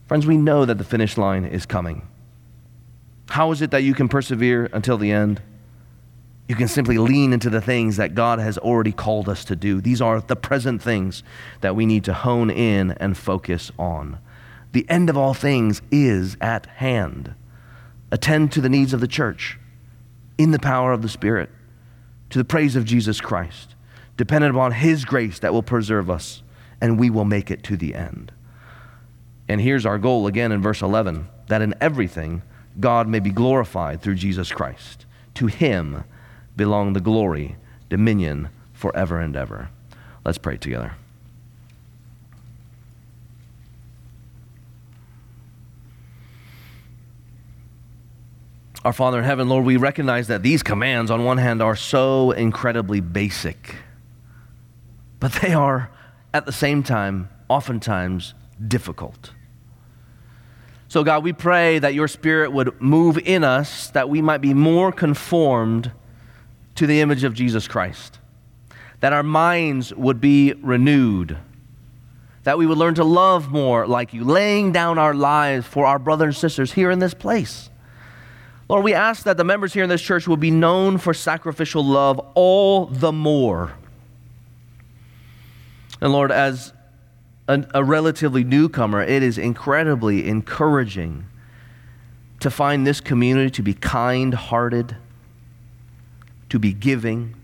Friends, 0.08 0.26
we 0.26 0.38
know 0.38 0.66
that 0.66 0.78
the 0.78 0.84
finish 0.84 1.18
line 1.18 1.46
is 1.46 1.66
coming. 1.66 2.08
How 3.30 3.52
is 3.52 3.62
it 3.62 3.72
that 3.72 3.84
you 3.84 3.94
can 3.94 4.08
persevere 4.08 4.70
until 4.72 4.98
the 4.98 5.12
end? 5.12 5.42
You 6.48 6.56
can 6.56 6.68
simply 6.68 7.00
lean 7.00 7.34
into 7.34 7.50
the 7.50 7.62
things 7.62 7.98
that 7.98 8.14
God 8.14 8.38
has 8.38 8.58
already 8.60 8.92
called 8.92 9.28
us 9.28 9.44
to 9.46 9.56
do. 9.56 9.82
These 9.82 10.02
are 10.02 10.22
the 10.22 10.36
present 10.36 10.82
things 10.82 11.24
that 11.62 11.76
we 11.76 11.88
need 11.88 12.04
to 12.04 12.14
hone 12.14 12.52
in 12.52 12.92
and 12.92 13.18
focus 13.18 13.72
on. 13.80 14.20
The 14.72 14.88
end 14.90 15.10
of 15.10 15.18
all 15.18 15.34
things 15.34 15.82
is 15.90 16.38
at 16.40 16.68
hand. 16.68 17.34
Attend 18.12 18.52
to 18.52 18.62
the 18.62 18.70
needs 18.70 18.94
of 18.94 19.00
the 19.00 19.08
church 19.08 19.58
in 20.38 20.52
the 20.52 20.60
power 20.60 20.92
of 20.92 21.02
the 21.02 21.10
Spirit, 21.10 21.50
to 22.30 22.38
the 22.38 22.46
praise 22.46 22.76
of 22.76 22.86
Jesus 22.86 23.22
Christ, 23.22 23.76
dependent 24.18 24.56
upon 24.56 24.74
His 24.74 25.06
grace 25.06 25.40
that 25.40 25.54
will 25.54 25.64
preserve 25.64 26.10
us, 26.10 26.44
and 26.82 27.00
we 27.00 27.10
will 27.10 27.26
make 27.26 27.50
it 27.50 27.64
to 27.64 27.78
the 27.78 27.96
end. 27.96 28.32
And 29.48 29.62
here's 29.62 29.86
our 29.86 29.98
goal 29.98 30.28
again 30.28 30.52
in 30.52 30.62
verse 30.62 30.82
11 30.82 31.28
that 31.48 31.62
in 31.62 31.76
everything, 31.80 32.42
God 32.80 33.08
may 33.08 33.20
be 33.20 33.30
glorified 33.30 34.02
through 34.02 34.16
Jesus 34.16 34.52
Christ. 34.52 35.06
To 35.36 35.48
him 35.48 36.04
belong 36.56 36.94
the 36.94 37.02
glory, 37.02 37.56
dominion 37.90 38.50
forever 38.74 39.20
and 39.20 39.36
ever. 39.36 39.70
Let's 40.24 40.40
pray 40.40 40.58
together. 40.58 40.94
Our 48.86 48.94
Father 48.94 49.18
in 49.18 49.26
heaven, 49.26 49.50
Lord, 49.50 49.66
we 49.66 49.78
recognize 49.78 50.28
that 50.28 50.44
these 50.44 50.62
commands, 50.62 51.10
on 51.10 51.24
one 51.24 51.40
hand, 51.40 51.60
are 51.60 51.76
so 51.76 52.30
incredibly 52.30 53.00
basic, 53.00 53.78
but 55.20 55.34
they 55.42 55.56
are, 55.56 55.90
at 56.36 56.46
the 56.46 56.52
same 56.52 56.84
time, 56.84 57.30
oftentimes 57.50 58.36
difficult. 58.68 59.32
So, 60.88 61.04
God, 61.04 61.24
we 61.24 61.34
pray 61.34 61.80
that 61.80 61.96
your 61.96 62.08
Spirit 62.08 62.52
would 62.52 62.80
move 62.80 63.18
in 63.18 63.44
us 63.44 63.90
that 63.90 64.08
we 64.08 64.22
might 64.22 64.38
be 64.42 64.54
more 64.54 64.92
conformed 64.92 65.92
to 66.76 66.86
the 66.86 67.02
image 67.02 67.24
of 67.24 67.34
Jesus 67.34 67.68
Christ, 67.68 68.20
that 69.00 69.14
our 69.14 69.24
minds 69.24 69.96
would 69.96 70.22
be 70.22 70.54
renewed, 70.54 71.40
that 72.44 72.60
we 72.60 72.68
would 72.68 72.78
learn 72.78 72.94
to 72.94 73.04
love 73.04 73.50
more 73.52 73.88
like 73.88 74.14
you, 74.14 74.24
laying 74.24 74.72
down 74.72 75.00
our 75.00 75.16
lives 75.16 75.66
for 75.66 75.88
our 75.88 75.98
brothers 75.98 76.36
and 76.36 76.42
sisters 76.42 76.74
here 76.74 76.92
in 76.92 77.00
this 77.00 77.16
place. 77.16 77.72
Lord, 78.68 78.84
we 78.84 78.94
ask 78.94 79.24
that 79.24 79.38
the 79.38 79.44
members 79.44 79.74
here 79.74 79.84
in 79.84 79.90
this 79.90 80.02
church 80.02 80.28
will 80.28 80.38
be 80.38 80.52
known 80.52 80.98
for 80.98 81.14
sacrificial 81.14 81.86
love 81.86 82.20
all 82.34 82.88
the 82.88 83.12
more. 83.12 83.74
And 86.02 86.12
Lord, 86.12 86.32
as 86.32 86.74
a, 87.48 87.84
relatively 87.84 88.44
newcomer, 88.44 89.02
it 89.02 89.22
is 89.22 89.38
incredibly 89.38 90.28
encouraging 90.28 91.26
to 92.40 92.50
find 92.50 92.86
this 92.86 93.02
community 93.02 93.52
to 93.52 93.62
be 93.62 93.74
kind 93.74 94.34
hearted, 94.34 94.98
to 96.50 96.60
be 96.60 96.74
giving, 96.74 97.36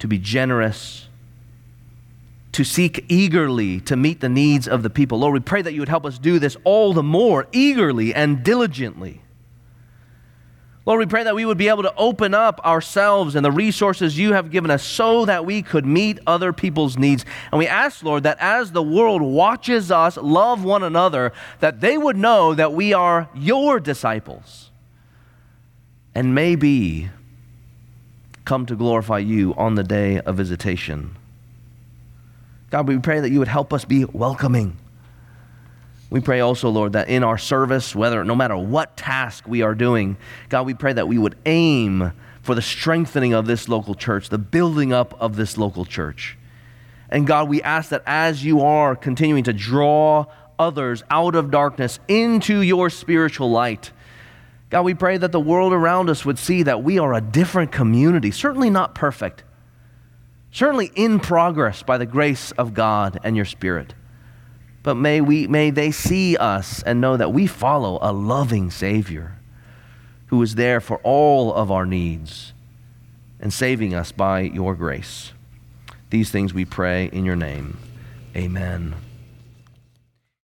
to 0.00 0.08
be 0.08 0.18
generous, 0.18 1.08
to 2.52 2.64
seek 2.64 3.04
eagerly 3.08 3.80
to 3.80 3.96
meet 3.96 4.20
the 4.20 4.28
needs 4.28 4.68
of 4.68 4.82
the 4.82 4.90
people. 4.90 5.18
Lord, 5.18 5.34
we 5.34 5.40
pray 5.40 5.62
that 5.62 5.72
you 5.72 5.80
would 5.80 5.88
help 5.88 6.04
us 6.04 6.18
do 6.18 6.38
this 6.38 6.56
all 6.64 6.92
the 6.92 7.02
more 7.02 7.46
eagerly 7.52 8.14
and 8.14 8.44
diligently. 8.44 9.23
Lord, 10.86 11.00
we 11.00 11.06
pray 11.06 11.24
that 11.24 11.34
we 11.34 11.46
would 11.46 11.56
be 11.56 11.68
able 11.68 11.82
to 11.84 11.94
open 11.96 12.34
up 12.34 12.60
ourselves 12.64 13.36
and 13.36 13.44
the 13.44 13.50
resources 13.50 14.18
you 14.18 14.34
have 14.34 14.50
given 14.50 14.70
us 14.70 14.82
so 14.82 15.24
that 15.24 15.46
we 15.46 15.62
could 15.62 15.86
meet 15.86 16.18
other 16.26 16.52
people's 16.52 16.98
needs. 16.98 17.24
And 17.50 17.58
we 17.58 17.66
ask, 17.66 18.02
Lord, 18.02 18.24
that 18.24 18.36
as 18.38 18.72
the 18.72 18.82
world 18.82 19.22
watches 19.22 19.90
us 19.90 20.18
love 20.18 20.62
one 20.62 20.82
another, 20.82 21.32
that 21.60 21.80
they 21.80 21.96
would 21.96 22.18
know 22.18 22.52
that 22.52 22.74
we 22.74 22.92
are 22.92 23.30
your 23.34 23.80
disciples 23.80 24.70
and 26.14 26.34
maybe 26.34 27.08
come 28.44 28.66
to 28.66 28.76
glorify 28.76 29.18
you 29.18 29.54
on 29.54 29.76
the 29.76 29.82
day 29.82 30.20
of 30.20 30.36
visitation. 30.36 31.16
God, 32.68 32.86
we 32.86 32.98
pray 32.98 33.20
that 33.20 33.30
you 33.30 33.38
would 33.38 33.48
help 33.48 33.72
us 33.72 33.86
be 33.86 34.04
welcoming 34.04 34.76
we 36.14 36.20
pray 36.20 36.38
also, 36.38 36.70
Lord, 36.70 36.92
that 36.92 37.08
in 37.08 37.24
our 37.24 37.36
service, 37.36 37.92
whether 37.92 38.22
no 38.22 38.36
matter 38.36 38.56
what 38.56 38.96
task 38.96 39.48
we 39.48 39.62
are 39.62 39.74
doing, 39.74 40.16
God, 40.48 40.64
we 40.64 40.72
pray 40.72 40.92
that 40.92 41.08
we 41.08 41.18
would 41.18 41.34
aim 41.44 42.12
for 42.40 42.54
the 42.54 42.62
strengthening 42.62 43.32
of 43.32 43.46
this 43.46 43.68
local 43.68 43.96
church, 43.96 44.28
the 44.28 44.38
building 44.38 44.92
up 44.92 45.20
of 45.20 45.34
this 45.34 45.58
local 45.58 45.84
church. 45.84 46.38
And 47.10 47.26
God, 47.26 47.48
we 47.48 47.60
ask 47.62 47.90
that 47.90 48.04
as 48.06 48.44
you 48.44 48.60
are 48.60 48.94
continuing 48.94 49.42
to 49.42 49.52
draw 49.52 50.26
others 50.56 51.02
out 51.10 51.34
of 51.34 51.50
darkness 51.50 51.98
into 52.06 52.60
your 52.60 52.90
spiritual 52.90 53.50
light, 53.50 53.90
God, 54.70 54.82
we 54.82 54.94
pray 54.94 55.16
that 55.16 55.32
the 55.32 55.40
world 55.40 55.72
around 55.72 56.08
us 56.10 56.24
would 56.24 56.38
see 56.38 56.62
that 56.62 56.84
we 56.84 57.00
are 57.00 57.12
a 57.12 57.20
different 57.20 57.72
community, 57.72 58.30
certainly 58.30 58.70
not 58.70 58.94
perfect, 58.94 59.42
certainly 60.52 60.92
in 60.94 61.18
progress 61.18 61.82
by 61.82 61.98
the 61.98 62.06
grace 62.06 62.52
of 62.52 62.72
God 62.72 63.18
and 63.24 63.34
your 63.34 63.46
Spirit. 63.46 63.94
But 64.84 64.96
may, 64.96 65.22
we, 65.22 65.46
may 65.48 65.70
they 65.70 65.90
see 65.90 66.36
us 66.36 66.82
and 66.82 67.00
know 67.00 67.16
that 67.16 67.32
we 67.32 67.46
follow 67.46 67.98
a 68.02 68.12
loving 68.12 68.70
Savior 68.70 69.38
who 70.26 70.40
is 70.42 70.54
there 70.54 70.80
for 70.80 70.98
all 71.02 71.52
of 71.54 71.70
our 71.70 71.86
needs 71.86 72.52
and 73.40 73.52
saving 73.52 73.94
us 73.94 74.12
by 74.12 74.40
your 74.40 74.74
grace. 74.74 75.32
These 76.10 76.30
things 76.30 76.52
we 76.52 76.66
pray 76.66 77.06
in 77.06 77.24
your 77.24 77.34
name. 77.34 77.78
Amen. 78.36 78.94